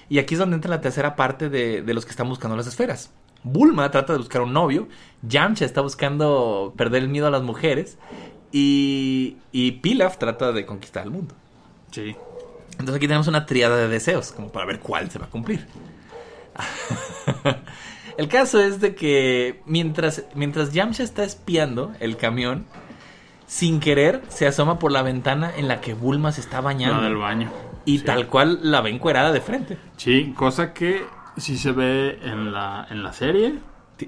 Y 0.08 0.20
aquí 0.20 0.36
es 0.36 0.40
donde 0.40 0.56
entra 0.56 0.72
la 0.72 0.80
tercera 0.80 1.18
parte 1.18 1.50
de, 1.50 1.82
de 1.82 1.94
los 1.94 2.06
que 2.06 2.12
están 2.12 2.30
buscando 2.30 2.56
las 2.56 2.66
esferas. 2.66 3.12
Bulma 3.44 3.92
trata 3.92 4.14
de 4.14 4.20
buscar 4.20 4.42
un 4.42 4.54
novio, 4.54 4.88
Yamcha 5.22 5.66
está 5.66 5.82
buscando 5.82 6.74
perder 6.78 7.04
el 7.04 7.10
miedo 7.10 7.28
a 7.28 7.30
las 7.30 7.44
mujeres 7.44 7.98
y, 8.54 9.36
y 9.52 9.72
Pilaf 9.74 10.18
trata 10.18 10.54
de 10.54 10.66
conquistar 10.66 11.04
el 11.04 11.12
mundo. 11.12 11.36
Sí. 11.92 12.16
Entonces 12.72 12.96
aquí 12.96 13.08
tenemos 13.08 13.28
una 13.28 13.46
triada 13.46 13.76
de 13.76 13.90
deseos, 13.90 14.32
como 14.32 14.50
para 14.50 14.66
ver 14.66 14.80
cuál 14.80 15.12
se 15.12 15.20
va 15.20 15.26
a 15.26 15.30
cumplir. 15.30 15.68
el 18.18 18.28
caso 18.28 18.60
es 18.62 18.82
de 18.82 18.96
que 18.96 19.62
mientras, 19.66 20.24
mientras 20.36 20.74
Yamcha 20.74 21.04
está 21.04 21.24
espiando 21.24 21.92
el 22.00 22.18
camión, 22.18 22.66
sin 23.46 23.80
querer 23.80 24.22
se 24.30 24.46
asoma 24.48 24.80
por 24.80 24.92
la 24.92 25.02
ventana 25.04 25.52
en 25.56 25.68
la 25.68 25.80
que 25.82 25.94
Bulma 25.94 26.32
se 26.32 26.42
está 26.42 26.60
bañando. 26.62 26.98
La 26.98 27.04
del 27.08 27.18
baño. 27.18 27.50
Y 27.86 28.00
Sí. 28.00 28.06
tal 28.06 28.28
cual 28.28 28.60
la 28.64 28.82
ve 28.82 28.90
encuerada 28.90 29.32
de 29.32 29.40
frente. 29.40 29.78
Sí, 29.96 30.34
cosa 30.36 30.74
que 30.74 31.06
sí 31.38 31.58
se 31.58 31.72
ve 31.72 32.20
en 32.24 32.52
la, 32.52 32.86
en 32.90 33.04
la 33.04 33.14
serie. 33.14 33.56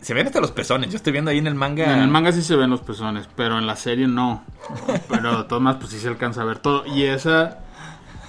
Se 0.01 0.13
ven 0.13 0.27
hasta 0.27 0.41
los 0.41 0.51
pezones. 0.51 0.89
Yo 0.91 0.97
estoy 0.97 1.13
viendo 1.13 1.31
ahí 1.31 1.37
en 1.39 1.47
el 1.47 1.55
manga. 1.55 1.93
En 1.93 1.99
el 2.01 2.09
manga 2.09 2.31
sí 2.31 2.41
se 2.43 2.55
ven 2.55 2.69
los 2.69 2.81
pezones, 2.81 3.27
pero 3.35 3.57
en 3.57 3.65
la 3.65 3.75
serie 3.75 4.07
no. 4.07 4.43
Pero 5.07 5.37
de 5.37 5.43
todas 5.45 5.63
maneras, 5.63 5.81
pues 5.81 5.93
sí 5.93 5.99
se 5.99 6.09
alcanza 6.09 6.41
a 6.41 6.45
ver 6.45 6.59
todo. 6.59 6.85
Y 6.85 7.03
esa 7.03 7.59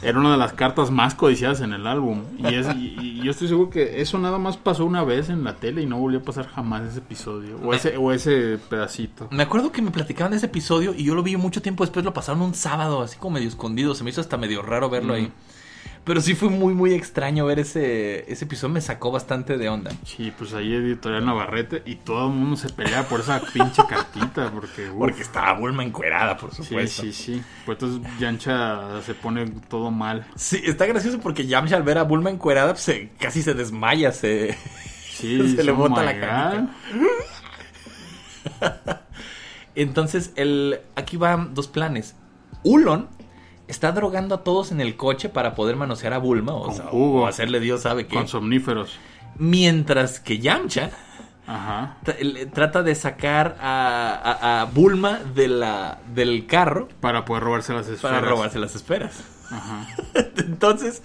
era 0.02 0.18
una 0.18 0.32
de 0.32 0.38
las 0.38 0.52
cartas 0.54 0.90
más 0.90 1.14
codiciadas 1.14 1.60
en 1.60 1.72
el 1.72 1.86
álbum. 1.86 2.22
Y, 2.38 2.54
es, 2.54 2.66
y, 2.74 2.96
y 3.00 3.22
yo 3.22 3.30
estoy 3.30 3.48
seguro 3.48 3.70
que 3.70 4.00
eso 4.00 4.18
nada 4.18 4.38
más 4.38 4.56
pasó 4.56 4.84
una 4.84 5.04
vez 5.04 5.28
en 5.28 5.44
la 5.44 5.56
tele 5.56 5.82
y 5.82 5.86
no 5.86 5.98
volvió 5.98 6.20
a 6.20 6.22
pasar 6.22 6.48
jamás 6.48 6.82
ese 6.82 6.98
episodio. 6.98 7.58
O 7.62 7.74
ese, 7.74 7.96
o 7.96 8.12
ese 8.12 8.58
pedacito. 8.68 9.28
Me 9.30 9.42
acuerdo 9.42 9.72
que 9.72 9.82
me 9.82 9.90
platicaban 9.90 10.30
de 10.30 10.38
ese 10.38 10.46
episodio 10.46 10.94
y 10.96 11.04
yo 11.04 11.14
lo 11.14 11.22
vi 11.22 11.36
mucho 11.36 11.60
tiempo 11.62 11.84
después. 11.84 12.04
Lo 12.04 12.14
pasaron 12.14 12.42
un 12.42 12.54
sábado, 12.54 13.02
así 13.02 13.18
como 13.18 13.34
medio 13.34 13.48
escondido. 13.48 13.94
Se 13.94 14.04
me 14.04 14.10
hizo 14.10 14.20
hasta 14.20 14.36
medio 14.36 14.62
raro 14.62 14.88
verlo 14.88 15.14
ahí. 15.14 15.30
Pero 16.10 16.20
sí 16.22 16.34
fue 16.34 16.48
muy, 16.48 16.74
muy 16.74 16.92
extraño 16.92 17.46
ver 17.46 17.60
ese, 17.60 18.24
ese 18.32 18.44
episodio. 18.44 18.74
Me 18.74 18.80
sacó 18.80 19.12
bastante 19.12 19.56
de 19.56 19.68
onda. 19.68 19.92
Sí, 20.04 20.32
pues 20.36 20.52
ahí 20.54 20.74
editorial 20.74 21.24
Navarrete 21.24 21.84
y 21.86 21.94
todo 21.94 22.26
el 22.26 22.34
mundo 22.34 22.56
se 22.56 22.68
pelea 22.68 23.04
por 23.06 23.20
esa 23.20 23.40
pinche 23.52 23.80
cartita. 23.88 24.50
Porque, 24.50 24.90
uf, 24.90 24.98
Porque 24.98 25.22
estaba 25.22 25.52
Bulma 25.52 25.84
encuerada, 25.84 26.36
por 26.36 26.52
sí, 26.52 26.64
supuesto. 26.64 27.02
sí, 27.02 27.12
sí. 27.12 27.42
Pues 27.64 27.78
entonces 27.80 28.10
Yancha 28.18 29.00
se 29.06 29.14
pone 29.14 29.46
todo 29.68 29.92
mal. 29.92 30.26
Sí, 30.34 30.60
está 30.64 30.84
gracioso 30.86 31.20
porque 31.20 31.46
Yamcha 31.46 31.76
al 31.76 31.84
ver 31.84 31.98
a 31.98 32.02
Bulma 32.02 32.30
encuerada 32.30 32.72
pues, 32.72 32.82
se- 32.82 33.10
casi 33.20 33.40
se 33.42 33.54
desmaya, 33.54 34.10
se... 34.10 34.58
Sí, 35.12 35.54
Se 35.56 35.62
le 35.62 35.70
bota 35.70 36.02
la 36.02 36.18
canica. 36.18 36.74
Entonces, 39.76 40.32
el, 40.34 40.80
aquí 40.96 41.16
van 41.16 41.54
dos 41.54 41.68
planes. 41.68 42.16
Ulon 42.64 43.08
está 43.70 43.92
drogando 43.92 44.34
a 44.34 44.44
todos 44.44 44.72
en 44.72 44.80
el 44.80 44.96
coche 44.96 45.28
para 45.28 45.54
poder 45.54 45.76
manosear 45.76 46.12
a 46.12 46.18
Bulma 46.18 46.52
o, 46.54 46.72
sea, 46.72 47.28
hacerle 47.28 47.60
Dios 47.60 47.82
sabe 47.82 48.06
qué. 48.06 48.14
Con 48.16 48.28
somníferos. 48.28 48.98
Mientras 49.38 50.20
que 50.20 50.38
Yamcha 50.38 50.90
Ajá. 51.46 51.96
trata 52.52 52.82
de 52.82 52.94
sacar 52.94 53.56
a, 53.60 54.12
a- 54.14 54.60
a 54.60 54.64
Bulma 54.66 55.18
de 55.34 55.48
la, 55.48 55.98
del 56.14 56.46
carro 56.46 56.88
Para 57.00 57.24
poder 57.24 57.42
robarse 57.44 57.72
las 57.72 57.88
esferas. 57.88 58.18
para 58.20 58.28
robarse 58.30 58.58
las 58.58 58.74
esferas. 58.74 59.24
Ajá. 59.50 59.86
Entonces, 60.36 61.02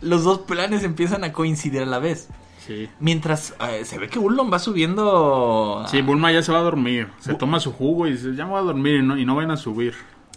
los 0.00 0.24
dos 0.24 0.40
planes 0.40 0.82
empiezan 0.82 1.22
a 1.24 1.32
coincidir 1.32 1.82
a 1.82 1.86
la 1.86 1.98
vez. 2.00 2.28
Sí. 2.66 2.88
Mientras 2.98 3.54
eh, 3.70 3.84
se 3.84 3.98
ve 3.98 4.08
que 4.08 4.18
Ulon 4.18 4.50
va 4.52 4.58
subiendo. 4.58 5.80
a- 5.80 5.88
Sí, 5.88 6.00
Bulma 6.02 6.32
ya 6.32 6.42
se 6.42 6.50
va 6.50 6.58
a 6.58 6.62
dormir. 6.62 7.08
Se 7.20 7.34
toma 7.34 7.60
su 7.60 7.72
jugo 7.72 8.06
y 8.06 8.12
dice, 8.12 8.34
ya 8.34 8.44
me 8.46 8.52
voy 8.52 8.60
a 8.60 8.62
dormir 8.64 8.96
y 8.96 9.02
no, 9.02 9.16
y 9.18 9.24
no 9.26 9.36
vayan 9.36 9.50
a 9.50 9.56
subir. 9.58 9.94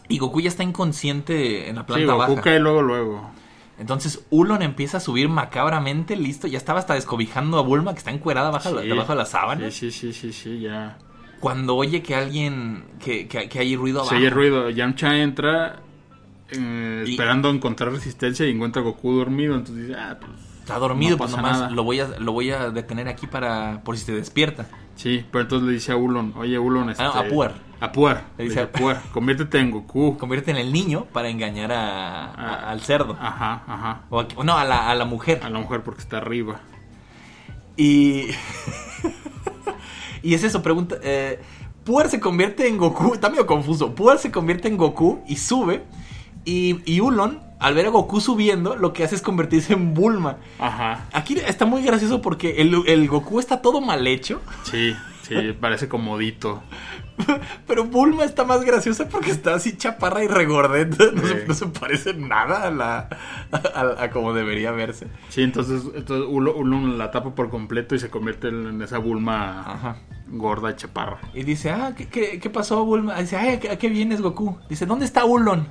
Y 0.10 0.18
Goku 0.20 0.40
ya 0.42 0.50
está 0.50 0.64
inconsciente 0.64 1.70
en 1.70 1.76
la 1.76 1.82
Sí, 1.82 1.88
planta 1.88 2.14
Goku 2.14 2.32
baja. 2.32 2.42
cae 2.42 2.60
luego, 2.60 2.82
luego. 2.82 3.30
Entonces 3.80 4.26
Ulon 4.32 4.62
empieza 4.64 4.98
a 4.98 5.00
subir 5.00 5.30
macabramente, 5.30 6.16
listo. 6.16 6.48
Ya 6.48 6.58
estaba 6.58 6.80
hasta 6.80 6.94
descobijando 6.96 7.58
a 7.60 7.62
Bulma 7.62 7.92
que 7.94 8.00
está 8.00 8.12
encuerada 8.12 8.50
bajo 8.50 8.80
Sí. 8.82 8.88
debajo 8.88 9.12
de 9.12 9.18
la 9.18 9.26
sábana. 9.26 9.70
Sí, 9.70 9.92
sí, 9.92 10.12
sí, 10.12 10.14
sí, 10.14 10.34
sí, 10.34 10.60
ya. 10.62 10.98
Cuando 11.40 11.76
oye 11.76 12.02
que 12.02 12.16
alguien. 12.16 12.86
que, 13.04 13.28
que, 13.28 13.48
que 13.50 13.60
hay 13.60 13.76
ruido 13.76 14.00
abajo. 14.00 14.12
Se 14.12 14.18
oye 14.18 14.30
ruido. 14.32 14.70
Yamcha 14.72 15.18
entra 15.18 15.82
eh, 16.50 17.04
Y- 17.06 17.12
esperando 17.12 17.50
encontrar 17.50 17.92
resistencia 17.92 18.48
y 18.48 18.52
encuentra 18.52 18.82
a 18.82 18.86
Goku 18.86 19.12
dormido. 19.14 19.56
Entonces 19.56 19.88
dice, 19.88 20.00
ah, 20.00 20.18
pues 20.20 20.32
Está 20.62 20.80
dormido, 20.80 21.12
No 21.12 21.18
pues 21.20 21.32
pasa 21.32 21.42
nomás 21.42 21.60
nada. 21.62 21.72
lo 21.74 21.84
voy, 21.86 22.00
a, 22.02 22.08
lo 22.20 22.34
voy 22.34 22.52
a 22.52 22.72
detener 22.72 23.08
aquí 23.08 23.26
para. 23.28 23.82
por 23.86 23.98
si 23.98 24.06
se 24.06 24.12
despierta. 24.14 24.68
sí. 24.96 25.24
Pero 25.32 25.44
entonces 25.44 25.68
le 25.68 25.74
dice 25.76 25.92
a 25.94 25.96
Ulon, 25.98 26.34
oye, 26.36 26.58
Ulon, 26.60 26.90
este... 26.90 27.04
Ah, 27.04 27.12
a. 27.14 27.20
A 27.20 27.28
Puer. 27.28 27.52
Le 27.80 27.88
Le 28.38 28.44
dice 28.44 28.44
dice 28.44 28.60
a- 28.60 28.64
a 28.64 28.72
Puer, 28.72 28.98
conviértete 29.14 29.60
en 29.60 29.72
Goku. 29.72 30.18
Convierte 30.18 30.52
en 30.52 30.58
el 30.58 30.72
niño 30.74 31.06
para 31.14 31.30
engañar 31.30 31.72
a, 31.72 32.26
a- 32.26 32.34
Ah. 32.36 32.72
al 32.72 32.82
cerdo. 32.82 33.18
Ajá, 33.20 33.64
ajá. 33.68 34.02
O 34.10 34.20
a- 34.20 34.28
no, 34.44 34.58
a 34.58 34.64
la, 34.66 34.90
a 34.90 34.96
la 34.96 35.06
mujer. 35.06 35.42
A 35.44 35.50
la 35.50 35.60
mujer 35.60 35.84
porque 35.84 36.02
está 36.02 36.18
arriba. 36.18 36.60
Y. 37.78 38.30
y 40.24 40.34
es 40.34 40.44
eso, 40.44 40.62
pregunta. 40.62 40.96
Eh, 41.04 41.40
Puer 41.84 42.10
se 42.10 42.20
convierte 42.20 42.68
en 42.68 42.78
Goku. 42.78 43.14
Está 43.14 43.30
medio 43.30 43.46
confuso. 43.46 43.96
Puer 43.96 44.18
se 44.18 44.32
convierte 44.32 44.68
en 44.68 44.78
Goku 44.78 45.22
y 45.28 45.38
sube. 45.38 45.84
Y, 46.46 46.80
y 46.92 47.02
Ulon 47.02 47.42
al 47.60 47.74
ver 47.74 47.88
a 47.88 47.90
Goku 47.90 48.22
subiendo, 48.22 48.76
lo 48.76 48.94
que 48.94 49.04
hace 49.04 49.16
es 49.16 49.22
convertirse 49.22 49.74
en 49.74 49.94
Bulma. 49.94 50.38
Ajá. 50.60 51.06
Aquí 51.12 51.36
está 51.46 51.66
muy 51.66 51.82
gracioso 51.84 52.22
porque 52.22 52.62
el, 52.62 52.84
el 52.88 53.08
Goku 53.08 53.40
está 53.40 53.62
todo 53.62 53.82
mal 53.82 54.06
hecho. 54.08 54.42
Sí, 54.64 54.94
sí, 55.24 55.36
parece 55.60 55.88
comodito. 55.90 56.62
Pero 57.66 57.86
Bulma 57.86 58.24
está 58.24 58.44
más 58.46 58.64
graciosa 58.64 59.10
porque 59.10 59.32
está 59.32 59.56
así 59.56 59.76
chaparra 59.76 60.24
y 60.24 60.28
regordeta. 60.28 61.06
No, 61.14 61.22
Sí. 61.22 61.28
se, 61.28 61.48
no 61.48 61.54
se 61.54 61.66
parece 61.68 62.14
nada 62.14 62.68
a 62.68 62.72
la 62.72 63.10
a, 63.52 64.04
a 64.04 64.10
como 64.12 64.34
debería 64.34 64.72
verse. 64.72 65.08
Sí, 65.30 65.42
entonces, 65.44 65.84
entonces 65.96 66.28
uno, 66.30 66.52
uno 66.54 66.96
la 66.96 67.12
tapa 67.12 67.34
por 67.36 67.50
completo 67.50 67.96
y 67.96 68.00
se 68.00 68.10
convierte 68.10 68.50
en 68.50 68.82
esa 68.82 68.98
Bulma 69.00 69.62
Ajá. 69.62 69.96
gorda 70.28 70.72
y 70.72 70.76
chaparra. 70.76 71.20
Y 71.34 71.44
dice, 71.44 71.72
ah, 71.72 71.94
¿qué, 71.98 72.08
qué, 72.08 72.40
qué 72.40 72.50
pasó, 72.50 72.86
Bulma? 72.86 73.16
Dice, 73.20 73.36
ay, 73.38 73.56
¿a 73.56 73.60
qué, 73.60 73.70
a 73.72 73.78
qué 73.78 73.90
vienes, 73.90 74.22
Goku? 74.22 74.58
Dice, 74.70 74.86
¿dónde 74.86 75.06
está 75.06 75.26
Ulon? 75.26 75.68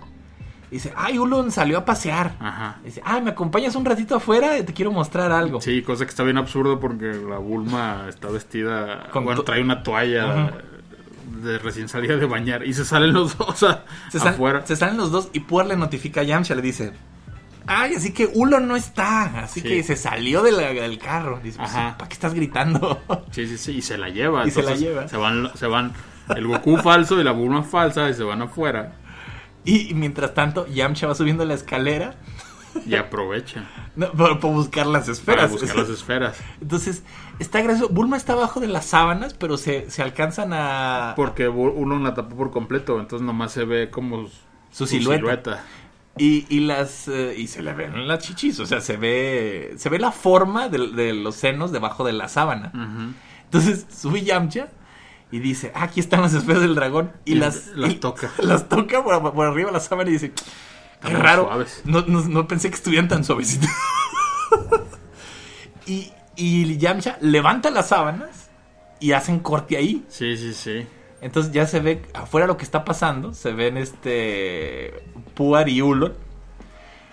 Dice, 0.69 0.93
ay, 0.97 1.17
Ulon 1.19 1.53
salió 1.53 1.79
a 1.79 1.85
pasear. 1.85 2.35
Ajá. 2.41 2.81
Dice, 2.85 3.01
ay, 3.05 3.23
¿me 3.23 3.31
acompañas 3.31 3.77
un 3.77 3.85
ratito 3.85 4.17
afuera? 4.17 4.63
Te 4.65 4.73
quiero 4.75 4.91
mostrar 4.91 5.31
algo. 5.31 5.61
Sí, 5.61 5.81
cosa 5.83 6.05
que 6.05 6.11
está 6.11 6.25
bien 6.25 6.39
absurdo 6.39 6.81
porque 6.81 7.07
la 7.07 7.39
Bulma 7.39 8.07
está 8.09 8.29
vestida, 8.31 9.09
Con 9.13 9.25
bueno, 9.25 9.43
trae 9.43 9.63
una 9.63 9.85
toalla. 9.85 10.53
De 11.47 11.59
recién 11.59 11.89
salida 11.89 12.17
de 12.17 12.27
bañar 12.27 12.67
y 12.67 12.75
se 12.75 12.85
salen 12.85 13.13
los 13.13 13.39
dos 13.39 13.63
a- 13.63 13.85
Se, 14.11 14.19
sal- 14.19 14.29
afuera. 14.35 14.67
se 14.67 14.77
salen 14.77 14.97
los 14.97 15.11
dos 15.11 15.29
y 15.33 15.41
Puar 15.41 15.67
le 15.67 15.77
notifica 15.77 16.21
a 16.21 16.25
Yamcha, 16.25 16.55
le 16.55 16.63
dice, 16.63 16.93
ay, 17.67 17.95
así 17.95 18.13
que 18.13 18.27
Ulon 18.35 18.69
no 18.69 18.77
está. 18.77 19.43
Así 19.45 19.61
Sí. 19.61 19.69
que 19.69 19.83
se 19.83 19.97
salió 19.97 20.43
de 20.43 20.53
la- 20.53 20.73
del 20.73 20.99
carro. 20.99 21.41
Dice, 21.43 21.59
pues, 21.59 21.71
Ajá. 21.71 21.97
¿para 21.97 22.09
qué 22.09 22.15
estás 22.15 22.35
gritando? 22.35 23.01
Sí, 23.31 23.47
sí, 23.47 23.57
sí, 23.59 23.73
y 23.79 23.83
se 23.83 23.97
la 23.99 24.09
lleva. 24.09 24.47
Y 24.47 24.51
se 24.51 24.63
la 24.63 24.75
lleva. 24.75 25.09
Se 25.09 25.17
van, 25.17 25.51
se 25.55 25.67
van 25.67 25.93
el 26.35 26.47
Goku 26.47 26.77
falso 26.79 27.21
y 27.21 27.25
la 27.25 27.33
Bulma 27.33 27.63
falsa 27.63 28.09
y 28.11 28.15
se 28.15 28.23
van 28.25 28.43
afuera 28.43 28.93
y, 29.65 29.91
y 29.91 29.95
mientras 29.95 30.33
tanto, 30.35 30.67
Yamcha 30.69 31.07
va 31.09 31.15
subiendo 31.15 31.45
la 31.45 31.55
escalera 31.55 32.15
y 32.85 32.95
aprovechan 32.97 33.68
no, 33.95 34.11
para, 34.12 34.39
para 34.41 34.53
buscar 34.55 34.87
las 34.87 35.09
esferas. 35.09 35.47
para 35.51 35.53
buscar 35.61 35.77
las 35.77 35.89
esferas. 35.89 36.37
Entonces, 36.61 37.03
está 37.39 37.61
gracioso. 37.62 37.93
Bulma 37.93 38.16
está 38.16 38.33
abajo 38.35 38.61
de 38.61 38.66
las 38.68 38.87
sábanas, 38.87 39.35
pero 39.35 39.57
se, 39.57 39.91
se 39.91 40.03
alcanzan 40.03 40.53
a... 40.53 41.14
Porque 41.16 41.49
uno 41.49 41.99
la 41.99 42.14
tapó 42.14 42.37
por 42.37 42.51
completo, 42.51 42.99
entonces 43.01 43.24
nomás 43.24 43.53
se 43.53 43.64
ve 43.64 43.91
como 43.91 44.29
Su 44.70 44.87
silueta. 44.87 45.64
Y, 46.18 46.47
y 46.49 46.61
las 46.61 47.09
eh, 47.09 47.35
y 47.37 47.47
se 47.47 47.62
le 47.62 47.74
ven 47.74 48.09
las 48.09 48.20
chichis, 48.20 48.59
o 48.61 48.64
sea, 48.64 48.81
se 48.81 48.97
ve 48.97 49.74
se 49.77 49.91
ve 49.91 49.99
la 49.99 50.12
forma 50.12 50.70
de, 50.70 50.89
de 50.89 51.12
los 51.12 51.35
senos 51.35 51.72
debajo 51.72 52.05
de 52.05 52.14
la 52.14 52.29
sábana. 52.29 52.72
Entonces 53.45 53.87
sube 53.95 54.22
Yamcha 54.22 54.68
y 55.31 55.41
dice, 55.41 55.72
"Ah, 55.74 55.83
aquí 55.83 56.01
están 56.01 56.22
las 56.22 56.33
esferas 56.33 56.62
del 56.62 56.74
dragón 56.74 57.12
y, 57.27 57.33
Y 57.33 57.35
las 57.35 57.66
las 57.74 57.93
y- 57.93 57.97
toca. 57.97 58.31
Las 58.39 58.66
toca 58.68 59.05
por, 59.05 59.35
por 59.35 59.47
arriba 59.47 59.66
de 59.66 59.72
la 59.74 59.81
sábana 59.81 60.09
y 60.09 60.14
dice, 60.14 60.33
"Qué 61.07 61.15
raro. 61.15 61.45
suaves. 61.45 61.83
No, 61.85 62.03
no, 62.03 62.23
no 62.23 62.49
pensé 62.49 62.71
que 62.71 62.77
estuvieran 62.77 63.09
tan 63.09 63.25
suavecitas." 63.25 63.71
y 65.87 66.13
y 66.37 66.77
Yamcha 66.77 67.17
levanta 67.21 67.71
las 67.71 67.89
sábanas 67.89 68.51
y 69.01 69.13
hacen 69.13 69.41
corte 69.41 69.77
ahí. 69.77 70.05
Sí, 70.09 70.37
sí, 70.37 70.53
sí. 70.53 70.87
Entonces 71.23 71.53
ya 71.53 71.67
se 71.67 71.81
ve 71.81 72.03
afuera 72.13 72.47
lo 72.47 72.59
que 72.59 72.65
está 72.65 72.85
pasando. 72.85 73.33
Se 73.33 73.53
ven 73.53 73.79
este. 73.79 75.03
Puar 75.35 75.69
y 75.69 75.81
Ulon. 75.81 76.15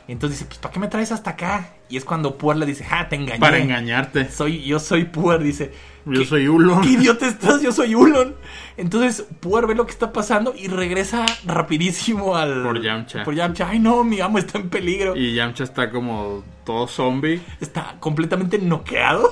Entonces 0.07 0.39
dice: 0.39 0.47
Pues, 0.47 0.59
¿para 0.59 0.73
qué 0.73 0.79
me 0.79 0.87
traes 0.87 1.11
hasta 1.11 1.31
acá? 1.31 1.69
Y 1.89 1.97
es 1.97 2.05
cuando 2.05 2.37
Puar 2.37 2.57
le 2.57 2.65
dice: 2.65 2.83
¡Ja, 2.83 3.07
te 3.09 3.15
engañé! 3.15 3.39
Para 3.39 3.57
engañarte. 3.59 4.29
Soy, 4.29 4.63
yo 4.63 4.79
soy 4.79 5.05
Puar. 5.05 5.41
Dice: 5.41 5.71
Yo 6.05 6.21
"¿Qué- 6.21 6.25
soy 6.25 6.47
Ulon. 6.47 6.81
¿Qué 6.81 6.89
idiota 6.93 7.27
estás? 7.27 7.61
Yo 7.61 7.71
soy 7.71 7.95
Ulon. 7.95 8.35
Entonces 8.77 9.25
Puar 9.39 9.65
ve 9.67 9.75
lo 9.75 9.85
que 9.85 9.91
está 9.91 10.11
pasando 10.11 10.53
y 10.57 10.67
regresa 10.67 11.25
rapidísimo 11.45 12.35
al. 12.35 12.63
Por 12.63 12.81
Yamcha. 12.81 13.23
Por 13.23 13.33
Yamcha. 13.35 13.69
Ay, 13.69 13.79
no, 13.79 14.03
mi 14.03 14.19
amo 14.19 14.37
está 14.39 14.57
en 14.59 14.69
peligro. 14.69 15.15
Y 15.15 15.33
Yamcha 15.35 15.63
está 15.63 15.89
como 15.89 16.43
todo 16.65 16.87
zombie. 16.87 17.41
Está 17.61 17.95
completamente 17.99 18.57
noqueado. 18.59 19.29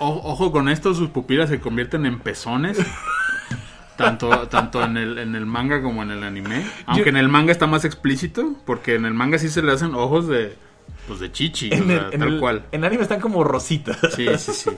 O- 0.00 0.20
ojo 0.32 0.50
con 0.50 0.68
esto, 0.68 0.94
sus 0.94 1.10
pupilas 1.10 1.50
se 1.50 1.60
convierten 1.60 2.06
en 2.06 2.18
pezones. 2.20 2.78
Tanto, 4.04 4.48
tanto 4.48 4.82
en, 4.84 4.96
el, 4.96 5.18
en 5.18 5.34
el 5.34 5.46
manga 5.46 5.82
como 5.82 6.02
en 6.02 6.10
el 6.10 6.22
anime. 6.24 6.64
Aunque 6.86 7.04
Yo- 7.04 7.10
en 7.10 7.16
el 7.16 7.28
manga 7.28 7.52
está 7.52 7.66
más 7.66 7.84
explícito. 7.84 8.54
Porque 8.66 8.94
en 8.94 9.04
el 9.04 9.14
manga 9.14 9.38
sí 9.38 9.48
se 9.48 9.62
le 9.62 9.72
hacen 9.72 9.94
ojos 9.94 10.26
de. 10.28 10.56
Pues 11.06 11.18
de 11.20 11.32
chichi. 11.32 11.70
o 11.70 11.74
En 11.74 11.86
sea, 11.86 11.96
el, 12.08 12.14
en 12.14 12.20
tal 12.20 12.28
el- 12.34 12.40
cual. 12.40 12.64
en 12.72 12.84
anime 12.84 13.02
están 13.02 13.20
como 13.20 13.42
rositas. 13.42 13.98
Sí, 14.14 14.26
sí, 14.38 14.52
sí. 14.52 14.70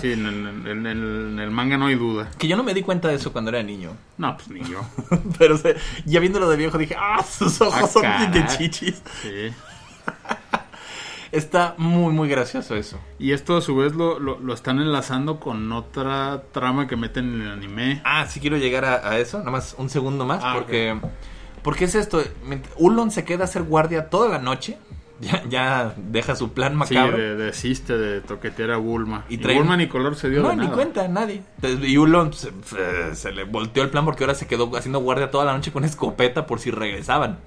Sí, 0.00 0.12
en, 0.12 0.26
el- 0.26 0.66
en 0.66 0.86
el- 0.86 1.28
en 1.32 1.38
el 1.38 1.50
manga 1.50 1.76
no 1.78 1.86
hay 1.86 1.94
duda. 1.94 2.30
Que 2.38 2.48
yo 2.48 2.56
no 2.56 2.62
me 2.64 2.74
di 2.74 2.82
cuenta 2.82 3.08
de 3.08 3.14
eso 3.14 3.32
cuando 3.32 3.50
era 3.50 3.62
niño. 3.62 3.90
No, 4.18 4.36
pues 4.36 4.48
ni 4.48 4.60
yo. 4.68 4.80
Pero 5.38 5.54
o 5.54 5.58
sea, 5.58 5.74
ya 6.04 6.20
viéndolo 6.20 6.48
de 6.50 6.56
viejo 6.56 6.76
dije, 6.78 6.96
ah, 6.98 7.22
sus 7.22 7.60
ojos 7.60 7.74
Ah, 7.82 7.86
son 7.86 8.02
bien 8.02 8.32
de 8.32 8.40
caray. 8.40 8.56
chichis. 8.58 9.02
Sí. 9.22 9.52
Está 11.32 11.74
muy, 11.78 12.12
muy 12.12 12.28
gracioso 12.28 12.74
eso. 12.74 12.98
Y 13.18 13.32
esto 13.32 13.56
a 13.56 13.60
su 13.60 13.76
vez 13.76 13.94
lo, 13.94 14.18
lo, 14.18 14.38
lo 14.40 14.52
están 14.54 14.80
enlazando 14.80 15.38
con 15.38 15.70
otra 15.72 16.42
trama 16.52 16.88
que 16.88 16.96
meten 16.96 17.34
en 17.34 17.42
el 17.42 17.50
anime. 17.52 18.00
Ah, 18.04 18.26
sí 18.26 18.40
quiero 18.40 18.56
llegar 18.56 18.84
a, 18.84 19.08
a 19.08 19.18
eso, 19.18 19.38
nada 19.38 19.52
más 19.52 19.74
un 19.78 19.88
segundo 19.90 20.24
más, 20.26 20.40
Ah, 20.42 20.54
porque... 20.56 20.98
Porque 21.62 21.84
es 21.84 21.94
esto, 21.94 22.22
Ulon 22.78 23.10
se 23.10 23.24
queda 23.24 23.42
a 23.42 23.44
hacer 23.44 23.64
guardia 23.64 24.08
toda 24.08 24.30
la 24.30 24.38
noche, 24.38 24.78
ya, 25.20 25.44
ya 25.46 25.94
deja 25.98 26.34
su 26.34 26.52
plan 26.54 26.72
Sí, 26.86 26.94
macabro. 26.94 27.18
de, 27.18 27.36
desiste 27.36 27.98
de 27.98 28.22
toquetear 28.22 28.70
a 28.70 28.78
Bulma. 28.78 29.26
Y 29.28 29.36
Bulma 29.36 29.76
ni 29.76 29.86
color 29.86 30.16
se 30.16 30.30
dio 30.30 30.42
no, 30.42 30.48
de 30.48 30.56
ni 30.56 30.68
cuenta, 30.68 31.06
nadie. 31.06 31.42
Entonces, 31.62 31.86
y 31.88 31.98
Ulon 31.98 32.32
se, 32.32 32.50
se- 32.64 33.14
se 33.14 33.30
le 33.32 33.44
volteó 33.44 33.82
el 33.82 33.90
plan 33.90 34.06
porque 34.06 34.24
ahora 34.24 34.34
se 34.34 34.46
quedó 34.46 34.74
haciendo 34.74 35.00
guardia 35.00 35.30
toda 35.30 35.44
la 35.44 35.52
noche 35.52 35.70
con 35.70 35.84
escopeta 35.84 36.46
por 36.46 36.60
si 36.60 36.70
regresaban. 36.70 37.38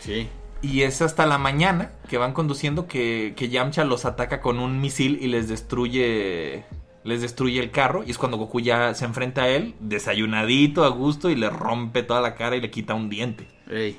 Sí. 0.00 0.28
Y 0.62 0.82
es 0.82 1.00
hasta 1.00 1.26
la 1.26 1.38
mañana 1.38 1.92
que 2.08 2.18
van 2.18 2.32
conduciendo 2.32 2.86
que, 2.86 3.34
que 3.36 3.48
Yamcha 3.48 3.84
los 3.84 4.04
ataca 4.04 4.40
con 4.40 4.58
un 4.58 4.80
misil 4.80 5.18
y 5.20 5.28
les 5.28 5.48
destruye 5.48 6.64
les 7.02 7.22
destruye 7.22 7.60
el 7.60 7.70
carro 7.70 8.04
y 8.04 8.10
es 8.10 8.18
cuando 8.18 8.36
Goku 8.36 8.60
ya 8.60 8.94
se 8.94 9.04
enfrenta 9.04 9.44
a 9.44 9.48
él, 9.48 9.74
desayunadito, 9.80 10.84
a 10.84 10.88
gusto 10.88 11.30
y 11.30 11.34
le 11.34 11.48
rompe 11.48 12.02
toda 12.02 12.20
la 12.20 12.34
cara 12.34 12.56
y 12.56 12.60
le 12.60 12.70
quita 12.70 12.94
un 12.94 13.08
diente. 13.08 13.48
Ey. 13.70 13.96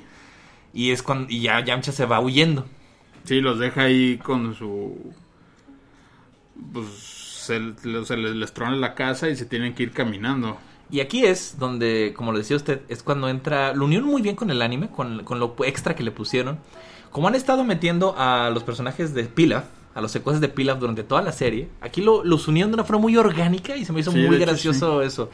Y 0.72 0.90
es 0.90 1.02
cuando 1.02 1.26
y 1.28 1.40
ya 1.40 1.60
Yamcha 1.64 1.92
se 1.92 2.06
va 2.06 2.20
huyendo. 2.20 2.66
Sí, 3.24 3.40
los 3.40 3.58
deja 3.58 3.82
ahí 3.82 4.18
con 4.18 4.54
su... 4.54 5.12
Pues 6.72 6.86
se 6.86 7.58
les, 7.58 8.10
les 8.10 8.52
trona 8.52 8.76
la 8.76 8.94
casa 8.94 9.28
y 9.28 9.36
se 9.36 9.46
tienen 9.46 9.74
que 9.74 9.82
ir 9.82 9.92
caminando. 9.92 10.58
Y 10.92 11.00
aquí 11.00 11.24
es 11.24 11.58
donde, 11.58 12.12
como 12.14 12.32
lo 12.32 12.38
decía 12.38 12.54
usted, 12.54 12.82
es 12.88 13.02
cuando 13.02 13.30
entra. 13.30 13.72
Lo 13.72 13.86
unieron 13.86 14.06
muy 14.08 14.20
bien 14.20 14.36
con 14.36 14.50
el 14.50 14.60
anime, 14.60 14.90
con, 14.90 15.24
con 15.24 15.40
lo 15.40 15.56
extra 15.64 15.96
que 15.96 16.02
le 16.02 16.10
pusieron. 16.10 16.58
Como 17.10 17.26
han 17.28 17.34
estado 17.34 17.64
metiendo 17.64 18.14
a 18.18 18.50
los 18.50 18.62
personajes 18.62 19.14
de 19.14 19.24
Pilaf, 19.24 19.64
a 19.94 20.02
los 20.02 20.12
secuaces 20.12 20.42
de 20.42 20.48
Pilaf 20.48 20.78
durante 20.78 21.02
toda 21.02 21.22
la 21.22 21.32
serie, 21.32 21.70
aquí 21.80 22.02
lo, 22.02 22.22
los 22.24 22.46
unieron 22.46 22.70
de 22.70 22.74
una 22.74 22.84
forma 22.84 23.00
muy 23.00 23.16
orgánica 23.16 23.74
y 23.74 23.86
se 23.86 23.92
me 23.94 24.00
hizo 24.00 24.12
Sí, 24.12 24.18
muy 24.18 24.36
hecho, 24.36 24.44
gracioso 24.46 25.00
eso. 25.00 25.30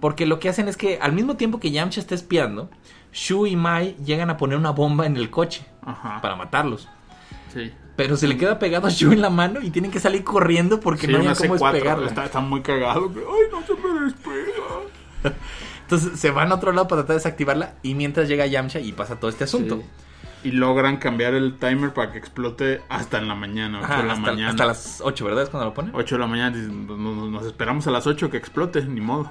Porque 0.00 0.24
lo 0.24 0.40
que 0.40 0.48
hacen 0.48 0.68
es 0.68 0.78
que 0.78 0.98
al 1.02 1.12
mismo 1.12 1.36
tiempo 1.36 1.60
que 1.60 1.70
Yamcha 1.70 2.00
está 2.00 2.14
espiando, 2.14 2.70
Shu 3.12 3.46
y 3.46 3.56
Mai 3.56 3.94
llegan 4.04 4.30
a 4.30 4.38
poner 4.38 4.56
una 4.56 4.70
bomba 4.70 5.04
en 5.04 5.18
el 5.18 5.28
coche 5.28 5.66
Ajá. 5.82 6.20
para 6.22 6.34
matarlos. 6.34 6.88
Sí. 7.52 7.72
Pero 7.98 8.16
se 8.16 8.28
le 8.28 8.36
queda 8.38 8.58
pegado 8.60 8.86
a 8.86 8.90
Shu 8.90 9.12
en 9.12 9.20
la 9.20 9.28
mano 9.28 9.60
y 9.60 9.70
tienen 9.70 9.90
que 9.90 9.98
salir 9.98 10.22
corriendo 10.22 10.78
porque 10.78 11.06
Sí, 11.06 11.12
no 11.12 11.18
hay 11.18 11.26
cómo 11.34 11.56
C4, 11.56 11.72
despegarla. 11.72 12.06
Está, 12.06 12.24
está 12.24 12.38
muy 12.40 12.62
cagado. 12.62 13.10
Ay, 13.14 13.42
no 13.50 13.60
se 13.66 13.74
me 13.74 14.00
despega. 14.04 15.34
Entonces 15.82 16.20
se 16.20 16.30
van 16.30 16.52
a 16.52 16.54
otro 16.54 16.70
lado 16.70 16.86
para 16.86 17.00
tratar 17.02 17.14
de 17.14 17.18
desactivarla 17.18 17.74
y 17.82 17.94
mientras 17.96 18.28
llega 18.28 18.46
Yamcha 18.46 18.78
y 18.78 18.92
pasa 18.92 19.16
todo 19.18 19.28
este 19.30 19.44
asunto. 19.44 19.78
Sí. 19.78 20.48
Y 20.48 20.52
logran 20.52 20.98
cambiar 20.98 21.34
el 21.34 21.58
timer 21.58 21.92
para 21.92 22.12
que 22.12 22.18
explote 22.18 22.80
hasta 22.88 23.18
en 23.18 23.26
la 23.26 23.34
mañana. 23.34 23.78
8 23.80 23.84
Ajá, 23.86 23.96
de 24.02 24.06
la 24.06 24.12
hasta, 24.12 24.30
mañana. 24.30 24.50
hasta 24.50 24.66
las 24.66 25.00
8, 25.04 25.24
¿verdad? 25.24 25.42
Es 25.42 25.48
cuando 25.50 25.66
lo 25.66 25.74
ponen. 25.74 25.90
8 25.92 26.14
de 26.14 26.18
la 26.20 26.26
mañana. 26.28 26.56
dicen, 26.56 26.86
"Pues, 26.86 26.98
Nos, 27.00 27.28
nos 27.28 27.44
esperamos 27.46 27.84
a 27.88 27.90
las 27.90 28.06
8 28.06 28.30
que 28.30 28.36
explote, 28.36 28.80
ni 28.84 29.00
modo. 29.00 29.28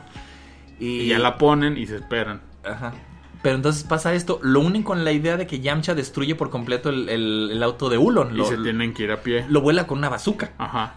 Y, 0.78 1.04
Y 1.04 1.08
ya 1.08 1.20
la 1.20 1.38
ponen 1.38 1.78
y 1.78 1.88
se 1.88 1.96
esperan. 1.96 2.42
Ajá. 2.66 2.94
Pero 3.42 3.56
entonces 3.56 3.84
pasa 3.84 4.14
esto, 4.14 4.40
lo 4.42 4.60
unen 4.62 4.84
con 4.84 5.06
la 5.06 5.12
idea 5.12 5.38
de 5.38 5.46
que 5.48 5.60
Yamcha 5.60 5.94
destruye 5.96 6.36
por 6.36 6.50
completo 6.50 6.90
el, 6.90 7.08
el- 7.10 7.50
el 7.52 7.64
auto 7.64 7.90
de 7.90 7.98
Ulon. 7.98 8.34
Y 8.34 8.38
Lo, 8.38 8.46
se 8.46 8.58
tienen 8.58 8.94
que 8.94 9.04
ir 9.04 9.12
a 9.12 9.22
pie. 9.22 9.46
lo 9.48 9.62
vuela 9.62 9.86
con 9.88 10.00
una 10.00 10.10
bazooka. 10.10 10.52
Ajá. 10.58 10.96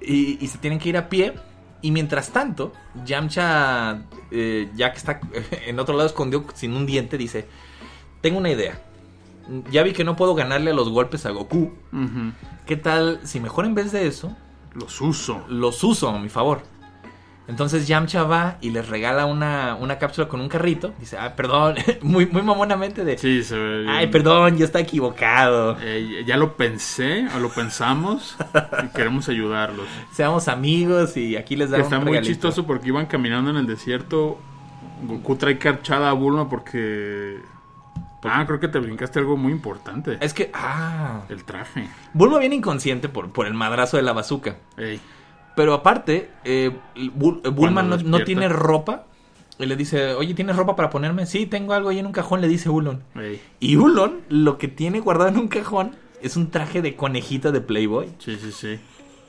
Y, 0.00 0.38
y 0.44 0.48
se 0.48 0.58
tienen 0.58 0.78
que 0.78 0.90
ir 0.90 0.96
a 0.96 1.08
pie. 1.08 1.34
Y 1.80 1.90
mientras 1.90 2.30
tanto, 2.30 2.72
Yamcha, 3.04 4.02
eh, 4.30 4.70
ya 4.74 4.90
que 4.92 4.98
está 4.98 5.20
en 5.66 5.78
otro 5.80 5.94
lado 5.96 6.06
escondido 6.08 6.44
sin 6.54 6.72
un 6.74 6.86
diente, 6.86 7.16
dice, 7.18 7.46
tengo 8.20 8.38
una 8.38 8.50
idea. 8.50 8.80
Ya 9.70 9.82
vi 9.82 9.92
que 9.92 10.04
no 10.04 10.16
puedo 10.16 10.34
ganarle 10.34 10.70
a 10.70 10.74
los 10.74 10.88
golpes 10.88 11.26
a 11.26 11.30
Goku. 11.30 11.72
Ujú. 11.92 12.32
¿Qué 12.66 12.76
tal 12.76 13.20
si 13.24 13.40
mejor 13.40 13.66
en 13.66 13.74
vez 13.74 13.92
de 13.92 14.06
eso, 14.06 14.34
Los 14.74 15.00
uso. 15.02 15.44
los 15.48 15.82
uso 15.84 16.08
a 16.08 16.18
mi 16.18 16.28
favor? 16.30 16.62
Entonces 17.46 17.86
Yamcha 17.86 18.24
va 18.24 18.56
y 18.62 18.70
les 18.70 18.88
regala 18.88 19.26
una, 19.26 19.74
una 19.74 19.98
cápsula 19.98 20.28
con 20.28 20.40
un 20.40 20.48
carrito. 20.48 20.94
Dice, 20.98 21.18
ah, 21.18 21.34
perdón, 21.36 21.76
muy, 22.02 22.26
muy 22.26 22.42
mamonamente 22.42 23.04
de... 23.04 23.18
Sí, 23.18 23.42
se 23.42 23.58
ve 23.58 23.78
bien. 23.82 23.90
Ay, 23.90 24.06
perdón, 24.06 24.56
yo 24.56 24.64
estaba 24.64 24.82
equivocado. 24.82 25.76
Eh, 25.82 26.24
ya 26.26 26.36
lo 26.36 26.56
pensé, 26.56 27.26
o 27.36 27.40
lo 27.40 27.50
pensamos, 27.50 28.36
y 28.82 28.88
queremos 28.96 29.28
ayudarlos. 29.28 29.86
Seamos 30.12 30.48
amigos 30.48 31.16
y 31.16 31.36
aquí 31.36 31.56
les 31.56 31.70
damos 31.70 31.84
Está 31.86 31.98
un 31.98 32.04
muy 32.04 32.12
regalito. 32.12 32.32
chistoso 32.32 32.66
porque 32.66 32.88
iban 32.88 33.06
caminando 33.06 33.50
en 33.50 33.56
el 33.56 33.66
desierto. 33.66 34.38
Goku 35.02 35.36
trae 35.36 35.58
carchada 35.58 36.08
a 36.08 36.12
Bulma 36.14 36.48
porque 36.48 37.40
Ah, 38.26 38.44
creo 38.46 38.58
que 38.58 38.68
te 38.68 38.78
brincaste 38.78 39.18
algo 39.18 39.36
muy 39.36 39.52
importante. 39.52 40.16
Es 40.20 40.32
que, 40.32 40.50
ah. 40.54 41.22
El 41.28 41.44
traje. 41.44 41.88
Bulma 42.14 42.38
viene 42.38 42.54
inconsciente 42.56 43.10
por, 43.10 43.30
por 43.30 43.46
el 43.46 43.52
madrazo 43.52 43.98
de 43.98 44.02
la 44.02 44.14
bazooka. 44.14 44.56
Ey. 44.78 44.98
Pero 45.56 45.74
aparte, 45.74 46.30
eh, 46.44 46.76
eh, 46.96 47.10
no, 48.04 48.24
tiene 48.24 48.48
ropa. 48.48 49.06
Y 49.58 49.66
le 49.66 49.76
dice, 49.76 50.14
oye, 50.14 50.34
¿tienes 50.34 50.56
ropa 50.56 50.74
para 50.74 50.90
ponerme? 50.90 51.26
Sí, 51.26 51.46
tengo 51.46 51.74
algo 51.74 51.90
ahí 51.90 52.00
en 52.00 52.06
un 52.06 52.12
cajón, 52.12 52.40
le 52.40 52.48
dice 52.48 52.68
Ulon. 52.70 53.04
Y 53.60 53.76
Ulon 53.76 54.22
lo 54.28 54.58
que 54.58 54.66
tiene 54.66 54.98
guardado 54.98 55.30
en 55.30 55.38
un 55.38 55.48
cajón 55.48 55.94
es 56.20 56.36
un 56.36 56.50
traje 56.50 56.82
de 56.82 56.96
conejita 56.96 57.52
de 57.52 57.60
Playboy. 57.60 58.10
Sí, 58.18 58.36
sí, 58.40 58.50
sí. 58.50 58.80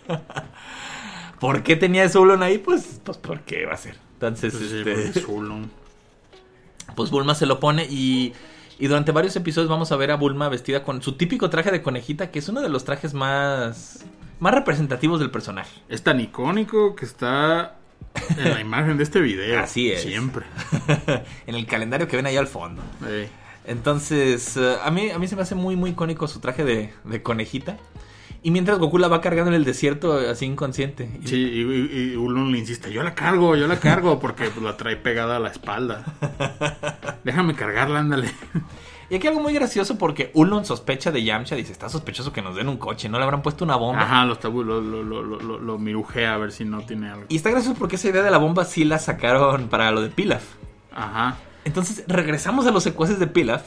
¿Por 1.39 1.63
qué 1.63 1.75
tenía 1.75 2.03
ese 2.05 2.17
Ulon 2.17 2.41
ahí? 2.41 2.57
Pues, 2.57 3.01
pues 3.03 3.17
¿por 3.17 3.41
qué 3.41 3.65
va 3.65 3.73
a 3.73 3.77
ser? 3.77 3.97
Entonces, 4.13 4.53
Sí, 4.53 4.67
sí, 4.67 4.77
este, 4.77 5.19
es 5.19 5.25
Ulon. 5.27 5.69
pues 6.95 7.11
Bulma 7.11 7.35
se 7.35 7.45
lo 7.45 7.59
pone 7.59 7.85
y, 7.85 8.33
y 8.79 8.87
durante 8.87 9.11
varios 9.11 9.35
episodios 9.35 9.69
vamos 9.69 9.91
a 9.91 9.95
ver 9.97 10.09
a 10.11 10.15
Bulma 10.15 10.49
vestida 10.49 10.83
con 10.83 11.01
su 11.01 11.13
típico 11.13 11.49
traje 11.49 11.69
de 11.71 11.81
conejita, 11.81 12.31
que 12.31 12.39
es 12.39 12.49
uno 12.49 12.61
de 12.61 12.69
los 12.69 12.85
trajes 12.85 13.13
más, 13.13 14.05
más 14.45 14.53
representativos 14.53 15.19
del 15.19 15.31
personaje. 15.31 15.81
Es 15.89 16.03
tan 16.03 16.19
icónico 16.19 16.95
que 16.95 17.05
está 17.05 17.77
en 18.37 18.53
la 18.53 18.61
imagen 18.61 18.95
de 18.95 19.03
este 19.03 19.19
video. 19.19 19.59
Así 19.59 19.91
es. 19.91 20.03
Siempre. 20.03 20.45
en 21.47 21.55
el 21.55 21.65
calendario 21.65 22.07
que 22.07 22.15
ven 22.15 22.27
ahí 22.27 22.37
al 22.37 22.45
fondo. 22.45 22.83
Entonces, 23.65 24.55
eh, 24.55 24.75
a, 24.83 24.91
mí, 24.91 25.09
a 25.09 25.17
mí 25.17 25.27
se 25.27 25.35
me 25.35 25.41
hace 25.41 25.55
muy, 25.55 25.75
muy 25.75 25.89
icónico 25.89 26.27
su 26.27 26.41
traje 26.41 26.63
de, 26.63 26.93
de 27.05 27.23
conejita. 27.23 27.77
Y 28.45 28.51
mientras 28.51 28.77
Goku 28.77 28.99
la 28.99 29.07
va 29.07 29.21
cargando 29.21 29.49
en 29.49 29.55
el 29.55 29.65
desierto, 29.65 30.13
así 30.19 30.45
inconsciente. 30.45 31.09
Sí, 31.25 31.35
y, 31.35 31.61
y- 31.61 32.15
le 32.51 32.57
insiste, 32.59 32.93
yo 32.93 33.01
la 33.01 33.15
cargo, 33.15 33.55
yo 33.55 33.65
la 33.65 33.79
cargo, 33.79 34.19
porque 34.19 34.45
pues, 34.51 34.63
la 34.63 34.77
trae 34.77 34.97
pegada 34.97 35.37
a 35.37 35.39
la 35.39 35.49
espalda. 35.49 36.05
Déjame 37.23 37.55
cargarla, 37.55 38.01
ándale. 38.01 38.29
Y 39.09 39.15
aquí 39.15 39.25
algo 39.27 39.39
muy 39.39 39.51
gracioso 39.53 39.97
porque 39.97 40.29
Ulon 40.35 40.63
sospecha 40.63 41.11
de 41.11 41.23
Yamcha. 41.23 41.55
Dice, 41.55 41.71
está 41.71 41.89
sospechoso 41.89 42.31
que 42.31 42.43
nos 42.43 42.55
den 42.55 42.69
un 42.69 42.77
coche. 42.77 43.09
¿No 43.09 43.17
le 43.17 43.23
habrán 43.23 43.41
puesto 43.41 43.63
una 43.65 43.77
bomba? 43.77 44.03
Ajá, 44.03 44.25
lo, 44.25 44.35
tabú, 44.37 44.63
lo, 44.63 44.79
lo, 44.79 45.01
lo, 45.03 45.23
lo, 45.23 45.39
lo- 45.39 45.57
lo 45.59 45.77
mirujea 45.79 46.35
a 46.35 46.37
ver 46.37 46.51
si 46.51 46.65
no 46.65 46.81
tiene 46.85 47.09
algo. 47.09 47.25
Y 47.29 47.37
está 47.37 47.49
gracioso 47.49 47.75
porque 47.79 47.95
esa 47.95 48.09
idea 48.09 48.21
de 48.21 48.29
la 48.29 48.37
bomba 48.37 48.63
sí 48.65 48.83
la 48.85 48.99
sacaron 48.99 49.69
para 49.69 49.91
lo 49.91 50.01
de 50.01 50.09
Pilaf. 50.09 50.43
Ajá. 50.93 51.37
Entonces 51.63 52.03
regresamos 52.07 52.67
a 52.67 52.71
los 52.71 52.83
secuaces 52.83 53.17
de 53.19 53.25
Pilaf. 53.25 53.63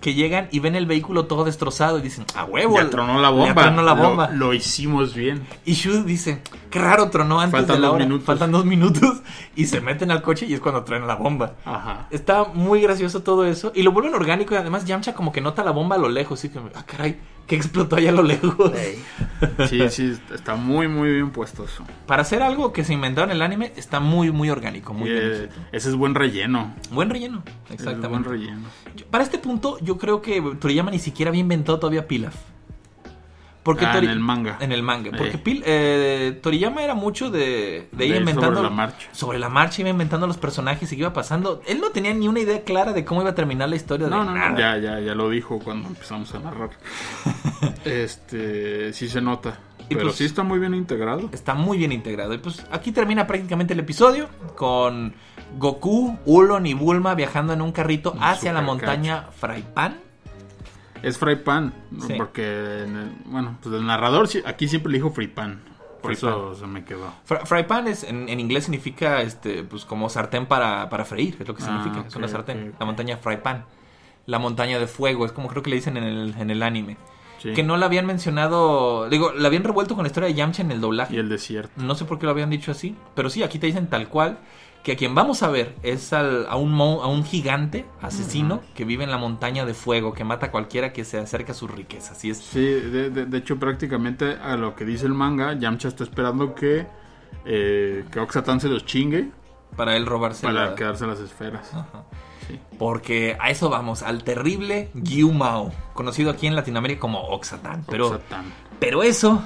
Que 0.00 0.14
llegan 0.14 0.48
y 0.50 0.58
ven 0.60 0.74
el 0.76 0.86
vehículo 0.86 1.26
todo 1.26 1.44
destrozado 1.44 1.98
y 1.98 2.02
dicen, 2.02 2.24
a 2.34 2.44
huevo. 2.44 2.78
Tronó 2.90 3.20
la 3.20 3.30
bomba. 3.30 3.62
Tronó 3.62 3.82
la 3.82 3.94
Lo- 3.94 4.02
bomba. 4.08 4.30
Lo, 4.30 4.52
hicimos 4.54 5.14
bien. 5.14 5.46
Y 5.64 5.74
Shu 5.74 6.04
dice, 6.04 6.40
qué 6.74 6.80
raro 6.80 7.08
tronó 7.08 7.40
antes 7.40 7.52
Faltan 7.52 7.76
de 7.76 7.80
la 7.82 7.86
dos 7.86 7.94
hora. 7.94 8.04
minutos. 8.04 8.26
Faltan 8.26 8.50
dos 8.52 8.64
minutos. 8.64 9.22
Y 9.56 9.66
se 9.66 9.80
meten 9.80 10.10
al 10.10 10.20
coche 10.20 10.46
y 10.46 10.54
es 10.54 10.58
cuando 10.60 10.82
traen 10.82 11.06
la 11.06 11.14
bomba. 11.14 11.54
Ajá. 11.64 12.08
Está 12.10 12.42
muy 12.52 12.80
gracioso 12.82 13.22
todo 13.22 13.44
eso. 13.46 13.70
Y 13.72 13.84
lo 13.84 13.92
vuelven 13.92 14.12
orgánico. 14.14 14.52
Y 14.54 14.56
además 14.56 14.84
Yamcha 14.84 15.14
como 15.14 15.30
que 15.30 15.40
nota 15.40 15.62
la 15.62 15.70
bomba 15.70 15.94
a 15.94 15.98
lo 16.00 16.08
lejos. 16.08 16.44
Y 16.44 16.48
que, 16.48 16.58
ah, 16.74 16.84
caray, 16.84 17.20
que 17.46 17.54
explotó 17.54 17.94
allá 17.94 18.10
a 18.10 18.12
lo 18.12 18.22
lejos. 18.24 18.72
Sí, 19.68 19.88
sí, 19.90 20.18
está 20.34 20.56
muy, 20.56 20.88
muy 20.88 21.12
bien 21.12 21.30
puesto 21.30 21.64
eso. 21.64 21.84
Para 22.06 22.22
hacer 22.22 22.42
algo 22.42 22.72
que 22.72 22.82
se 22.82 22.94
inventó 22.94 23.22
en 23.22 23.30
el 23.30 23.42
anime, 23.42 23.72
está 23.76 24.00
muy, 24.00 24.32
muy 24.32 24.50
orgánico. 24.50 24.92
Muy 24.94 25.10
Y, 25.10 25.12
bien 25.12 25.24
eh, 25.32 25.48
ese 25.72 25.90
es 25.90 25.94
buen 25.94 26.14
relleno. 26.16 26.74
Buen 26.90 27.10
relleno. 27.10 27.42
Es 27.66 27.74
Exactamente. 27.74 28.08
buen 28.08 28.24
relleno. 28.24 28.66
Yo- 28.96 29.06
Para 29.06 29.22
este 29.22 29.38
punto, 29.38 29.78
yo 29.80 29.98
creo 29.98 30.20
que 30.22 30.40
Toriyama 30.58 30.90
ni 30.90 30.98
siquiera 30.98 31.28
había 31.28 31.40
inventado 31.42 31.78
todavía 31.78 32.08
Pilaf. 32.08 32.34
Porque 33.64 33.86
Ah, 33.86 33.94
Tori- 33.94 34.04
en 34.04 34.10
el 34.10 34.20
manga. 34.20 34.58
En 34.60 34.70
el 34.72 34.82
manga. 34.82 35.10
Porque. 35.16 35.38
Pil- 35.42 35.62
eh, 35.66 36.38
Toriyama 36.42 36.82
era 36.84 36.94
mucho 36.94 37.30
de, 37.30 37.88
de 37.90 38.04
ir 38.06 38.12
De 38.12 38.16
ir 38.16 38.16
inventando. 38.16 38.56
sobre 38.56 38.68
la 38.68 38.74
marcha. 38.74 39.08
Sobre 39.12 39.38
la 39.38 39.48
marcha 39.48 39.80
iba 39.80 39.90
inventando 39.90 40.26
los 40.26 40.36
personajes 40.36 40.92
y 40.92 40.96
qué 40.96 41.00
iba 41.00 41.12
pasando. 41.14 41.62
Él 41.66 41.80
no 41.80 41.88
tenía 41.90 42.12
ni 42.14 42.28
una 42.28 42.40
idea 42.40 42.62
clara 42.62 42.92
de 42.92 43.04
cómo 43.04 43.22
iba 43.22 43.30
a 43.30 43.34
terminar 43.34 43.68
la 43.70 43.76
historia 43.76 44.06
No, 44.08 44.20
de 44.20 44.24
no, 44.26 44.34
nada. 44.34 44.50
no, 44.50 44.58
ya, 44.58 44.76
ya, 44.78 45.00
ya 45.00 45.14
lo 45.14 45.30
dijo 45.30 45.58
cuando 45.58 45.88
empezamos 45.88 46.32
a 46.34 46.38
narrar. 46.40 46.70
este, 47.84 48.92
sí 48.92 49.08
se 49.08 49.20
nota. 49.20 49.58
Y 49.88 49.94
Pero 49.94 50.06
pues- 50.06 50.16
sí 50.16 50.24
está 50.24 50.42
muy 50.42 50.58
bien 50.58 50.74
integrado. 50.74 51.28
Está 51.32 51.54
muy 51.54 51.76
bien 51.78 51.92
integrado. 51.92 52.32
Y 52.34 52.38
pues 52.38 52.64
aquí 52.70 52.92
termina 52.92 53.26
prácticamente 53.26 53.74
el 53.74 53.80
episodio 53.80 54.28
con 54.56 55.14
Goku, 55.58 56.18
Ulon 56.24 56.66
y 56.66 56.74
Bulma 56.74 57.14
viajando 57.14 57.52
en 57.52 57.60
un 57.60 57.72
carrito 57.72 58.12
Un 58.12 58.22
hacia 58.22 58.52
la 58.52 58.62
montaña 58.62 59.26
Fraipan. 59.38 59.98
Es 61.06 61.18
Fry 61.18 61.36
Pan. 61.36 61.72
Sí. 62.06 62.14
porque, 62.16 62.82
en 62.84 62.96
el- 62.96 63.12
bueno, 63.26 63.58
pues 63.62 63.74
el 63.74 63.86
narrador 63.86 64.28
aquí 64.46 64.68
siempre 64.68 64.90
le 64.92 64.98
dijo 64.98 65.10
Free 65.10 65.28
Pan. 65.28 65.60
Por 66.02 66.12
eso 66.12 66.54
se 66.54 66.66
me 66.66 66.84
quedó. 66.84 67.10
Fry 67.24 67.62
pan 67.62 67.88
es, 67.88 68.04
en, 68.04 68.28
en 68.28 68.38
inglés 68.38 68.64
significa 68.64 69.22
este, 69.22 69.62
pues 69.64 69.86
como 69.86 70.10
sartén 70.10 70.44
para, 70.44 70.90
para 70.90 71.06
freír, 71.06 71.34
es 71.40 71.48
lo 71.48 71.54
que 71.54 71.62
Ah, 71.62 71.66
significa, 71.66 72.06
es 72.06 72.14
una 72.16 72.28
sartén. 72.28 72.74
La 72.78 72.84
montaña 72.84 73.16
Fry 73.16 73.38
pan. 73.38 73.64
La 74.26 74.38
montaña 74.38 74.78
de 74.78 74.86
fuego, 74.86 75.24
es 75.24 75.32
como 75.32 75.48
creo 75.48 75.62
que 75.62 75.70
le 75.70 75.76
dicen 75.76 75.96
en 75.96 76.04
el, 76.04 76.34
en 76.38 76.50
el 76.50 76.62
anime. 76.62 76.98
Sí. 77.44 77.52
Que 77.52 77.62
no 77.62 77.76
la 77.76 77.86
habían 77.86 78.06
mencionado, 78.06 79.08
digo, 79.08 79.32
la 79.32 79.46
habían 79.48 79.62
revuelto 79.64 79.94
con 79.94 80.02
la 80.04 80.08
historia 80.08 80.28
de 80.28 80.34
Yamcha 80.34 80.62
en 80.62 80.72
el 80.72 80.80
doblaje. 80.80 81.14
Y 81.14 81.18
el 81.18 81.28
desierto. 81.28 81.70
No 81.76 81.94
sé 81.94 82.04
por 82.06 82.18
qué 82.18 82.24
lo 82.26 82.32
habían 82.32 82.50
dicho 82.50 82.72
así, 82.72 82.96
pero 83.14 83.30
sí, 83.30 83.42
aquí 83.42 83.58
te 83.60 83.66
dicen 83.66 83.86
tal 83.88 84.08
cual 84.08 84.38
que 84.82 84.92
a 84.92 84.96
quien 84.96 85.14
vamos 85.14 85.42
a 85.42 85.48
ver 85.50 85.74
es 85.82 86.12
al- 86.12 86.46
a, 86.48 86.56
un 86.56 86.72
mo- 86.72 87.02
a 87.02 87.06
un 87.06 87.24
gigante 87.24 87.86
asesino 88.02 88.60
que 88.74 88.84
vive 88.84 89.04
en 89.04 89.10
la 89.10 89.16
montaña 89.18 89.64
de 89.64 89.72
fuego, 89.74 90.12
que 90.12 90.24
mata 90.24 90.46
a 90.46 90.50
cualquiera 90.50 90.92
que 90.92 91.04
se 91.04 91.18
acerque 91.18 91.52
a 91.52 91.54
sus 91.54 91.70
riquezas. 91.70 92.12
Así 92.18 92.28
es. 92.30 92.38
Sí, 92.38 92.60
de, 92.64 93.08
de- 93.10 93.24
de 93.26 93.38
hecho 93.38 93.58
prácticamente 93.58 94.36
a 94.42 94.56
lo 94.56 94.74
que 94.74 94.84
dice 94.84 95.06
el 95.06 95.14
manga, 95.14 95.52
Yamcha 95.54 95.88
está 95.88 96.04
esperando 96.04 96.54
que, 96.54 96.86
eh, 97.46 98.04
que 98.10 98.20
Oxatan 98.20 98.60
se 98.60 98.68
los 98.68 98.84
chingue 98.84 99.30
Para 99.76 99.96
él 99.96 100.06
robarse 100.06 100.46
para 100.46 100.70
la- 100.70 100.74
quedarse 100.74 101.06
las 101.06 101.20
esferas. 101.20 101.72
Ajá. 101.74 102.04
Sí. 102.48 102.58
Porque 102.78 103.36
a 103.40 103.50
eso 103.50 103.68
vamos, 103.70 104.02
al 104.02 104.22
terrible 104.24 104.90
Gyumao, 104.94 105.72
conocido 105.94 106.30
aquí 106.30 106.46
en 106.46 106.54
Latinoamérica 106.56 107.00
como 107.00 107.20
Oxatán. 107.20 107.84
Pero, 107.88 108.08
Oxatan. 108.08 108.44
pero 108.78 109.02
eso, 109.02 109.42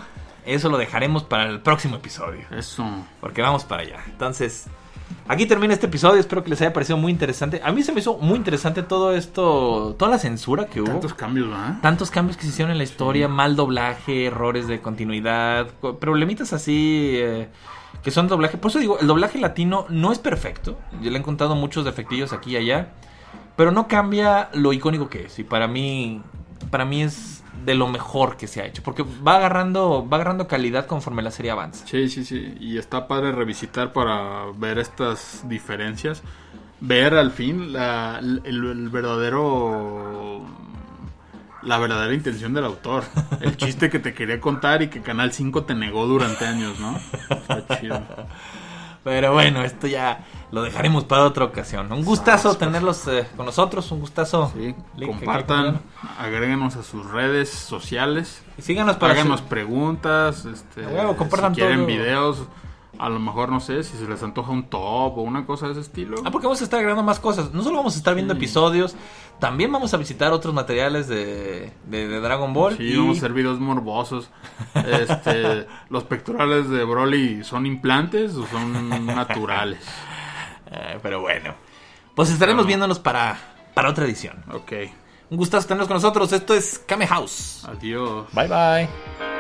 eso 0.46 0.68
lo 0.68 0.78
dejaremos 0.78 1.24
para 1.24 1.44
el 1.49 1.61
próximo 1.61 1.96
episodio. 1.96 2.40
Eso. 2.51 2.84
Porque 3.20 3.42
vamos 3.42 3.64
para 3.64 3.82
allá. 3.82 3.99
Entonces, 4.07 4.66
aquí 5.28 5.46
termina 5.46 5.74
este 5.74 5.86
episodio. 5.86 6.18
Espero 6.20 6.42
que 6.42 6.51
les 6.51 6.61
haya 6.61 6.72
parecido 6.72 6.96
muy 6.99 7.12
interesante. 7.12 7.61
A 7.64 7.70
mí 7.72 7.82
se 7.82 7.92
me 7.92 8.01
hizo 8.01 8.16
muy 8.18 8.36
interesante 8.36 8.82
todo 8.82 9.12
esto, 9.14 9.94
toda 9.99 10.11
la 10.11 10.18
censura 10.18 10.66
que 10.66 10.80
hubo. 10.80 10.90
Tantos 10.90 11.14
cambios, 11.14 11.49
¿verdad? 11.49 11.76
Tantos 11.82 12.11
cambios 12.11 12.36
que 12.36 12.44
se 12.44 12.49
hicieron 12.49 12.72
en 12.72 12.78
la 12.78 12.84
historia, 12.84 13.28
mal 13.28 13.57
doblaje, 13.57 14.26
errores 14.26 14.66
de 14.68 14.80
continuidad, 14.80 15.68
co- 15.80 15.99
problemitas 15.99 16.53
así 16.53 17.12
eh, 17.16 17.49
que 18.03 18.11
son 18.11 18.28
doblaje. 18.28 18.59
Por 18.59 18.70
eso 18.70 18.78
digo, 18.78 18.99
el 18.99 19.07
doblaje 19.07 19.38
latino 19.38 19.86
no 19.88 20.12
es 20.12 20.18
perfecto. 20.18 20.78
Yo 21.03 21.11
le 21.11 21.16
he 21.16 21.20
encontrado 21.20 21.55
muchos 21.55 21.84
defectillos 21.84 22.32
aquí 22.32 22.53
y 22.53 22.57
allá, 22.57 22.92
pero 23.57 23.70
no 23.70 23.88
cambia 23.88 24.51
lo 24.53 24.72
icónico 24.72 25.09
que 25.09 25.26
es. 25.26 25.38
Y 25.38 25.44
para 25.44 25.68
mí, 25.68 26.22
para 26.70 26.84
mí 26.84 27.03
es 27.03 27.42
de 27.64 27.74
lo 27.74 27.88
mejor 27.88 28.36
que 28.36 28.46
se 28.46 28.61
ha 28.62 28.66
hecho, 28.66 28.82
porque 28.82 29.05
va 29.26 29.36
agarrando, 29.36 30.07
va 30.09 30.16
agarrando 30.16 30.46
calidad 30.46 30.86
conforme 30.86 31.22
la 31.22 31.30
serie 31.30 31.51
avanza. 31.51 31.86
Sí, 31.86 32.09
sí, 32.09 32.24
sí. 32.24 32.55
Y 32.61 32.78
está 32.78 33.09
padre 33.09 33.32
revisitar 33.32 33.92
para 33.92 34.44
ver 34.57 34.78
estas 34.78 35.44
diferencias. 35.49 36.22
Ver 36.80 37.14
al 37.14 37.32
fin 37.32 37.72
la, 37.72 38.20
el, 38.20 38.40
el 38.44 38.88
verdadero. 38.88 40.27
La 41.68 41.78
verdadera 41.78 42.14
intención 42.14 42.54
del 42.54 42.64
autor. 42.64 43.04
El 43.40 43.56
chiste 43.56 43.90
que 43.90 43.98
te 43.98 44.14
quería 44.14 44.40
contar 44.40 44.82
y 44.82 44.88
que 44.88 45.02
Canal 45.02 45.32
5 45.32 45.64
te 45.64 45.74
negó 45.74 46.06
durante 46.06 46.46
años, 46.46 46.78
¿no? 46.80 46.98
Está 47.28 47.78
chido. 47.80 48.00
Pero 49.04 49.32
bueno, 49.32 49.62
esto 49.62 49.86
ya 49.86 50.24
lo 50.50 50.62
dejaremos 50.62 51.04
para 51.04 51.24
otra 51.24 51.44
ocasión. 51.44 51.90
Un 51.92 52.04
gustazo 52.04 52.56
tenerlos 52.56 53.06
eh, 53.08 53.26
con 53.36 53.46
nosotros, 53.46 53.90
un 53.92 54.00
gustazo. 54.00 54.52
Sí, 54.56 54.74
Link 54.96 55.10
compartan, 55.16 55.80
agréguenos 56.18 56.76
a 56.76 56.82
sus 56.82 57.08
redes 57.10 57.48
sociales. 57.48 58.42
Y 58.58 58.62
síganos 58.62 58.96
para 58.96 59.12
Háganos 59.14 59.40
su- 59.40 59.46
preguntas. 59.46 60.44
Este, 60.46 60.82
compartan 61.16 61.54
si 61.54 61.60
quieren 61.60 61.78
todo. 61.80 61.86
videos, 61.86 62.38
a 62.99 63.09
lo 63.09 63.18
mejor 63.20 63.51
no 63.51 63.61
sé 63.61 63.82
si 63.84 63.96
se 63.96 64.09
les 64.09 64.22
antoja 64.22 64.51
un 64.53 64.64
top 64.64 65.18
o 65.18 65.22
una 65.22 65.46
cosa 65.46 65.66
de 65.66 65.72
ese 65.72 65.82
estilo. 65.82 66.16
Ah, 66.24 66.30
porque 66.30 66.46
vamos 66.46 66.61
a 66.61 66.64
estar 66.64 66.78
agregando 66.78 67.03
más 67.05 67.20
cosas. 67.20 67.53
No 67.53 67.62
solo 67.62 67.76
vamos 67.76 67.94
a 67.94 67.99
estar 67.99 68.14
viendo 68.14 68.34
Sí. 68.34 68.38
episodios, 68.38 68.96
también 69.38 69.70
vamos 69.70 69.94
a 69.94 69.96
visitar 69.96 70.32
otros 70.32 70.53
materiales 70.55 71.07
de, 71.09 71.72
de- 71.86 72.09
de 72.09 72.20
Dragon 72.20 72.53
Ball. 72.53 72.76
Sí, 72.76 72.82
y- 72.84 72.96
vamos 72.96 73.16
a 73.16 73.18
hacer 73.18 73.32
videos 73.32 73.61
morbosos. 73.61 74.30
Este, 74.74 75.66
los 75.90 76.05
pectorales 76.05 76.68
de 76.68 76.84
Broly 76.84 77.44
son 77.44 77.66
implantes 77.66 78.34
o 78.34 78.46
son 78.46 79.07
naturales. 79.07 79.80
Eh, 80.70 80.99
pero 81.03 81.20
bueno, 81.20 81.55
pues 82.14 82.30
estaremos 82.30 82.64
No. 82.64 82.66
viéndonos 82.68 82.99
para, 82.99 83.38
para 83.74 83.90
otra 83.90 84.05
edición. 84.05 84.42
Ok, 84.53 84.72
Un 85.30 85.36
gustazo 85.36 85.66
tenerlos 85.68 85.88
con 85.88 85.94
nosotros. 85.96 86.32
Esto 86.32 86.55
es 86.55 86.78
Kame 86.86 87.07
House. 87.07 87.64
adiós. 87.68 88.26
Bye 88.32 88.49
bye. 88.49 89.38